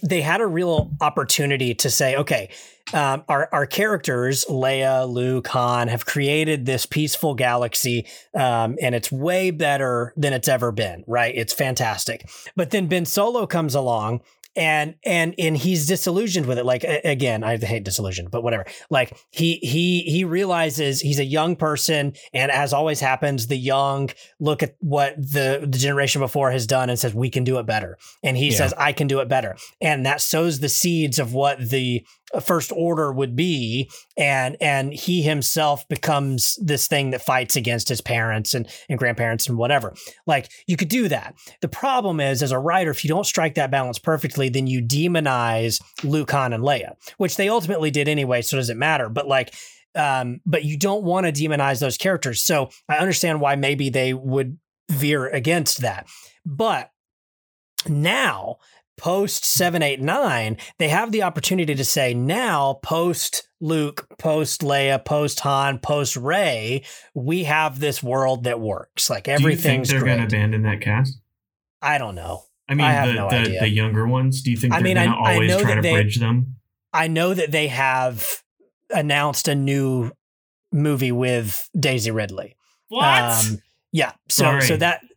[0.03, 2.49] they had a real opportunity to say, okay,
[2.93, 8.05] um, our our characters, Leia, Luke, Han, have created this peaceful galaxy,
[8.35, 11.03] um, and it's way better than it's ever been.
[11.07, 11.33] Right?
[11.35, 12.27] It's fantastic.
[12.55, 14.21] But then Ben Solo comes along.
[14.55, 16.65] And and and he's disillusioned with it.
[16.65, 18.65] Like again, I hate disillusioned, but whatever.
[18.89, 24.09] Like he he he realizes he's a young person, and as always happens, the young
[24.39, 27.65] look at what the the generation before has done and says we can do it
[27.65, 28.57] better, and he Yeah.
[28.57, 32.05] says I can do it better, and that sows the seeds of what the
[32.39, 38.01] first order would be and and he himself becomes this thing that fights against his
[38.01, 39.93] parents and, and grandparents and whatever.
[40.25, 41.35] Like you could do that.
[41.61, 44.81] The problem is as a writer if you don't strike that balance perfectly then you
[44.81, 49.09] demonize luke han and leia which they ultimately did anyway so does it matter?
[49.09, 49.53] But like
[49.95, 52.41] um but you don't want to demonize those characters.
[52.41, 54.57] So i understand why maybe they would
[54.89, 56.07] veer against that.
[56.45, 56.91] But
[57.87, 58.57] now
[59.01, 65.79] post 789 they have the opportunity to say now post luke post leia post han
[65.79, 66.83] post rey
[67.15, 70.61] we have this world that works like Do you think everything's they're going to abandon
[70.63, 71.19] that cast?
[71.81, 73.59] i don't know I mean, I have the, no the, idea.
[73.59, 74.41] the younger ones.
[74.43, 75.81] Do you think I they're mean, going to I- I always know try that to
[75.81, 76.55] they- bridge them?
[76.93, 78.25] i know that they have
[78.91, 80.11] announced a new
[80.71, 82.55] movie with daisy ridley
[82.87, 83.03] What?
[83.21, 83.61] Um,
[83.91, 84.61] yeah so Sorry.
[84.61, 85.07] so that A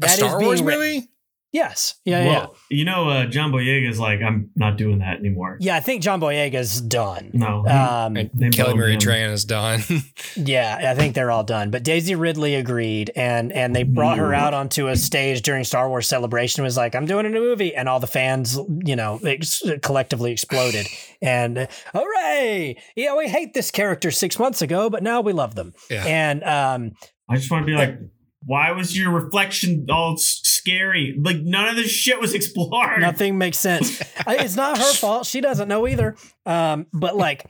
[0.00, 0.80] that is Star being Wars written.
[0.80, 1.09] movie?
[1.52, 5.56] Yes yeah yeah you know, uh, John Boyega's like, I'm not doing that anymore.
[5.60, 7.66] yeah i think john boyega's done No.
[7.66, 9.00] um They Kelly Marie him.
[9.00, 9.80] Tran is done.
[10.36, 11.70] Yeah, I think they're all done.
[11.70, 15.88] But Daisy Ridley agreed, and and they brought her out onto a stage during Star
[15.88, 16.60] Wars Celebration.
[16.60, 19.62] and Was like, I'm doing a new movie, and all the fans, you know, ex-
[19.82, 20.86] collectively exploded.
[21.20, 22.76] And uh, hooray!
[22.96, 25.74] Yeah, we hate this character six months ago, but now we love them.
[25.90, 26.04] Yeah.
[26.06, 26.92] And um,
[27.28, 27.98] I just want to be like,
[28.44, 31.16] why was your reflection all s- scary?
[31.18, 33.00] Like, none of this shit was explored.
[33.00, 34.00] nothing makes sense.
[34.26, 35.26] It's not her fault.
[35.26, 36.16] She doesn't know either.
[36.46, 37.46] Um, but like,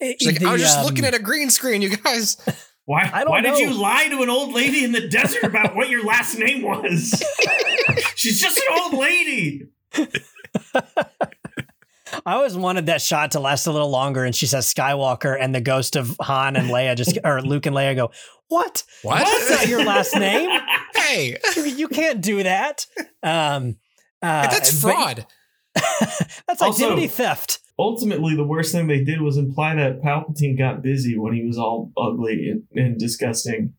[0.00, 2.36] She's like, the, I was just um, looking at a green screen, you guys.
[2.84, 5.76] Why, I don't why did you lie to an old lady in the desert about
[5.76, 7.22] what your last name was?
[8.16, 9.68] She's just an old lady.
[12.26, 15.54] I always wanted that shot to last a little longer, and she says Skywalker, and
[15.54, 18.10] the ghost of Han and Leia just or Luke and Leia go,
[18.48, 18.84] "What?
[19.02, 19.18] What?
[19.24, 20.50] That's not your last name.
[20.94, 22.86] hey, You, you can't do that."
[23.22, 23.76] Um,
[24.20, 25.26] uh, that's but- fraud.
[26.46, 27.58] that's Also- identity theft.
[27.78, 31.56] Ultimately, the worst thing they did was imply that Palpatine got busy when he was
[31.58, 33.72] all ugly and, and disgusting.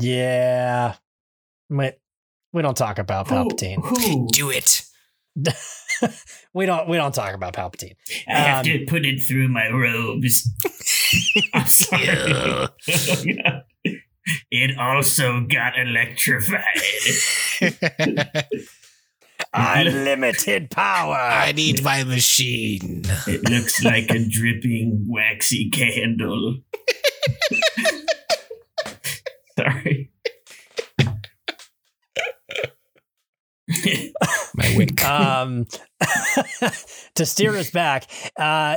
[0.00, 0.94] Yeah,
[1.68, 2.00] but
[2.54, 3.84] we don't talk about Who- Palpatine.
[3.84, 4.26] Who?
[4.32, 4.82] Do it.
[6.54, 6.88] we don't.
[6.88, 7.94] We don't talk about Palpatine.
[8.28, 10.48] I have Um, to put it through my robes.
[11.54, 12.04] I'm sorry.
[13.24, 13.60] Yeah.
[14.50, 16.62] It also got electrified.
[19.52, 21.14] Unlimited power.
[21.16, 23.02] I need my machine.
[23.26, 26.58] It looks like a dripping waxy candle.
[29.58, 30.10] Sorry.
[34.54, 35.04] My wick.
[35.04, 35.66] um
[37.14, 38.06] to steer us back
[38.36, 38.76] uh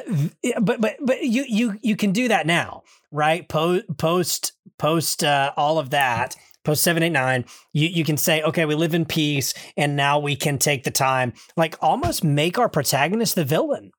[0.62, 5.52] but but but you you you can do that now right post post post uh,
[5.58, 9.96] all of that post 789 you you can say okay we live in peace and
[9.96, 13.92] now we can take the time like almost make our protagonist the villain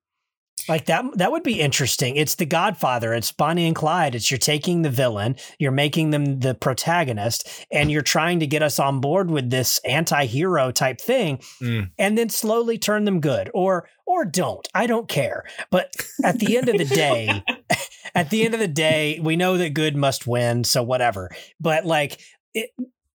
[0.68, 2.16] like that that would be interesting.
[2.16, 3.14] It's the godfather.
[3.14, 4.14] It's bonnie and clyde.
[4.14, 8.62] It's you're taking the villain you're making them the protagonist and you're trying to get
[8.62, 11.90] us on board with this anti-hero type thing Mm.
[11.98, 14.66] and then slowly turn them good or or don't.
[14.74, 15.44] I don't care.
[15.70, 17.42] But at the end of the day
[18.14, 21.30] at the end of the day we know that good must win so whatever.
[21.60, 22.20] But like
[22.54, 22.70] it,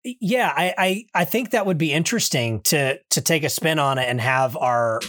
[0.03, 3.97] yeah I, I i think that would be interesting to to take a spin on
[3.97, 5.01] it and have our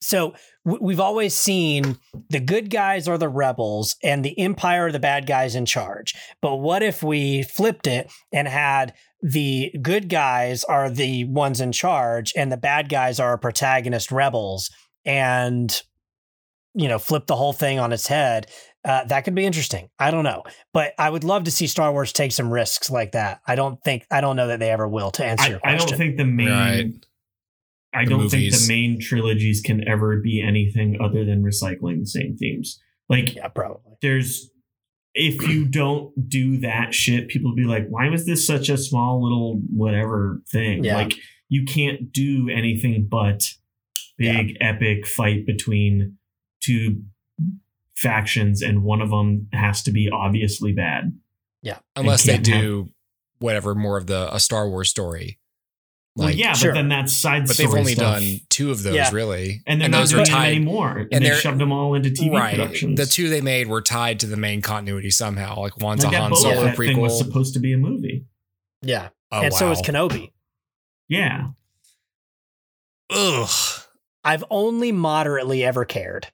[0.00, 1.98] so we've always seen
[2.30, 6.14] the good guys are the rebels and the empire are the bad guys in charge.
[6.40, 11.72] But what if we flipped it and had the good guys are the ones in
[11.72, 14.70] charge and the bad guys are our protagonist rebels
[15.04, 15.82] and
[16.74, 18.46] you know flip the whole thing on its head?
[18.84, 19.88] Uh, that could be interesting.
[19.98, 20.42] I don't know.
[20.72, 23.40] But i would love to see star wars take some risks like that.
[23.46, 25.80] I don't think i don't know that they ever will to answer I, your question
[25.80, 27.06] I don't think the main Right.
[27.94, 32.36] I don't think the main trilogies can ever be anything other than recycling the same
[32.36, 32.80] themes.
[33.08, 34.50] Like yeah probably there's
[35.14, 38.78] if you don't do that shit, people will be like, why was this such a
[38.78, 40.84] small little whatever thing?
[40.84, 40.96] Yeah.
[40.96, 41.14] Like
[41.48, 43.50] you can't do anything but
[44.16, 46.16] big epic fight between
[46.60, 47.02] two
[47.96, 51.18] factions and one of them has to be obviously bad.
[51.62, 52.90] Yeah, unless they can't have- do
[53.38, 55.38] whatever more of the a Star Wars story.
[56.14, 56.72] Well, yeah, sure.
[56.72, 57.66] but then that's side story.
[57.66, 58.20] but they've only stuff.
[58.20, 59.10] done two of those Yeah.
[59.12, 60.48] really, and they're those are tied.
[60.56, 60.98] anymore.
[60.98, 62.98] And, and they shoved them all into TV right, productions.
[62.98, 65.58] the two they made were tied to the main continuity somehow.
[65.60, 68.26] Like one's like a that Han Solo Fett thing was supposed to be a movie.
[68.82, 69.84] yeah Oh, and so is wow.
[70.08, 70.32] kenobi
[71.08, 71.46] Yeah.
[73.10, 73.48] Ugh.
[74.24, 76.28] I've only moderately ever cared.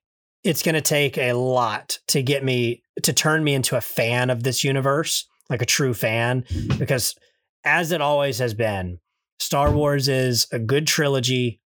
[0.45, 4.31] It's going to take a lot to get me to turn me into a fan
[4.31, 6.45] of this universe, like a true fan,
[6.79, 7.15] because
[7.65, 8.99] as it always has been,
[9.39, 11.61] Star Wars is a good trilogy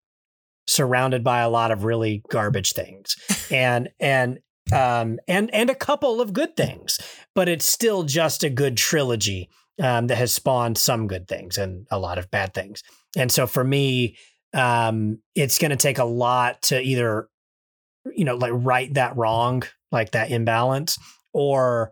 [0.67, 3.15] surrounded by a lot of really garbage things.
[3.51, 4.39] And and
[4.73, 6.97] um and and a couple of good things,
[7.35, 9.49] but it's still just a good trilogy
[9.81, 12.83] um, that has spawned some good things and a lot of bad things.
[13.17, 14.17] And so for me,
[14.53, 17.27] um, it's going to take a lot to either,
[18.15, 20.97] you know, like right that wrong, like that imbalance,
[21.33, 21.91] or,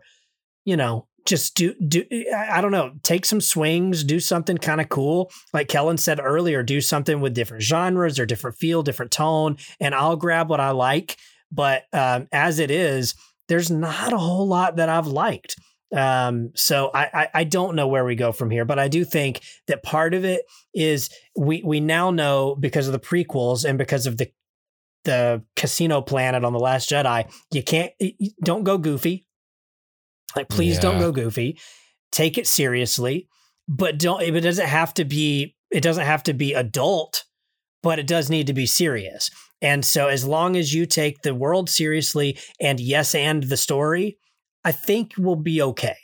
[0.64, 2.04] you know, just do do
[2.36, 5.30] I don't know, take some swings, do something kind of cool.
[5.52, 9.94] Like Kellan said earlier, do something with different genres or different feel, different tone, and
[9.94, 11.16] I'll grab what I like.
[11.50, 13.14] But um, as it is,
[13.48, 15.56] there's not a whole lot that I've liked.
[15.94, 19.04] Um, so I, I, I don't know where we go from here, but I do
[19.04, 20.42] think that part of it
[20.74, 24.30] is we we now know because of the prequels and because of the
[25.04, 27.92] the casino planet on the Last Jedi, you can't
[28.42, 29.26] don't go goofy.
[30.36, 30.80] Like please yeah.
[30.80, 31.58] don't go goofy.
[32.10, 33.28] Take it seriously,
[33.68, 37.24] but don't it doesn't have to be it doesn't have to be adult,
[37.82, 39.30] but it does need to be serious.
[39.60, 44.18] And so as long as you take the world seriously and yes and the story,
[44.64, 45.96] I think we'll be okay.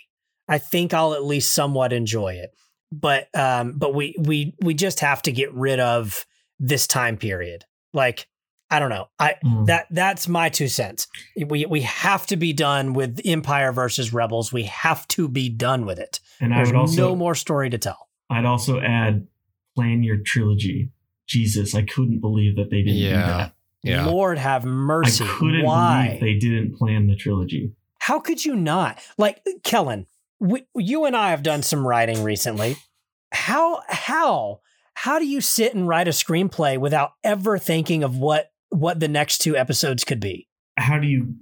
[0.48, 2.50] I think I'll at least somewhat enjoy it.
[2.90, 6.24] But um, but we we we just have to get rid of
[6.58, 7.64] this time period.
[7.92, 8.26] Like
[8.70, 9.08] I don't know.
[9.18, 9.66] I mm.
[9.66, 11.06] that that's my two cents.
[11.36, 14.52] We we have to be done with Empire versus Rebels.
[14.52, 16.20] We have to be done with it.
[16.40, 18.08] And There's I would also, no more story to tell.
[18.30, 19.26] I'd also add
[19.74, 20.90] plan your trilogy.
[21.26, 23.10] Jesus, I couldn't believe that they didn't yeah.
[23.10, 23.52] do that.
[23.82, 24.06] Yeah.
[24.06, 25.24] Lord have mercy.
[25.24, 26.06] I couldn't Why?
[26.06, 27.72] believe they didn't plan the trilogy.
[27.98, 28.98] How could you not?
[29.16, 30.06] Like Kellan,
[30.40, 32.76] we, you and I have done some writing recently.
[33.30, 34.60] How how
[34.94, 39.08] how do you sit and write a screenplay without ever thinking of what what the
[39.08, 40.48] next two episodes could be?
[40.76, 41.34] How do you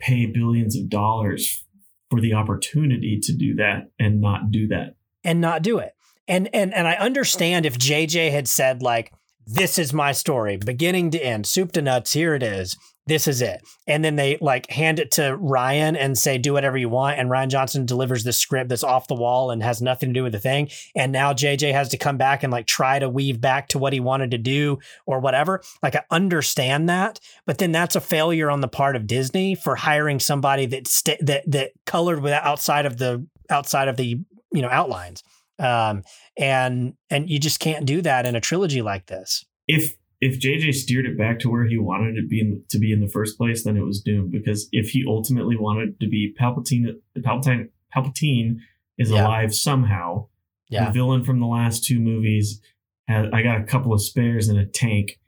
[0.00, 1.64] pay billions of dollars
[2.10, 4.96] for the opportunity to do that and not do that?
[5.24, 5.92] And not do it.
[6.28, 9.12] And and and I understand if JJ had said like
[9.46, 12.76] this is my story, beginning to end, soup to nuts, here it is
[13.06, 13.62] this is it.
[13.86, 17.18] And then they like hand it to Rian and say, do whatever you want.
[17.18, 20.24] And Rian Johnson delivers the script that's off the wall and has nothing to do
[20.24, 20.70] with the thing.
[20.94, 23.92] And now JJ has to come back and like try to weave back to what
[23.92, 25.62] he wanted to do or whatever.
[25.82, 29.76] Like I understand that, but then that's a failure on the part of Disney for
[29.76, 34.18] hiring somebody that st- that that colored with outside of the outside of the
[34.52, 35.22] you know outlines.
[35.58, 36.02] Um,
[36.36, 39.44] and and you just can't do that in a trilogy like this.
[39.68, 42.78] If if JJ steered it back to where he wanted it to be in, to
[42.78, 44.32] be in the first place, then it was doomed.
[44.32, 46.86] Because if he ultimately wanted to be Palpatine,
[47.18, 48.56] Palpatine, Palpatine
[48.98, 49.24] is yeah.
[49.24, 50.28] alive somehow.
[50.68, 50.86] Yeah.
[50.86, 52.60] The villain from the last two movies
[53.08, 53.26] has.
[53.32, 55.20] I got a couple of spares in a tank.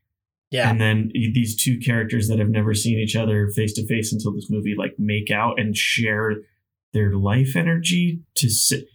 [0.50, 0.70] Yeah.
[0.70, 4.32] And then these two characters that have never seen each other face to face until
[4.32, 6.36] this movie like make out and share
[6.94, 8.86] their life energy to sit.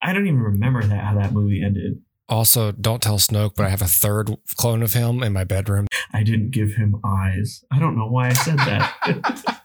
[0.00, 2.00] I don't even remember that how that movie ended.
[2.32, 5.86] Also, don't tell Snoke, but I have a third clone of him in my bedroom.
[6.14, 7.62] I didn't give him eyes.
[7.70, 9.60] I don't know why I said that.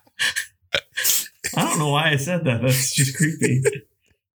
[1.56, 2.60] I don't know why I said that.
[2.60, 3.62] That's just creepy.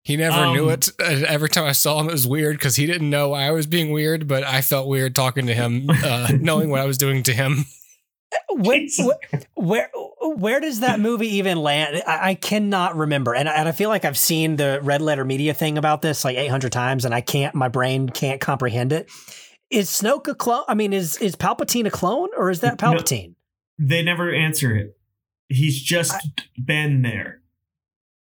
[0.05, 0.91] He never um, knew it.
[1.01, 3.91] Every time I saw him, it was weird because he didn't know I was being
[3.91, 7.33] weird, but I felt weird talking to him, uh, knowing what I was doing to
[7.35, 7.65] him.
[8.51, 8.87] Where,
[9.57, 9.91] where,
[10.21, 12.03] where does that movie even land?
[12.07, 15.55] I, I cannot remember, and, and I feel like I've seen the Red Letter Media
[15.55, 17.55] thing about this like 800 times, and I can't.
[17.55, 19.11] My brain can't comprehend it.
[19.71, 20.65] Is Snoke a clone?
[20.69, 23.35] I mean, is is Palpatine a clone, or is that Palpatine?
[23.79, 24.97] No, they never answer it.
[25.49, 26.21] He's just I,
[26.63, 27.43] been there.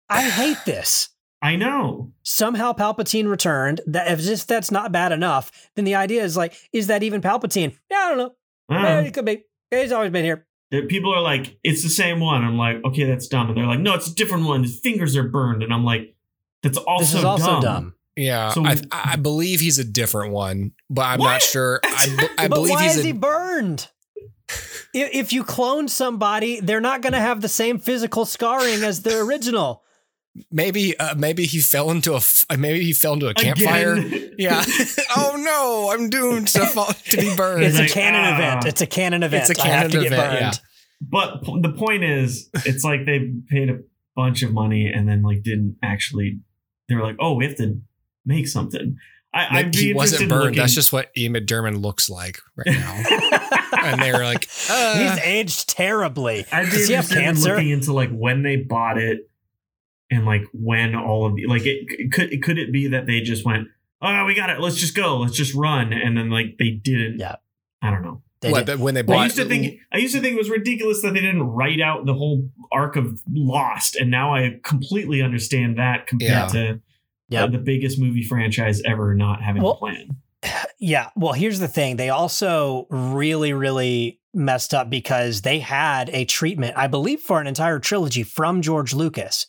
[0.10, 1.10] I hate this.
[1.42, 2.12] I know.
[2.24, 3.82] Somehow Palpatine returned.
[3.86, 7.22] That if just that's not bad enough, then the idea is like, is that even
[7.22, 7.78] Palpatine?
[7.90, 8.36] Yeah, I don't know.
[8.70, 9.44] Uh, it could be.
[9.70, 10.47] He's always been here.
[10.72, 12.44] People are like, it's the same one.
[12.44, 13.48] I'm like, okay, that's dumb.
[13.48, 14.64] And they're like, no, it's a different one.
[14.64, 15.64] His fingers are burned.
[15.64, 16.16] And I'm like,
[16.62, 17.62] that's also this is also dumb.
[17.62, 17.94] dumb.
[18.18, 21.34] Yeah, so, I, I believe he's a different one, but I'm what?
[21.34, 21.80] not sure.
[21.84, 23.90] I, I but believe why he's is a, he burned?
[24.94, 29.20] if you clone somebody, they're not going to have the same physical scarring as the
[29.20, 29.84] original.
[30.52, 32.22] Maybe, uh, maybe he fell into a
[32.58, 33.94] maybe he fell into a campfire.
[33.94, 34.24] Again.
[34.38, 34.64] Yeah.
[35.18, 37.64] oh no, I'm doomed to fall, to be burned.
[37.64, 38.36] It's, a canon ah.
[38.36, 38.66] event.
[38.68, 39.50] It's a canon event.
[39.50, 40.12] It's a canon event.
[40.12, 40.52] Yeah.
[41.02, 43.80] But the point is, it's like they paid a
[44.16, 46.40] bunch of money and then like didn't actually.
[46.88, 47.82] They were like, oh, we have to
[48.28, 48.98] make something.
[49.34, 50.44] I, I'd he wasn't burned.
[50.44, 50.58] Looking.
[50.58, 53.04] That's just what Ian McDiarmid looks like right now.
[53.84, 56.46] and they were like, uh, he's aged terribly.
[56.52, 57.56] I'd be Does he have cancer?
[57.56, 59.30] Looking into like when they bought it
[60.10, 63.06] and like when all of the like it, could it could could it be that
[63.06, 63.68] they just went,
[64.02, 64.60] oh, we got it.
[64.60, 65.18] Let's just go.
[65.18, 67.20] Let's just run, and then like they didn't.
[67.20, 67.36] Yeah.
[67.82, 68.22] I don't know.
[68.42, 70.50] They what did- when they I used to think I used to think it was
[70.50, 75.22] ridiculous that they didn't write out the whole arc of Lost, and now I completely
[75.22, 76.80] understand that compared Yeah.
[77.30, 80.18] to uh, the biggest movie franchise ever not having Well- a plan.
[80.80, 81.10] Yeah.
[81.16, 81.96] Well, here's the thing.
[81.96, 87.48] They also really, really messed up because they had a treatment, I believe, for an
[87.48, 89.48] entire trilogy from George Lucas.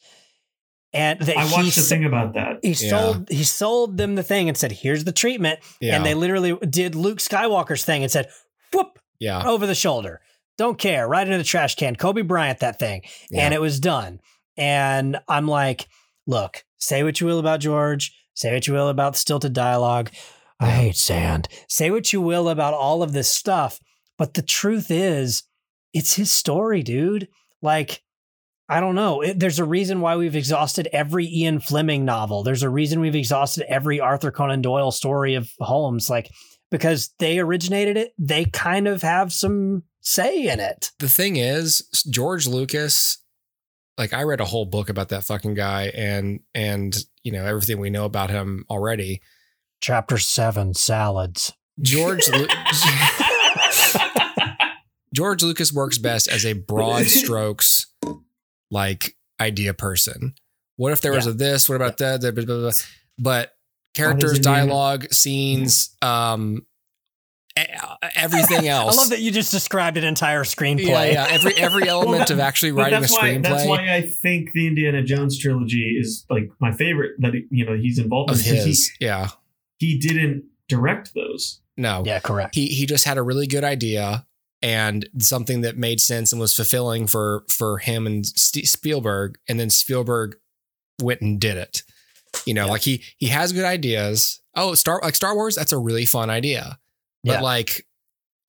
[0.93, 2.61] And that I he, watched the s- thing about that.
[2.63, 2.91] he Yeah.
[2.91, 5.61] sold he sold them the thing and said, here's the treatment.
[5.81, 8.29] yeah, And they literally did Luke Skywalker's thing and said,
[8.73, 10.21] whoop, yeah, over the shoulder.
[10.57, 11.07] Don't care.
[11.07, 11.95] Right into the trash can.
[11.97, 13.03] Kobe Bryant, that thing.
[13.31, 13.45] yeah.
[13.45, 14.21] and it was done.
[14.57, 15.89] And I'm like,
[16.27, 20.11] look, say what you will about George, say what you will about stilted dialogue.
[20.59, 21.49] I hate sand.
[21.69, 23.79] Say what you will about all of this stuff.
[24.17, 25.45] But the truth is,
[25.95, 27.29] it's his story, dude.
[27.63, 28.03] Like,
[28.69, 29.23] I don't know.
[29.23, 32.43] It, there's a reason why we've exhausted every Ian Fleming novel.
[32.43, 36.11] There's a reason we've exhausted every Arthur Conan Doyle story of Holmes.
[36.11, 36.31] Like,
[36.71, 40.91] because they originated it, they kind of have some say in it.
[40.99, 43.19] the thing is, George Lucas,
[43.97, 47.81] like I read a whole book about that fucking guy and and you know everything
[47.81, 49.21] we know about him already.
[49.81, 51.53] Chapter seven salads.
[51.81, 52.47] George Lu-
[55.15, 57.78] George Lucas works best as a broad strokes
[58.71, 60.35] like idea person.
[60.77, 61.69] What if there was a this?
[61.69, 62.21] What about that?
[62.21, 62.71] Blah, blah, blah, blah.
[63.19, 63.53] But
[63.95, 66.65] characters, dialogue, scenes, um,
[68.15, 68.95] everything else.
[68.99, 70.87] I love that you just described an entire screenplay.
[70.87, 71.27] Yeah, yeah.
[71.31, 74.67] Every every element of actually writing a that's why screenplay that's why I think the
[74.69, 78.91] Indiana Jones trilogy is like my favorite that you know he's involved of in his.
[79.01, 79.31] yeah.
[79.79, 81.61] he he didn't direct those.
[81.77, 82.03] No.
[82.05, 82.55] Yeah, correct.
[82.55, 84.27] He he just had a really good idea
[84.63, 89.59] and something that made sense and was fulfilling for for him and St- Spielberg and
[89.61, 90.37] then Spielberg
[91.01, 91.83] went and did it.
[92.45, 92.73] You know, Yeah.
[92.73, 94.41] like he he has good ideas.
[94.55, 96.79] Oh, Star like Star Wars, that's a really fun idea.
[97.25, 97.41] But Yeah.
[97.43, 97.87] like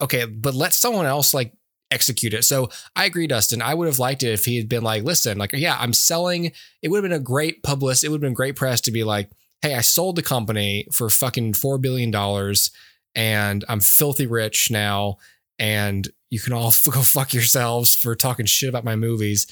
[0.02, 1.53] okay, but let someone else like
[1.91, 2.44] execute it.
[2.45, 3.61] So I agree, Dustin.
[3.61, 6.52] I would have liked it if he had been like, listen, like, yeah, I'm selling.
[6.81, 8.03] It would have been a great publicist.
[8.03, 9.30] It would have been great press to be like,
[9.61, 12.72] hey, I sold the company for fucking four billion dollars,
[13.15, 15.18] and I'm filthy rich now,
[15.60, 19.45] and you can all f- go fuck yourselves for talking shit about my movies.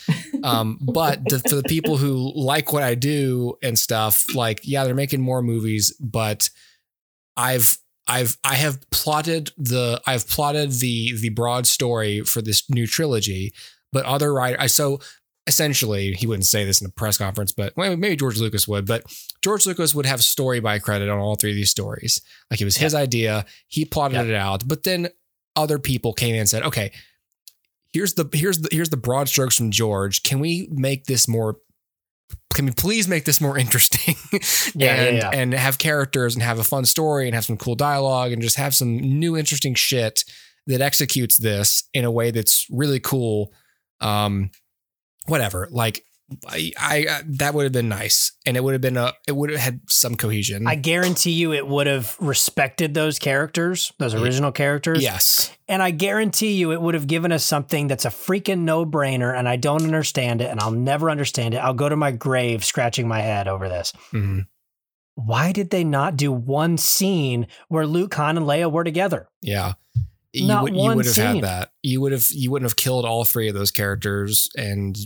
[0.43, 4.83] Um, but the, for the people who like what I do and stuff, like, yeah,
[4.83, 6.49] they're making more movies, but
[7.35, 7.77] I've
[8.07, 13.53] I've I have plotted the I've plotted the the broad story for this new trilogy,
[13.91, 14.99] but other writer I so
[15.45, 18.85] essentially he wouldn't say this in a press conference, but well, maybe George Lucas would,
[18.85, 19.03] but
[19.41, 22.21] George Lucas would have story by credit on all three of these stories.
[22.51, 24.23] Like it was his idea, he plotted Yeah.
[24.23, 25.07] it out, but then
[25.57, 26.91] other people came in and said, okay,
[27.91, 30.23] here's the here's the here's the broad strokes from George.
[30.23, 31.57] Can we make this more
[32.53, 34.15] can we please make this more interesting
[34.75, 35.29] Yeah, yeah, and yeah.
[35.33, 38.57] and have characters and have a fun story and have some cool dialogue and just
[38.57, 40.23] have some new interesting shit
[40.65, 43.53] that executes this in a way that's really cool
[44.01, 44.49] um
[45.27, 46.03] whatever like
[46.45, 49.49] I, I that would have been nice and it would have been a it would
[49.49, 54.51] have had some cohesion I guarantee you it would have respected those characters, those original
[54.51, 55.01] characters.
[55.01, 58.85] yes And I guarantee you it would have given us something that's a freaking no
[58.85, 61.59] brainer and I don't understand it and I'll never understand it.
[61.59, 63.93] I'll go to my grave scratching my head over this.
[64.11, 64.47] Mhm.
[65.15, 69.29] Why did they not do one scene where Luke, Han, and Leia were together?
[69.41, 69.73] yeah
[70.33, 71.35] you Not would you would have scene.
[71.35, 74.97] had that you would have you wouldn't have killed all three of those characters and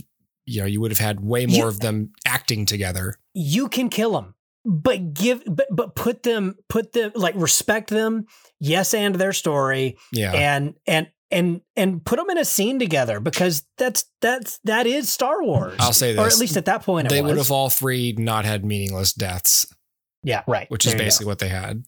[0.46, 3.88] you know you would have had way more You- of them acting together You can
[3.88, 8.26] kill them, but give, but, but put them, put them, like respect them.
[8.60, 9.96] Yes, and their story.
[10.12, 14.86] yeah and and and and put them in a scene together because that's that's that
[14.86, 15.76] is Star Wars.
[15.78, 18.44] I'll say this, or at least at that point, they would have all three not
[18.44, 19.66] had meaningless deaths
[20.24, 20.70] yeah, right.
[20.70, 21.04] which is There go.
[21.06, 21.84] basically what they had.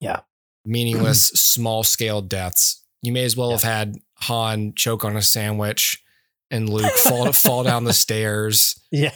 [0.00, 0.20] Yeah.
[0.64, 2.82] Meaningless, small scale deaths.
[3.02, 6.02] You may as well have had Han choke on a sandwich
[6.54, 9.12] and Luke fall fall down the stairs, yeah.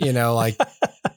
[0.00, 0.56] you know, like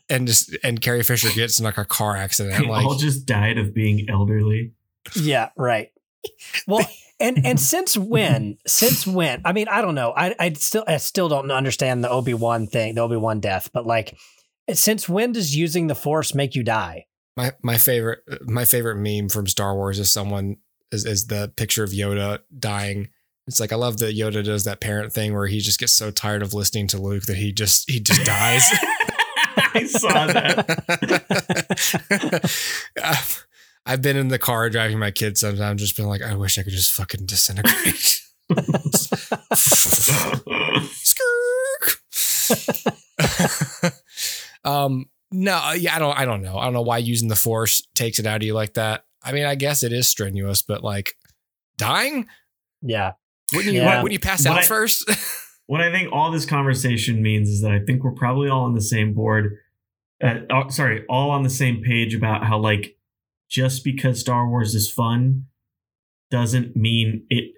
[0.10, 2.64] and just and Carrie Fisher gets in like a car accident.
[2.64, 4.74] They Like all just died of being elderly.
[5.16, 5.92] yeah, right.
[6.68, 6.86] Well,
[7.20, 8.58] and and since when?
[8.68, 9.42] Since when?
[9.46, 10.14] I mean, I don't know.
[10.16, 13.70] I I still I still don't understand the Obi Wan thing, the Obi Wan death.
[13.74, 14.18] But like,
[14.74, 17.06] since when does using the Force make you die?
[17.38, 20.58] my my favorite my favorite meme from Star Wars is someone
[20.92, 23.10] is, is the picture of Yoda dying.
[23.52, 26.10] It's like I love that Yoda does that parent thing where he just gets so
[26.10, 28.64] tired of listening to Luke that he just he just dies.
[29.74, 30.70] I saw that.
[33.04, 33.36] I've-
[33.86, 36.62] I've been in the car driving my kids sometimes, just been like, I wish I
[36.64, 38.22] could just fucking disintegrate.
[40.94, 41.98] Skirk.
[44.64, 46.58] um, no, yeah, I don't, I don't know.
[46.60, 49.04] I don't know why using the force takes it out of you like that.
[49.24, 51.16] I mean, I guess it is strenuous, but like,
[51.78, 52.28] dying?
[52.84, 53.14] Yeah.
[53.54, 53.82] Wouldn't you?
[53.82, 54.02] Yeah.
[54.02, 55.10] Wouldn't you pass But out I- first?
[55.68, 58.74] what I think all this conversation means is that I think we're probably all on
[58.74, 59.58] the same board.
[60.24, 62.98] Uh, oh, sorry, all on the same page about how like
[63.50, 65.46] just because Star Wars is fun
[66.30, 67.54] doesn't mean it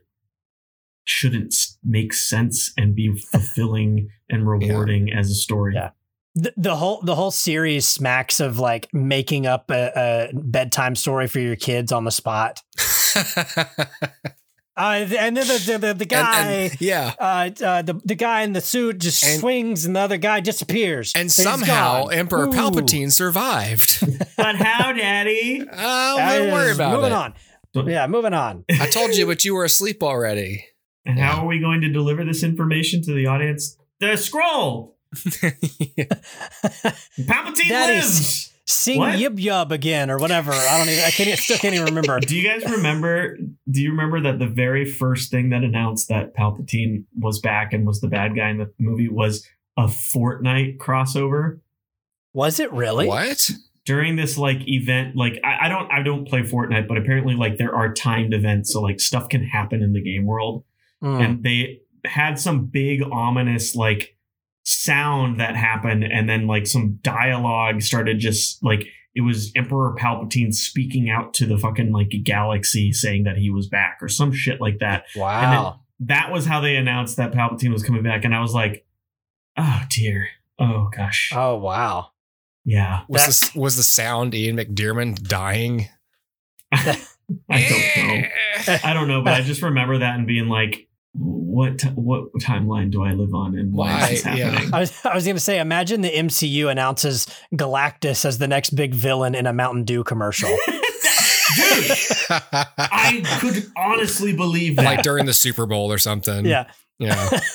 [1.05, 1.53] shouldn't
[1.83, 5.75] make sense and be fulfilling and rewarding as a story.
[5.75, 5.91] Yeah.
[6.35, 11.27] The, the whole the whole series smacks of like making up a, a bedtime story
[11.27, 12.61] for your kids on the spot.
[14.75, 17.13] Uh, and then the the, the, the guy, and- yeah.
[17.19, 20.39] uh, uh, the the guy in the suit just And- swings, and the other guy
[20.39, 21.11] disappears.
[21.15, 22.07] And He's somehow.
[22.07, 22.51] Emperor Ooh.
[22.51, 23.99] Palpatine survived.
[24.37, 25.63] But how, Daddy?
[25.71, 27.15] Oh, Uh, don't worry about moving it.
[27.15, 27.33] on.
[27.89, 28.65] Yeah, moving on.
[28.79, 30.65] I told you, but you were asleep already.
[31.05, 31.27] And Yeah.
[31.31, 33.77] how are we going to deliver this information to the audience?
[33.99, 34.97] The scroll.
[35.15, 36.09] Palpatine
[37.69, 38.51] Daddy, lives.
[38.65, 39.19] Sing What?
[39.19, 40.52] yib yub again or whatever.
[40.53, 41.03] I don't even.
[41.03, 41.38] I can't.
[41.38, 42.19] Still can't even remember.
[42.22, 43.38] Do you guys remember?
[43.69, 47.85] Do you remember that the very first thing that announced that Palpatine was back and
[47.85, 49.45] was the bad guy in the movie was
[49.77, 51.60] a Fortnite crossover
[52.34, 53.07] Was it really?
[53.07, 53.49] What?
[53.85, 55.18] during this like event?
[55.18, 58.72] Like I, I don't I don't play Fortnite, but apparently like there are timed events,
[58.72, 60.64] so like stuff can happen in the game world,
[61.02, 61.19] Hmm.
[61.19, 64.12] and they had some big ominous like
[64.64, 68.88] sound that happened, and then like some dialogue started just like.
[69.15, 73.68] It was Emperor Palpatine speaking out to the fucking like galaxy saying that he was
[73.68, 75.06] back or some shit like that.
[75.15, 75.81] wow.
[75.99, 78.88] that was how they announced that Palpatine was coming back, and I was like,
[79.56, 82.10] "Oh dear, oh gosh, oh wow.
[82.65, 85.90] yeah." Was this was the sound Ian McDiarmid dying?
[86.73, 86.98] I
[87.49, 88.27] don't know.
[88.84, 90.88] I don't know, but I just remember that and being like,
[91.53, 94.35] "What t- what timeline do I live on, and why, is this Why?
[94.35, 94.49] Yeah.
[94.51, 98.47] happening?" I was, I was going to say, imagine the MCU announces Galactus as the
[98.47, 100.49] next big villain in a Mountain Dew commercial.
[101.55, 101.91] Dude,
[102.30, 104.85] I could honestly believe that.
[104.85, 106.45] like during the Super Bowl or something.
[106.45, 106.71] yeah.
[106.99, 107.30] Yeah.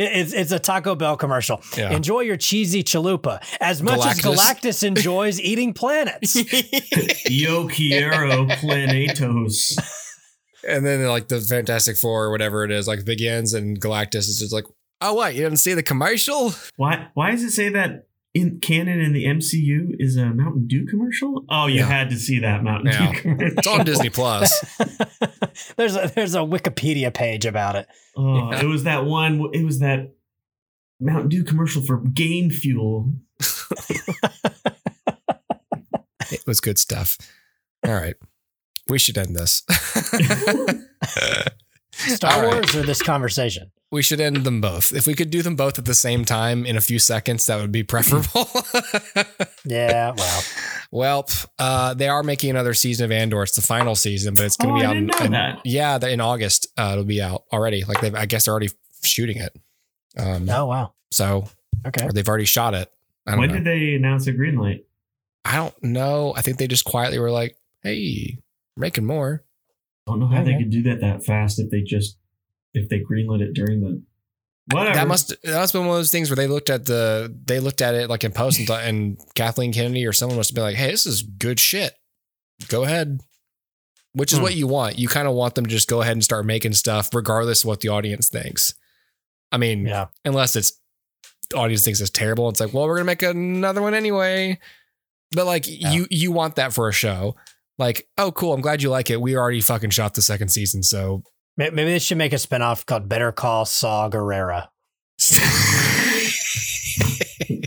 [0.00, 1.60] It's, it's a Taco Bell commercial.
[1.76, 1.90] Yeah.
[1.90, 4.36] Enjoy your cheesy chalupa as much as Galactus.
[4.36, 6.36] Galactus enjoys eating planets.
[7.28, 9.76] Yo quiero planetos.
[10.66, 14.38] And then like the Fantastic Four or whatever it is, like begins and Galactus is
[14.38, 14.64] just like,
[15.00, 16.54] oh what, you didn't see the commercial?
[16.76, 17.08] Why?
[17.14, 21.44] Why does it say that in canon in the MCU is a Mountain Dew commercial?
[21.48, 21.86] Oh, you Yeah.
[21.86, 23.12] had to see that Mountain Yeah.
[23.12, 23.58] Dew commercial.
[23.58, 24.64] It's on Disney Plus.
[25.76, 27.86] there's a there's a Wikipedia page about it.
[28.16, 28.60] Oh, Yeah.
[28.62, 29.40] it was that one.
[29.52, 30.14] It was that
[31.00, 33.12] Mountain Dew commercial for game Fuel.
[36.30, 37.16] It was good stuff.
[37.86, 38.14] All right.
[38.88, 39.62] We should end this.
[41.92, 42.54] Star All right.
[42.54, 43.70] Wars or this conversation?
[43.90, 44.92] We should end them both.
[44.94, 47.60] If we could do them both at the same time in a few seconds, that
[47.60, 48.48] would be preferable.
[49.64, 50.42] Yeah, well,
[50.90, 51.28] well,
[51.58, 53.42] uh, they are making another season of Andor.
[53.42, 54.94] It's the final season, but it's going Oh, to be I out.
[54.94, 55.60] didn't know in, that.
[55.64, 56.68] Yeah, in August.
[56.78, 57.84] Uh, it'll be out already.
[57.84, 58.70] Like they, I guess they're already
[59.02, 59.54] shooting it.
[60.16, 61.48] Um, oh wow, So,
[61.86, 62.06] okay.
[62.06, 62.90] or they've already shot it.
[63.26, 63.54] I don't When know.
[63.56, 64.86] did they announce a green light?
[65.44, 66.32] I don't know.
[66.34, 68.47] I think they just quietly were like, "Hey, we're
[68.78, 69.44] making more."
[70.06, 72.16] I don't know how they could do that that fast if they just
[72.74, 74.02] if they greenlit it during the
[74.70, 74.94] whatever.
[74.94, 77.34] That must that must have been one of those things where they looked at the
[77.44, 80.54] they looked at it like in post and, and Kathleen Kennedy or someone must have
[80.54, 81.94] been like, "Hey, this is good shit.
[82.68, 83.20] Go ahead."
[84.14, 84.44] Which is Hmm.
[84.44, 84.98] what you want.
[84.98, 87.68] You kind of want them to just go ahead and start making stuff, regardless of
[87.68, 88.72] what the audience thinks.
[89.52, 90.72] I mean, Yeah, unless it's
[91.54, 92.48] audience thinks it's terrible.
[92.48, 94.58] It's like, well, we're gonna make another one anyway.
[95.32, 95.92] But like, Yeah.
[95.92, 97.36] you you want that for a show.
[97.78, 98.52] Like, oh, cool.
[98.52, 99.20] I'm glad you like it.
[99.20, 101.22] We already fucking shot the second season, so
[101.56, 104.68] maybe they should make a spinoff called Better Call Saw Gerrera.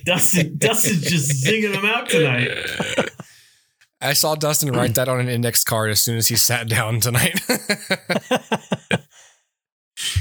[0.06, 2.50] Dustin Dustin's just zinging them out tonight.
[4.02, 7.00] I saw Dustin write that on an index card as soon as he sat down
[7.00, 7.40] tonight.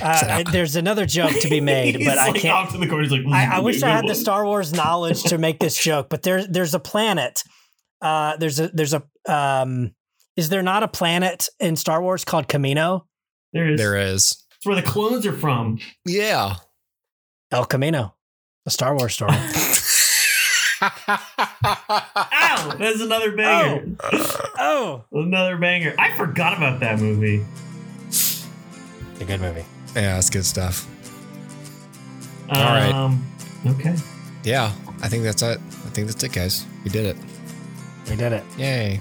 [0.02, 2.54] Uh, there's another joke to be made, He's but I like can't.
[2.54, 3.02] off to the corner.
[3.04, 4.14] He's like, I, I wish I had the.
[4.14, 7.42] Star Wars knowledge to make this joke, but there's there's a planet.
[8.00, 9.92] Uh, there's a there's a um,
[10.36, 13.04] is there not a planet in Star Wars called Kamino?
[13.52, 13.78] There is.
[13.78, 14.44] there is.
[14.56, 15.78] It's where the clones are from.
[16.06, 16.56] Yeah.
[17.50, 18.14] El Camino,
[18.66, 19.32] a Star Wars story.
[20.82, 22.76] Ow!
[22.78, 23.96] That's another banger.
[24.58, 25.94] oh, Another banger.
[25.98, 27.44] I forgot about that movie.
[28.06, 28.46] it's
[29.20, 29.64] a good movie.
[29.94, 30.86] yeah, that's good stuff.
[32.48, 32.92] All right.
[32.92, 33.26] Um,
[33.66, 33.94] Okay.
[34.42, 34.72] Yeah,
[35.02, 35.58] I think that's it.
[35.58, 36.64] I think that's it, guys.
[36.82, 37.16] We did it.
[38.10, 38.44] We did it.
[38.58, 39.00] Yay.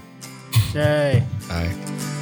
[0.75, 1.25] Yay.
[1.47, 2.15] Bye.